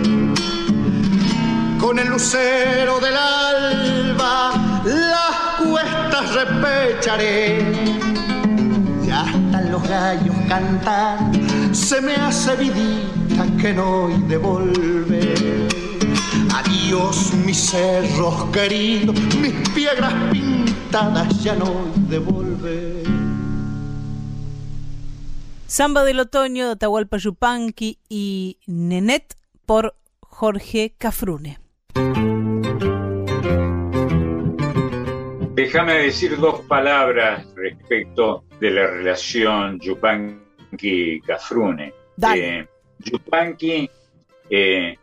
Con 1.81 1.99
el 1.99 2.09
lucero 2.09 3.01
del 3.01 3.17
alba 3.17 4.53
las 4.85 5.67
cuestas 5.67 6.33
repecharé. 6.33 7.59
Ya 9.05 9.25
están 9.25 9.73
los 9.73 9.83
gallos 9.89 10.37
cantando, 10.49 11.75
se 11.75 12.01
me 12.01 12.15
hace 12.15 12.55
vidita 12.55 13.45
que 13.61 13.73
no 13.75 14.07
hay 14.07 14.21
de. 14.29 15.67
Adiós 16.55 17.33
mis 17.45 17.59
cerros 17.71 18.45
queridos, 18.53 19.17
mis 19.43 19.55
piedras 19.71 20.15
pintadas 20.31 21.43
ya 21.43 21.57
no 21.57 21.65
hay 21.65 22.03
de 22.11 22.19
volver. 22.21 22.46
Samba 25.77 26.05
del 26.05 26.21
Otoño 26.21 26.65
de 26.65 26.73
Atahualpa 26.73 27.19
Yupanqui 27.19 27.99
y 28.09 28.59
Nenet 28.67 29.35
por 29.67 29.95
Jorge 30.21 30.95
Cafrune. 30.97 31.59
Déjame 35.53 35.99
decir 35.99 36.39
dos 36.39 36.63
palabras 36.63 37.47
respecto 37.55 38.45
de 38.59 38.71
la 38.71 38.87
relación 38.87 39.79
Yupanqui-Cafrune. 39.79 41.93
Eh, 42.35 42.67
Yupanqui 43.01 43.91
eh, 44.49 44.97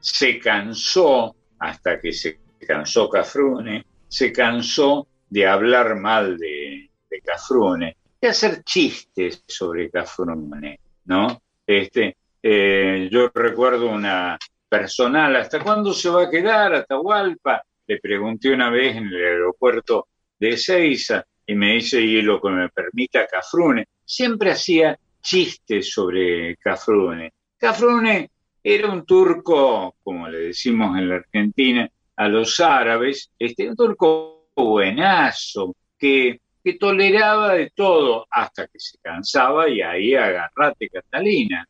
se 0.00 0.40
cansó, 0.40 1.36
hasta 1.60 2.00
que 2.00 2.12
se 2.12 2.40
cansó 2.66 3.08
Cafrune, 3.08 3.86
se 4.08 4.32
cansó 4.32 5.06
de 5.30 5.46
hablar 5.46 5.94
mal 5.94 6.36
de, 6.36 6.90
de 7.08 7.20
Cafrune, 7.20 7.96
hacer 8.28 8.62
chistes 8.64 9.44
sobre 9.46 9.90
Cafrune, 9.90 10.78
¿no? 11.04 11.40
Este, 11.66 12.16
eh, 12.42 13.08
yo 13.10 13.30
recuerdo 13.34 13.88
una 13.88 14.38
personal, 14.68 15.36
¿hasta 15.36 15.60
cuándo 15.60 15.92
se 15.92 16.08
va 16.08 16.24
a 16.24 16.30
quedar 16.30 16.74
Atahualpa? 16.74 17.62
Le 17.86 17.98
pregunté 17.98 18.52
una 18.52 18.70
vez 18.70 18.96
en 18.96 19.06
el 19.06 19.16
aeropuerto 19.16 20.08
de 20.38 20.50
Ezeiza 20.50 21.24
y 21.46 21.54
me 21.54 21.74
dice, 21.74 22.00
y 22.00 22.20
lo 22.22 22.40
que 22.40 22.50
me 22.50 22.68
permita 22.68 23.26
Cafrune. 23.26 23.86
Siempre 24.04 24.50
hacía 24.50 24.98
chistes 25.20 25.90
sobre 25.90 26.56
Cafrune. 26.56 27.32
Cafrune 27.56 28.30
era 28.62 28.90
un 28.90 29.04
turco, 29.04 29.96
como 30.02 30.28
le 30.28 30.38
decimos 30.38 30.98
en 30.98 31.08
la 31.08 31.16
Argentina, 31.16 31.88
a 32.16 32.28
los 32.28 32.58
árabes, 32.60 33.30
este, 33.38 33.68
un 33.68 33.76
turco 33.76 34.48
buenazo, 34.56 35.74
que, 35.98 36.40
que 36.66 36.74
toleraba 36.74 37.54
de 37.54 37.70
todo 37.70 38.26
hasta 38.28 38.66
que 38.66 38.80
se 38.80 38.98
cansaba 38.98 39.68
y 39.68 39.82
ahí 39.82 40.16
agarrate 40.16 40.88
Catalina. 40.88 41.64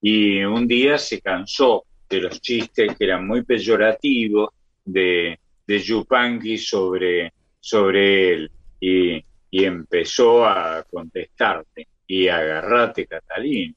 Y 0.00 0.42
un 0.42 0.66
día 0.66 0.96
se 0.96 1.20
cansó 1.20 1.84
de 2.08 2.22
los 2.22 2.40
chistes 2.40 2.96
que 2.96 3.04
eran 3.04 3.26
muy 3.26 3.42
peyorativos 3.42 4.48
de, 4.86 5.38
de 5.66 5.78
Yupanqui 5.78 6.56
sobre, 6.56 7.34
sobre 7.60 8.32
él 8.32 8.50
y, 8.80 9.22
empezó 9.50 10.46
a 10.46 10.82
contestarte 10.90 11.88
y 12.06 12.26
agarrate 12.26 13.06
Catalina. 13.06 13.74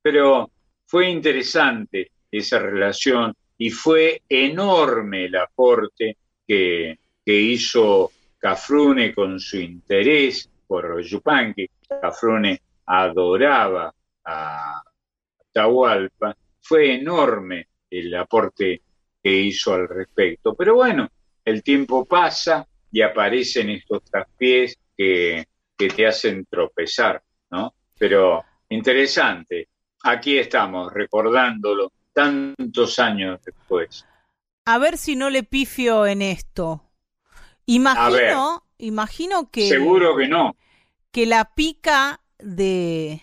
Pero 0.00 0.50
fue 0.86 1.10
interesante 1.10 2.10
esa 2.30 2.58
relación 2.58 3.34
y 3.58 3.68
fue 3.68 4.22
enorme 4.30 5.26
el 5.26 5.36
aporte 5.36 6.16
que, 6.48 6.98
que 7.22 7.38
hizo 7.38 8.10
Cafrune 8.44 9.14
con 9.14 9.40
su 9.40 9.56
interés 9.56 10.50
por 10.66 11.00
Yupanqui. 11.00 11.66
Cafrune 11.88 12.60
adoraba 12.84 13.90
a 14.22 14.82
Tahualpa 15.50 16.36
fue 16.60 16.96
enorme 16.96 17.68
el 17.88 18.14
aporte 18.14 18.82
que 19.22 19.32
hizo 19.34 19.72
al 19.72 19.88
respecto. 19.88 20.54
Pero 20.54 20.74
bueno, 20.74 21.08
el 21.42 21.62
tiempo 21.62 22.04
pasa 22.04 22.68
y 22.92 23.00
aparecen 23.00 23.70
estos 23.70 24.04
traspiés 24.04 24.76
que, 24.94 25.46
que 25.74 25.88
te 25.88 26.06
hacen 26.06 26.44
tropezar, 26.44 27.22
¿no? 27.50 27.72
Pero 27.98 28.44
interesante, 28.68 29.68
aquí 30.02 30.36
estamos 30.36 30.92
recordándolo 30.92 31.90
tantos 32.12 32.98
años 32.98 33.40
después. 33.42 34.04
A 34.66 34.76
ver 34.76 34.98
si 34.98 35.16
no 35.16 35.30
le 35.30 35.44
pifio 35.44 36.04
en 36.04 36.20
esto. 36.20 36.90
Imagino, 37.66 38.64
imagino 38.78 39.50
que. 39.50 39.68
Seguro 39.68 40.16
que 40.16 40.28
no. 40.28 40.56
Que 41.10 41.26
la 41.26 41.54
pica 41.54 42.20
de 42.38 43.22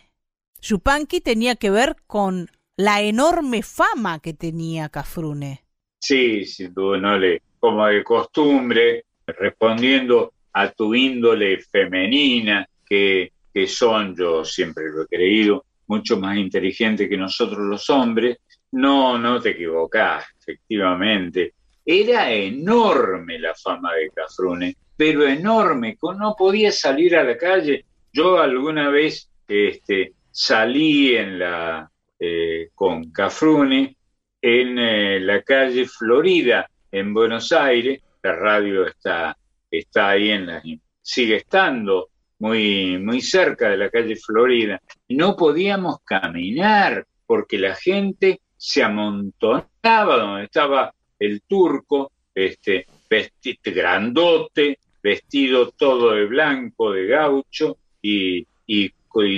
Yupanqui 0.62 1.22
tenía 1.22 1.56
que 1.56 1.70
ver 1.70 1.96
con 2.08 2.50
la 2.78 3.02
enorme 3.02 3.64
fama 3.64 4.20
que 4.20 4.34
tenía 4.34 4.90
Cafrune. 4.90 5.64
Sí, 6.00 6.46
sin 6.46 6.74
duda, 6.74 6.98
no 6.98 7.18
le, 7.20 7.42
como 7.60 7.86
de 7.86 8.04
costumbre, 8.04 9.06
respondiendo 9.26 10.34
a 10.54 10.72
tu 10.72 10.96
índole 10.96 11.60
femenina, 11.60 12.68
que, 12.88 13.32
que 13.54 13.68
son, 13.68 14.16
yo 14.16 14.44
siempre 14.44 14.86
lo 14.90 15.04
he 15.04 15.08
creído, 15.08 15.66
mucho 15.88 16.18
más 16.18 16.38
inteligente 16.38 17.08
que 17.08 17.18
nosotros 17.18 17.60
los 17.60 17.90
hombres. 17.90 18.38
No, 18.72 19.18
no 19.18 19.40
te 19.42 19.52
equivocás, 19.52 20.26
efectivamente. 20.40 21.54
Era 21.86 22.32
enorme 22.32 23.40
la 23.40 23.54
fama 23.56 23.94
de 23.96 24.10
Cafrune, 24.10 24.76
pero 24.96 25.28
enorme, 25.28 25.98
no 26.02 26.36
podía 26.38 26.72
salir 26.72 27.16
a 27.16 27.24
la 27.24 27.38
calle. 27.38 27.86
Yo 28.14 28.40
alguna 28.40 28.90
vez 28.90 29.30
este, 29.48 30.14
salí 30.32 31.16
en 31.16 31.40
la, 31.40 31.90
eh, 32.20 32.70
con 32.76 33.12
Cafrune 33.12 33.96
en 34.42 34.80
eh, 34.80 35.20
la 35.20 35.42
calle 35.42 35.86
Florida, 35.88 36.70
en 36.92 37.14
Buenos 37.14 37.52
Aires. 37.52 38.02
La 38.22 38.34
radio 38.34 38.86
está, 38.86 39.36
está 39.70 40.10
ahí 40.10 40.30
en 40.30 40.46
la, 40.46 40.62
sigue 41.02 41.38
estando 41.38 42.10
muy, 42.40 42.98
muy 42.98 43.22
cerca 43.22 43.70
de 43.70 43.78
la 43.78 43.90
calle 43.90 44.16
Florida. 44.16 44.82
No 45.10 45.36
podíamos 45.36 46.00
caminar 46.04 47.06
porque 47.26 47.58
la 47.58 47.76
gente 47.76 48.42
se 48.58 48.84
amontonaba 48.84 50.18
donde 50.18 50.46
estaba 50.46 50.94
el 51.22 51.44
turco, 51.44 52.12
este, 52.34 52.88
vestido 53.08 53.60
grandote, 53.66 54.80
vestido 55.04 55.70
todo 55.72 56.14
de 56.14 56.26
blanco, 56.26 56.92
de 56.92 57.06
gaucho, 57.06 57.78
y, 58.02 58.46
y, 58.66 58.92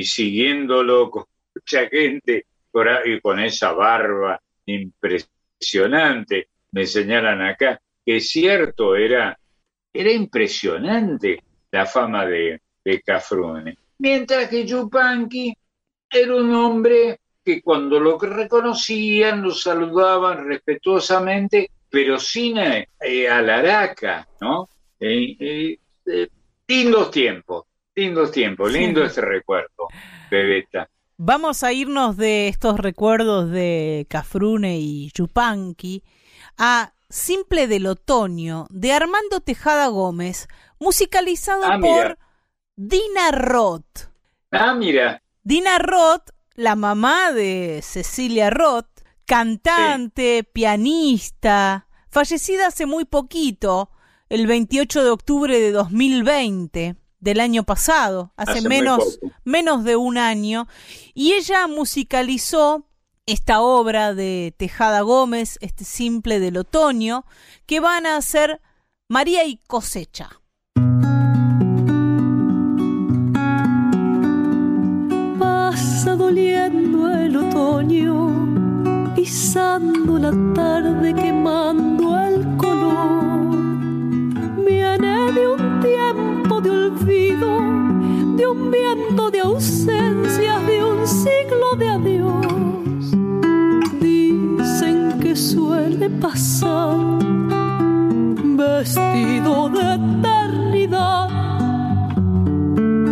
siguiéndolo 0.04 1.10
con 1.10 1.26
mucha 1.54 1.88
gente 1.90 2.46
y 3.06 3.20
con 3.20 3.40
esa 3.40 3.74
barba 3.74 4.42
impresionante, 4.66 6.48
me 6.72 6.86
señalan 6.86 7.42
acá, 7.42 7.82
que 8.06 8.18
es 8.18 8.30
cierto, 8.30 8.96
era, 8.96 9.38
era 9.92 10.12
impresionante 10.12 11.44
la 11.70 11.86
fama 11.86 12.26
de, 12.26 12.62
de 12.84 13.02
Cafrune. 13.02 13.78
Mientras 14.00 14.48
que 14.48 14.66
Yupanqui 14.66 15.54
era 16.10 16.36
un 16.36 16.54
hombre 16.56 17.20
que 17.44 17.62
cuando 17.62 18.00
lo 18.00 18.18
reconocían 18.18 19.42
lo 19.42 19.52
saludaban 19.52 20.48
respetuosamente, 20.48 21.72
pero 21.90 22.18
sin 22.18 22.58
eh, 22.58 22.88
alaraca, 23.30 24.28
¿no? 24.42 24.68
Eh, 25.00 25.78
eh, 26.06 26.28
lindos 26.68 27.12
tiempos, 27.12 27.66
lindos 27.96 28.32
tiempos, 28.32 28.72
lindo 28.72 29.04
ese 29.04 29.22
recuerdo, 29.22 29.88
Bebeta. 30.32 30.90
Vamos 31.18 31.64
a 31.64 31.72
irnos 31.72 32.18
de 32.18 32.48
estos 32.48 32.80
recuerdos 32.80 33.52
de 33.52 34.08
Cafrune 34.10 34.80
y 34.80 35.12
Yupanqui 35.14 36.04
a 36.58 36.94
Simple 37.10 37.68
del 37.68 37.86
Otoño 37.86 38.66
de 38.72 38.92
Armando 38.92 39.40
Tejada 39.40 39.88
Gómez, 39.88 40.48
musicalizado 40.80 41.64
ah, 41.66 41.78
por 41.80 42.18
Dina 42.76 43.30
Roth. 43.32 44.10
Ah, 44.50 44.74
mira. 44.74 45.22
Dina 45.44 45.78
Roth, 45.78 46.32
la 46.56 46.76
mamá 46.76 47.32
de 47.32 47.82
Cecilia 47.84 48.50
Roth, 48.50 49.02
cantante, 49.26 50.44
pianista, 50.44 51.88
fallecida 52.10 52.68
hace 52.68 52.86
muy 52.86 53.06
poquito, 53.06 53.90
el 54.30 54.48
28 54.48 55.04
de 55.04 55.10
octubre 55.10 55.60
de 55.60 55.72
2020 55.72 56.96
del 57.20 57.40
año 57.40 57.64
pasado, 57.64 58.34
hace, 58.36 58.62
menos, 58.62 59.20
menos 59.44 59.84
de 59.84 59.96
un 59.96 60.18
año, 60.18 60.68
y 61.14 61.34
ella 61.34 61.68
musicalizó 61.68 62.86
esta 63.26 63.62
obra 63.62 64.14
de 64.14 64.54
Tejada 64.58 65.02
Gómez, 65.02 65.58
este 65.62 65.86
simple 65.86 66.40
del 66.40 66.58
otoño, 66.58 67.26
que 67.66 67.80
van 67.80 68.06
a 68.06 68.18
hacer 68.18 68.62
María 69.08 69.46
y 69.46 69.58
Cosecha. 69.58 70.42
Otoño, 77.84 79.14
pisando 79.16 80.18
la 80.18 80.32
tarde, 80.54 81.14
quemando 81.14 82.18
el 82.20 82.58
color. 82.58 83.56
Viene 84.66 85.32
de 85.32 85.48
un 85.48 85.80
tiempo 85.82 86.62
de 86.62 86.70
olvido, 86.70 87.58
de 88.38 88.48
un 88.48 88.72
viento 88.72 89.32
de 89.32 89.40
ausencias, 89.40 90.66
de 90.66 90.84
un 90.84 91.08
siglo 91.08 91.76
de 91.78 91.90
adiós. 91.90 93.12
Dicen 94.00 95.20
que 95.20 95.36
suele 95.36 96.10
pasar 96.10 96.96
vestido 98.56 99.70
de 99.70 99.96
eternidad, 99.96 101.30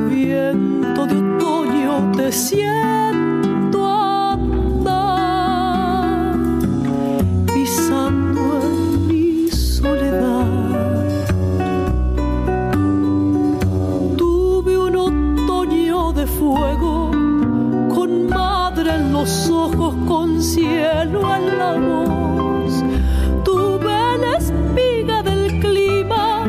viento 0.09 1.05
de 1.07 1.17
otoño 1.17 2.11
te 2.15 2.31
siento 2.31 3.30
dos 19.21 19.51
ojos 19.51 19.95
con 20.07 20.41
cielo 20.41 21.21
en 21.35 21.57
la 21.59 21.73
voz. 21.73 22.83
Tuve 23.43 24.17
la 24.17 24.37
espiga 24.37 25.21
del 25.21 25.59
clima 25.59 26.47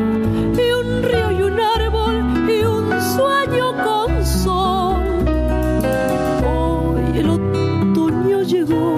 y 0.57 0.67
un 0.81 1.03
río 1.03 1.31
y 1.37 1.41
un 1.43 1.59
árbol 1.59 2.15
y 2.49 2.63
un 2.63 2.89
sueño 3.15 3.67
con 3.85 4.25
sol. 4.25 5.03
Hoy 6.49 7.19
el 7.19 7.29
otoño 7.29 8.41
llegó 8.41 8.95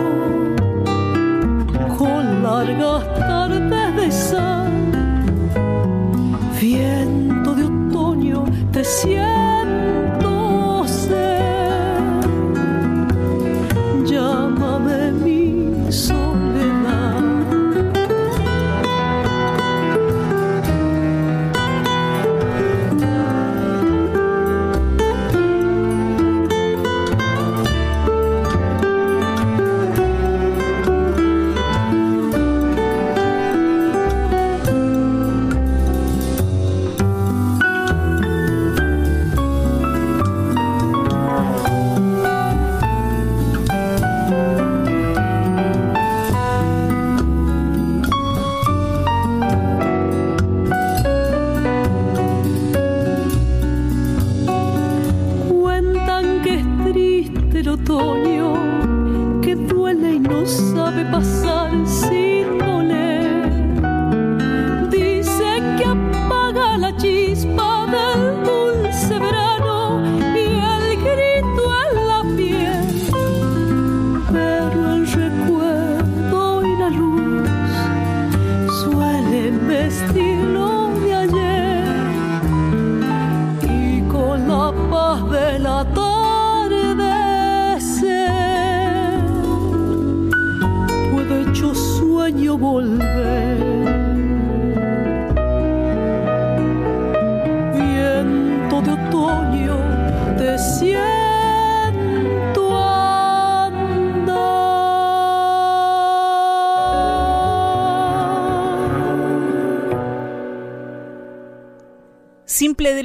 con 1.98 2.44
largas 2.44 3.04
tardes 3.20 3.96
de 3.98 4.12
sal. 4.12 4.72
Viento 6.62 7.54
de 7.56 7.64
otoño 7.66 8.46
te 8.72 8.86
siento 8.86 9.35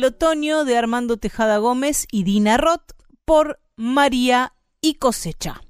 del 0.01 0.14
Otoño 0.14 0.64
de 0.64 0.78
Armando 0.78 1.18
Tejada 1.18 1.59
Gómez 1.59 2.06
y 2.10 2.22
Dina 2.24 2.56
Roth 2.56 2.93
por 3.27 3.60
María 3.77 4.55
y 4.81 4.94
Cosecha. 4.94 5.60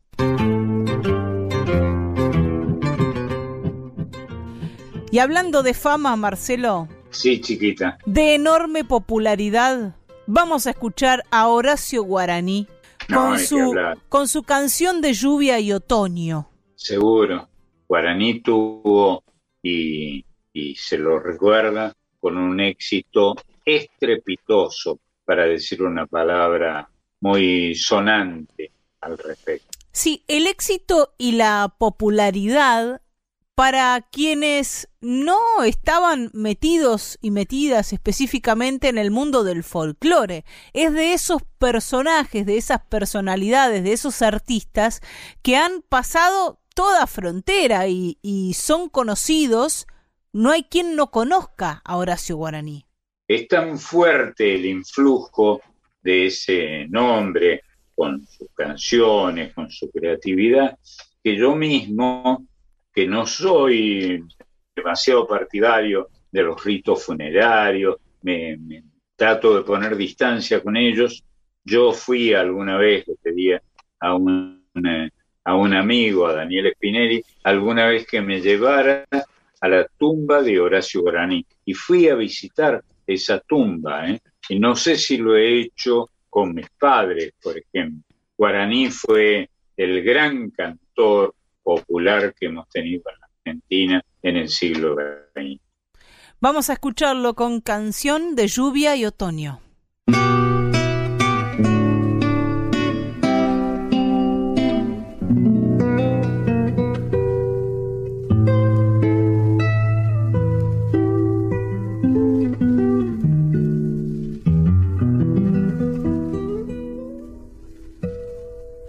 Y 5.10 5.18
hablando 5.18 5.64
de 5.64 5.74
fama, 5.74 6.14
Marcelo, 6.14 6.86
Sí, 7.10 7.40
chiquita. 7.40 7.98
de 8.06 8.36
enorme 8.36 8.84
popularidad, 8.84 9.96
vamos 10.28 10.68
a 10.68 10.70
escuchar 10.70 11.24
a 11.32 11.48
Horacio 11.48 12.04
Guaraní 12.04 12.68
No, 13.08 13.16
con, 13.30 13.38
su, 13.40 13.74
con 14.08 14.28
su 14.28 14.44
canción 14.44 15.00
de 15.00 15.12
lluvia 15.12 15.58
y 15.58 15.72
otoño. 15.72 16.48
Seguro. 16.76 17.48
Guaraní 17.88 18.40
tuvo 18.42 19.24
y, 19.60 20.24
y 20.52 20.76
se 20.76 20.98
lo 20.98 21.18
recuerda 21.18 21.92
con 22.20 22.36
un 22.36 22.60
éxito 22.60 23.34
estrepitoso, 23.76 25.00
para 25.24 25.44
decir 25.44 25.82
una 25.82 26.06
palabra 26.06 26.88
muy 27.20 27.74
sonante 27.74 28.72
al 29.00 29.18
respecto. 29.18 29.78
Sí, 29.92 30.24
el 30.28 30.46
éxito 30.46 31.14
y 31.18 31.32
la 31.32 31.74
popularidad 31.78 33.00
para 33.60 34.00
quienes 34.10 34.88
no 35.02 35.62
estaban 35.64 36.30
metidos 36.32 37.18
y 37.20 37.30
metidas 37.30 37.92
específicamente 37.92 38.88
en 38.88 38.96
el 38.96 39.10
mundo 39.10 39.44
del 39.44 39.64
folclore. 39.64 40.46
Es 40.72 40.94
de 40.94 41.12
esos 41.12 41.42
personajes, 41.58 42.46
de 42.46 42.56
esas 42.56 42.80
personalidades, 42.86 43.84
de 43.84 43.92
esos 43.92 44.22
artistas 44.22 45.02
que 45.42 45.56
han 45.56 45.82
pasado 45.82 46.62
toda 46.74 47.06
frontera 47.06 47.86
y, 47.86 48.16
son 48.54 48.88
conocidos. 48.88 49.86
No 50.32 50.52
hay 50.52 50.62
quien 50.62 50.96
no 50.96 51.10
conozca 51.10 51.82
a 51.84 51.98
Horacio 51.98 52.36
Guaraní. 52.36 52.86
Es 53.30 53.46
tan 53.46 53.78
fuerte 53.78 54.56
el 54.56 54.66
influjo 54.66 55.62
de 56.02 56.26
ese 56.26 56.88
nombre 56.88 57.62
con 57.94 58.26
sus 58.26 58.48
canciones, 58.52 59.54
con 59.54 59.70
su 59.70 59.88
creatividad, 59.88 60.76
que 61.22 61.36
yo 61.36 61.54
mismo, 61.54 62.44
que 62.92 63.06
no 63.06 63.26
soy 63.26 64.24
demasiado 64.74 65.28
partidario 65.28 66.08
de 66.28 66.42
los 66.42 66.64
ritos 66.64 67.04
funerarios, 67.04 67.98
me, 68.22 68.58
trato 69.14 69.54
de 69.54 69.62
poner 69.62 69.94
distancia 69.94 70.60
con 70.60 70.76
ellos. 70.76 71.22
Yo 71.62 71.92
fui 71.92 72.34
alguna 72.34 72.78
vez, 72.78 73.06
le 73.06 73.14
pedí 73.14 73.52
a 73.52 74.14
un, 74.16 74.64
a 75.44 75.54
un 75.54 75.72
amigo, 75.72 76.26
a 76.26 76.34
Daniel 76.34 76.72
Spinelli, 76.74 77.22
alguna 77.44 77.86
vez 77.86 78.08
que 78.08 78.22
me 78.22 78.40
llevara 78.40 79.06
a 79.60 79.68
la 79.68 79.86
tumba 79.86 80.42
de 80.42 80.58
Horacio 80.58 81.02
Guaraní 81.02 81.46
y 81.64 81.74
fui 81.74 82.08
a 82.08 82.16
visitar 82.16 82.82
esa 83.14 83.40
tumba. 83.40 84.08
¿eh? 84.08 84.20
Y 84.48 84.58
no 84.58 84.74
sé 84.74 84.96
si 84.96 85.16
lo 85.16 85.36
he 85.36 85.60
hecho 85.60 86.10
con 86.28 86.54
mis 86.54 86.68
padres, 86.78 87.32
por 87.42 87.56
ejemplo. 87.58 88.02
Guaraní 88.36 88.90
fue 88.90 89.50
el 89.76 90.02
gran 90.02 90.50
cantor 90.50 91.34
popular 91.62 92.34
que 92.38 92.46
hemos 92.46 92.68
tenido 92.68 93.02
en 93.06 93.20
la 93.20 93.28
Argentina 93.44 94.04
en 94.22 94.36
el 94.36 94.48
siglo 94.48 94.96
XX. 95.34 95.60
Vamos 96.40 96.70
a 96.70 96.74
escucharlo 96.74 97.34
con 97.34 97.60
canción 97.60 98.34
de 98.34 98.48
lluvia 98.48 98.96
y 98.96 99.04
otoño. 99.04 99.60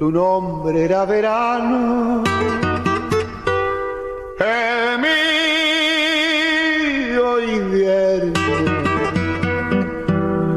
Tu 0.02 0.10
nombre 0.12 0.86
era 0.86 1.06
verano, 1.06 2.24
el 4.40 4.98
mío 7.06 7.40
invierno. 7.40 8.34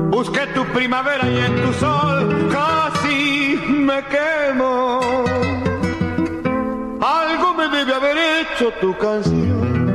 Busqué 0.08 0.46
tu 0.54 0.64
primavera 0.72 1.28
y 1.28 1.36
en 1.36 1.56
tu 1.62 1.74
sol 1.74 2.48
casi 2.50 3.60
me 3.68 4.02
quemo. 4.14 5.00
Algo 7.02 7.52
me 7.52 7.68
debe 7.68 7.92
haber 7.92 8.16
hecho 8.16 8.72
tu 8.80 8.96
canción, 8.96 9.92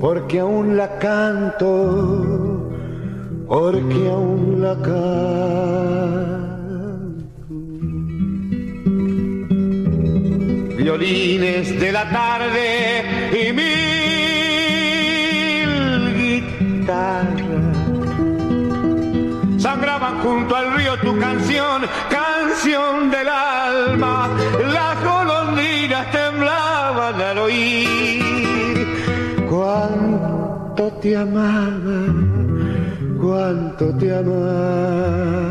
porque 0.00 0.38
aún 0.38 0.76
la 0.76 0.96
canto, 1.00 2.70
porque 3.48 4.10
aún 4.12 4.60
la 4.62 4.76
canto. 4.76 6.49
Violines 10.82 11.78
de 11.78 11.92
la 11.92 12.08
tarde 12.08 13.30
y 13.38 13.52
mil 13.52 13.68
guitarras 16.16 17.76
sangraban 19.58 20.20
junto 20.20 20.56
al 20.56 20.74
río 20.74 20.96
tu 21.00 21.18
canción, 21.18 21.82
canción 22.08 23.10
del 23.10 23.28
alma 23.28 24.30
las 24.72 25.04
golondrinas 25.04 26.10
temblaban 26.12 27.20
al 27.20 27.38
oír. 27.38 28.86
Cuánto 29.50 30.92
te 31.02 31.14
amaba, 31.14 32.06
cuánto 33.20 33.94
te 33.98 34.16
amaba. 34.16 35.50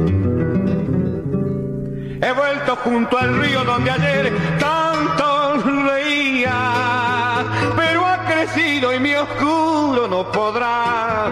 He 2.31 2.33
vuelto 2.33 2.75
junto 2.77 3.17
al 3.17 3.37
río 3.41 3.65
donde 3.65 3.91
ayer 3.91 4.31
tanto 4.57 5.57
reía, 5.85 7.43
pero 7.75 8.05
ha 8.05 8.25
crecido 8.25 8.93
y 8.93 9.01
mi 9.01 9.13
oscuro 9.15 10.07
no 10.07 10.31
podrá 10.31 11.25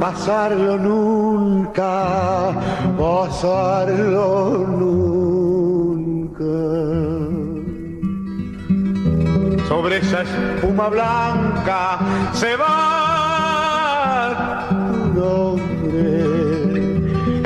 pasarlo 0.00 0.76
nunca, 0.76 2.50
pasarlo 2.98 4.66
nunca 4.66 6.42
sobre 9.68 9.98
esa 9.98 10.22
espuma 10.22 10.88
blanca 10.88 12.00
se 12.32 12.56
va 12.56 14.66
tu 14.68 14.76
nombre. 15.20 16.02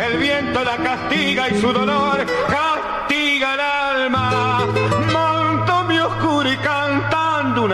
El 0.07 0.17
viento 0.19 0.65
la 0.65 0.79
castiga 0.79 1.51
y 1.51 1.61
su 1.61 1.71
dolor 1.71 2.25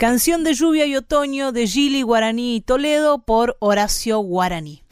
Canción 0.00 0.44
de 0.44 0.54
lluvia 0.54 0.86
y 0.86 0.96
otoño 0.96 1.52
de 1.52 1.66
Gili 1.66 2.00
Guaraní 2.00 2.56
y 2.56 2.60
Toledo 2.62 3.18
por 3.22 3.58
Horacio 3.60 4.20
Guaraní. 4.20 4.82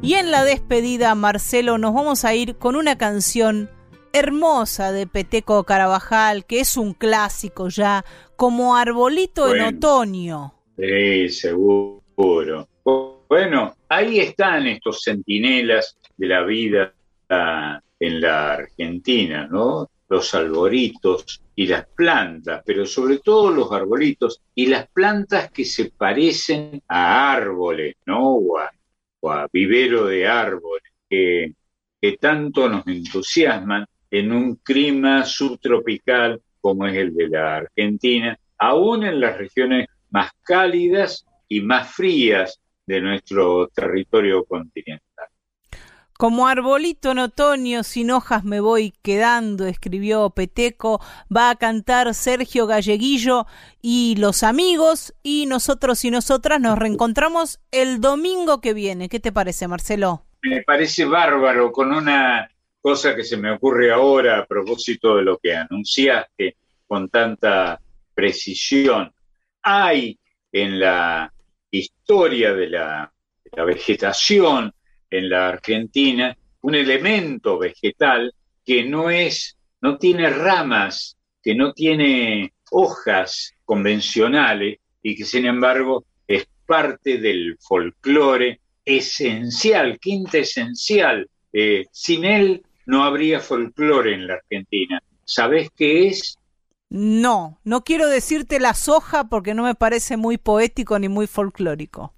Y 0.00 0.14
en 0.14 0.30
la 0.30 0.42
despedida, 0.42 1.14
Marcelo, 1.14 1.76
nos 1.76 1.92
vamos 1.92 2.24
a 2.24 2.34
ir 2.34 2.56
con 2.56 2.76
una 2.76 2.96
canción 2.96 3.68
hermosa 4.14 4.90
de 4.90 5.06
Peteco 5.06 5.64
Carabajal, 5.64 6.46
que 6.46 6.60
es 6.60 6.78
un 6.78 6.94
clásico 6.94 7.68
ya, 7.68 8.02
como 8.36 8.74
Arbolito 8.74 9.54
en 9.54 9.64
Otoño. 9.64 10.54
Sí, 10.78 11.28
seguro. 11.28 12.66
Bueno, 13.28 13.74
ahí 13.90 14.18
están 14.18 14.66
estos 14.66 15.02
centinelas 15.02 15.98
de 16.16 16.26
la 16.26 16.42
vida 16.42 16.94
en 17.28 18.20
la 18.22 18.54
Argentina, 18.54 19.46
¿no? 19.46 19.90
Los 20.14 20.32
arbolitos 20.32 21.42
y 21.56 21.66
las 21.66 21.86
plantas, 21.86 22.62
pero 22.64 22.86
sobre 22.86 23.18
todo 23.18 23.50
los 23.50 23.72
arbolitos 23.72 24.40
y 24.54 24.66
las 24.66 24.86
plantas 24.86 25.50
que 25.50 25.64
se 25.64 25.90
parecen 25.90 26.80
a 26.86 27.32
árboles, 27.32 27.96
¿no? 28.06 28.34
O 28.36 28.58
a, 28.58 29.48
vivero 29.52 30.06
de 30.06 30.28
árboles, 30.28 30.92
que, 31.10 31.52
que 32.00 32.16
tanto 32.18 32.68
nos 32.68 32.86
entusiasman 32.86 33.86
en 34.08 34.30
un 34.30 34.54
clima 34.56 35.24
subtropical 35.24 36.40
como 36.60 36.86
es 36.86 36.96
el 36.96 37.12
de 37.12 37.28
la 37.28 37.56
Argentina, 37.56 38.38
aún 38.56 39.02
en 39.02 39.18
las 39.18 39.36
regiones 39.36 39.88
más 40.10 40.30
cálidas 40.42 41.26
y 41.48 41.60
más 41.60 41.92
frías 41.92 42.60
de 42.86 43.00
nuestro 43.00 43.66
territorio 43.68 44.44
continental. 44.44 45.03
Como 46.16 46.46
arbolito 46.46 47.10
en 47.10 47.18
otoño, 47.18 47.82
sin 47.82 48.12
hojas 48.12 48.44
me 48.44 48.60
voy 48.60 48.92
quedando, 49.02 49.66
escribió 49.66 50.30
Peteco, 50.30 51.00
va 51.34 51.50
a 51.50 51.56
cantar 51.56 52.14
Sergio 52.14 52.66
Galleguillo 52.68 53.46
y 53.82 54.14
los 54.16 54.44
amigos, 54.44 55.12
y 55.24 55.46
nosotros 55.46 56.04
y 56.04 56.12
nosotras 56.12 56.60
nos 56.60 56.78
reencontramos 56.78 57.58
el 57.72 58.00
domingo 58.00 58.60
que 58.60 58.74
viene. 58.74 59.08
¿Qué 59.08 59.18
te 59.18 59.32
parece, 59.32 59.66
Marcelo? 59.66 60.24
Me 60.42 60.62
parece 60.62 61.04
bárbaro, 61.04 61.72
con 61.72 61.92
una 61.92 62.48
cosa 62.80 63.16
que 63.16 63.24
se 63.24 63.36
me 63.36 63.50
ocurre 63.50 63.90
ahora 63.90 64.38
a 64.38 64.46
propósito 64.46 65.16
de 65.16 65.22
lo 65.22 65.38
que 65.38 65.56
anunciaste 65.56 66.58
con 66.86 67.08
tanta 67.08 67.80
precisión. 68.14 69.12
Hay 69.62 70.18
en 70.52 70.78
la 70.78 71.32
historia 71.70 72.52
de 72.52 72.68
la, 72.68 73.10
vegetación 73.56 74.72
en 75.18 75.28
la 75.28 75.48
Argentina, 75.48 76.36
un 76.62 76.74
elemento 76.74 77.58
vegetal 77.58 78.34
que 78.64 78.84
no 78.84 79.10
es, 79.10 79.56
no 79.80 79.98
tiene 79.98 80.30
ramas, 80.30 81.16
que 81.42 81.54
no 81.54 81.72
tiene 81.72 82.52
hojas 82.70 83.52
convencionales 83.64 84.78
y 85.02 85.16
que 85.16 85.24
sin 85.24 85.46
embargo 85.46 86.04
es 86.26 86.46
parte 86.66 87.18
del 87.18 87.56
folclore 87.60 88.60
esencial, 88.84 89.98
quinta 90.00 90.38
esencial. 90.38 91.28
Eh, 91.52 91.84
sin 91.92 92.24
él 92.24 92.62
no 92.86 93.04
habría 93.04 93.40
folclore 93.40 94.14
en 94.14 94.26
la 94.26 94.34
Argentina. 94.34 95.02
¿Sabés 95.24 95.68
qué 95.76 96.08
es? 96.08 96.38
No, 96.90 97.60
no 97.64 97.82
quiero 97.82 98.08
decirte 98.08 98.60
la 98.60 98.74
soja 98.74 99.28
porque 99.28 99.54
no 99.54 99.64
me 99.64 99.74
parece 99.74 100.16
muy 100.16 100.38
poético 100.38 100.98
ni 100.98 101.08
muy 101.08 101.26
folclórico. 101.26 102.14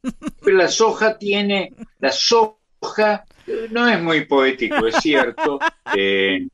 Pero 0.00 0.56
la 0.56 0.68
soja 0.68 1.18
tiene, 1.18 1.72
la 1.98 2.12
soja 2.12 3.24
no 3.70 3.88
es 3.88 4.00
muy 4.00 4.24
poético, 4.26 4.86
es 4.86 4.96
cierto, 4.96 5.58
eh, 5.96 6.46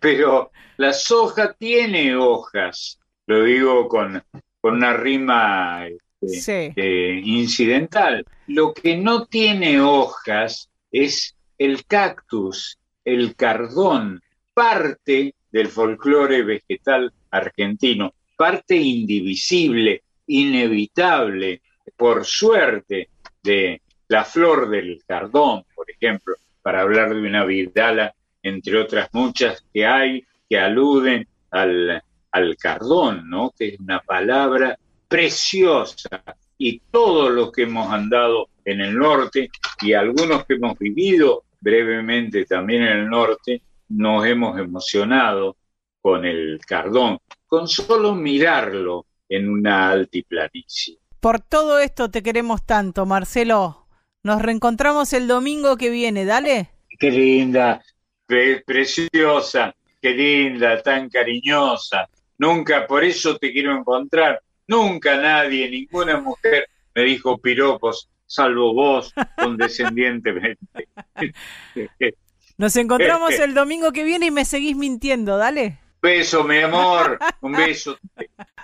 pero 0.00 0.50
la 0.76 0.92
soja 0.92 1.52
tiene 1.52 2.16
hojas, 2.16 2.98
lo 3.26 3.44
digo 3.44 3.88
con, 3.88 4.22
con 4.60 4.74
una 4.74 4.92
rima 4.94 5.86
este, 6.20 6.72
eh, 6.76 7.20
incidental. 7.24 8.24
Lo 8.46 8.74
que 8.74 8.96
no 8.96 9.26
tiene 9.26 9.80
hojas 9.80 10.70
es 10.90 11.36
el 11.58 11.84
cactus, 11.86 12.78
el 13.04 13.36
cardón, 13.36 14.22
parte 14.54 15.34
del 15.50 15.68
folclore 15.68 16.42
vegetal 16.42 17.12
argentino, 17.30 18.14
parte 18.36 18.76
indivisible, 18.76 20.02
inevitable, 20.26 21.62
por 22.00 22.24
suerte, 22.24 23.10
de 23.42 23.82
la 24.08 24.24
flor 24.24 24.70
del 24.70 25.02
cardón, 25.06 25.64
por 25.74 25.90
ejemplo, 25.90 26.34
para 26.62 26.80
hablar 26.80 27.14
de 27.14 27.20
una 27.20 27.44
vidala, 27.44 28.14
entre 28.42 28.78
otras 28.78 29.10
muchas 29.12 29.62
que 29.70 29.84
hay 29.84 30.24
que 30.48 30.58
aluden 30.58 31.28
al, 31.50 32.02
al 32.32 32.56
cardón, 32.56 33.28
¿no? 33.28 33.52
que 33.54 33.68
es 33.68 33.80
una 33.80 34.00
palabra 34.00 34.78
preciosa. 35.08 36.24
Y 36.56 36.78
todos 36.90 37.30
los 37.32 37.52
que 37.52 37.64
hemos 37.64 37.92
andado 37.92 38.48
en 38.64 38.80
el 38.80 38.96
norte 38.96 39.50
y 39.82 39.92
algunos 39.92 40.46
que 40.46 40.54
hemos 40.54 40.78
vivido 40.78 41.44
brevemente 41.60 42.46
también 42.46 42.84
en 42.84 42.98
el 43.00 43.10
norte, 43.10 43.60
nos 43.90 44.24
hemos 44.24 44.58
emocionado 44.58 45.58
con 46.00 46.24
el 46.24 46.60
cardón, 46.66 47.18
con 47.46 47.68
solo 47.68 48.14
mirarlo 48.14 49.04
en 49.28 49.50
una 49.50 49.90
altiplanicie. 49.90 50.99
Por 51.20 51.40
todo 51.40 51.78
esto 51.80 52.10
te 52.10 52.22
queremos 52.22 52.64
tanto, 52.64 53.04
Marcelo. 53.04 53.86
Nos 54.22 54.40
reencontramos 54.40 55.12
el 55.12 55.28
domingo 55.28 55.76
que 55.76 55.90
viene, 55.90 56.24
dale. 56.24 56.70
Qué 56.98 57.10
linda, 57.10 57.82
preciosa, 58.26 59.74
qué 60.00 60.10
linda, 60.10 60.82
tan 60.82 61.10
cariñosa. 61.10 62.08
Nunca, 62.38 62.86
por 62.86 63.04
eso 63.04 63.36
te 63.36 63.52
quiero 63.52 63.76
encontrar. 63.76 64.40
Nunca 64.66 65.20
nadie, 65.20 65.68
ninguna 65.68 66.20
mujer 66.20 66.68
me 66.94 67.02
dijo 67.02 67.36
piropos, 67.36 68.08
salvo 68.26 68.72
vos, 68.72 69.12
condescendientemente. 69.36 70.88
Nos 72.56 72.76
encontramos 72.76 73.32
el 73.40 73.52
domingo 73.52 73.92
que 73.92 74.04
viene 74.04 74.26
y 74.26 74.30
me 74.30 74.46
seguís 74.46 74.76
mintiendo, 74.76 75.36
dale. 75.36 75.79
Beso, 76.02 76.44
mi 76.44 76.58
amor, 76.58 77.18
un 77.40 77.52
beso. 77.52 77.98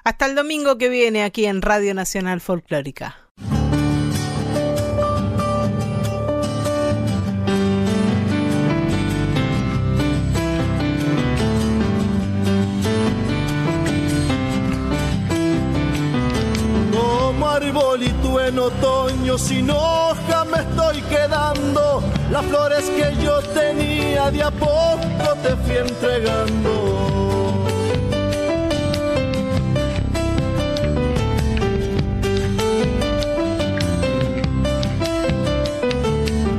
Hasta 0.04 0.26
el 0.26 0.34
domingo 0.34 0.78
que 0.78 0.88
viene 0.88 1.24
aquí 1.24 1.46
en 1.46 1.62
Radio 1.62 1.94
Nacional 1.94 2.40
Folclórica. 2.40 3.16
Arbolito 17.56 18.40
en 18.40 18.58
otoño, 18.58 19.38
sin 19.38 19.70
hoja 19.70 20.44
me 20.44 20.58
estoy 20.58 21.00
quedando. 21.02 22.02
Las 22.30 22.44
flores 22.44 22.84
que 22.90 23.16
yo 23.22 23.40
tenía 23.54 24.30
de 24.30 24.42
a 24.42 24.50
poco 24.50 25.34
te 25.42 25.56
fui 25.56 25.76
entregando. 25.76 27.06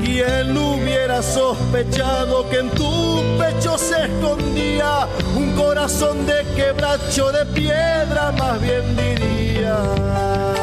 ¿Quién 0.03 0.57
hubiera 0.57 1.21
sospechado 1.21 2.49
que 2.49 2.59
en 2.59 2.69
tu 2.71 3.21
pecho 3.37 3.77
se 3.77 4.05
escondía 4.05 5.07
un 5.35 5.55
corazón 5.55 6.25
de 6.25 6.43
quebracho 6.55 7.31
de 7.31 7.45
piedra, 7.45 8.31
más 8.31 8.59
bien 8.59 8.95
diría? 8.95 10.56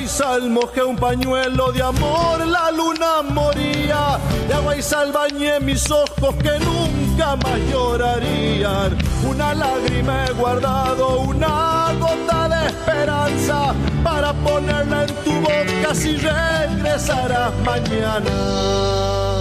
Y 0.00 0.06
sal 0.06 0.50
mojé 0.50 0.82
un 0.82 0.96
pañuelo 0.96 1.72
de 1.72 1.82
amor, 1.82 2.46
la 2.46 2.70
luna 2.70 3.22
moría. 3.22 4.18
De 4.46 4.54
agua 4.54 4.76
y 4.76 4.82
sal 4.82 5.12
bañé 5.12 5.60
mis 5.60 5.90
ojos 5.90 6.34
que 6.42 6.58
nunca 6.58 7.36
más 7.36 7.58
llorarían. 7.70 8.96
Una 9.26 9.54
lágrima 9.54 10.26
he 10.26 10.32
guardado, 10.32 11.20
una 11.20 11.92
gota 11.98 12.48
de 12.48 12.66
esperanza 12.66 13.74
para 14.04 14.32
ponerla 14.34 15.04
en 15.04 15.14
tu 15.24 15.32
boca 15.40 15.94
si 15.94 16.16
regresarás 16.16 17.52
mañana. 17.64 19.35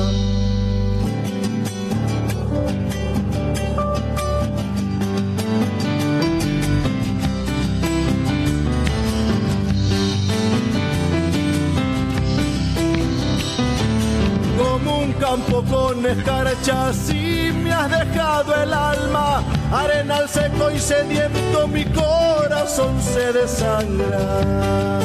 Un 14.83 15.13
campo 15.13 15.63
con 15.63 16.05
escarchas 16.05 17.09
y 17.09 17.51
me 17.63 17.71
has 17.71 17.89
dejado 17.89 18.53
el 18.61 18.73
alma, 18.73 19.41
arenal 19.71 20.27
seco 20.27 20.69
y 20.69 20.79
sediento, 20.79 21.67
mi 21.67 21.85
corazón 21.85 23.01
se 23.01 23.31
desangra. 23.31 24.99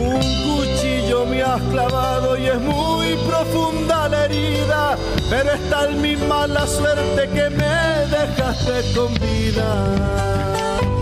Un 0.00 0.20
cuchillo 0.42 1.26
me 1.26 1.42
has 1.42 1.62
clavado 1.62 2.38
y 2.38 2.46
es 2.46 2.60
muy 2.60 3.14
profunda 3.28 4.08
la 4.08 4.24
herida, 4.24 4.96
pero 5.32 5.50
es 5.54 5.70
tal 5.70 5.94
mi 5.96 6.14
mala 6.14 6.66
suerte 6.66 7.26
que 7.32 7.48
me 7.48 8.06
dejaste 8.14 8.92
con 8.94 9.14
vida. 9.14 11.01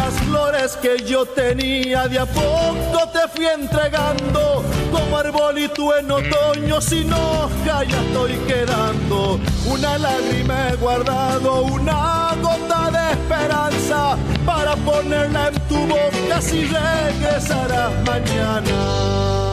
Flores 0.00 0.76
que 0.80 1.02
yo 1.04 1.26
tenía 1.26 2.08
de 2.08 2.18
a 2.18 2.26
poco 2.26 3.08
te 3.12 3.28
fui 3.28 3.46
entregando 3.46 4.64
como 4.90 5.18
arbolito 5.18 5.96
en 5.96 6.10
otoño 6.10 6.80
sin 6.80 7.12
hoja 7.12 7.84
ya 7.84 8.00
estoy 8.00 8.32
quedando. 8.46 9.38
Una 9.66 9.98
lágrima 9.98 10.70
he 10.70 10.76
guardado 10.76 11.62
una 11.62 12.34
gota 12.40 12.90
de 12.90 13.12
esperanza 13.12 14.16
para 14.46 14.76
ponerla 14.76 15.48
en 15.48 15.54
tu 15.68 15.78
boca 15.86 16.40
si 16.40 16.64
regresarás 16.64 17.92
mañana 18.06 19.51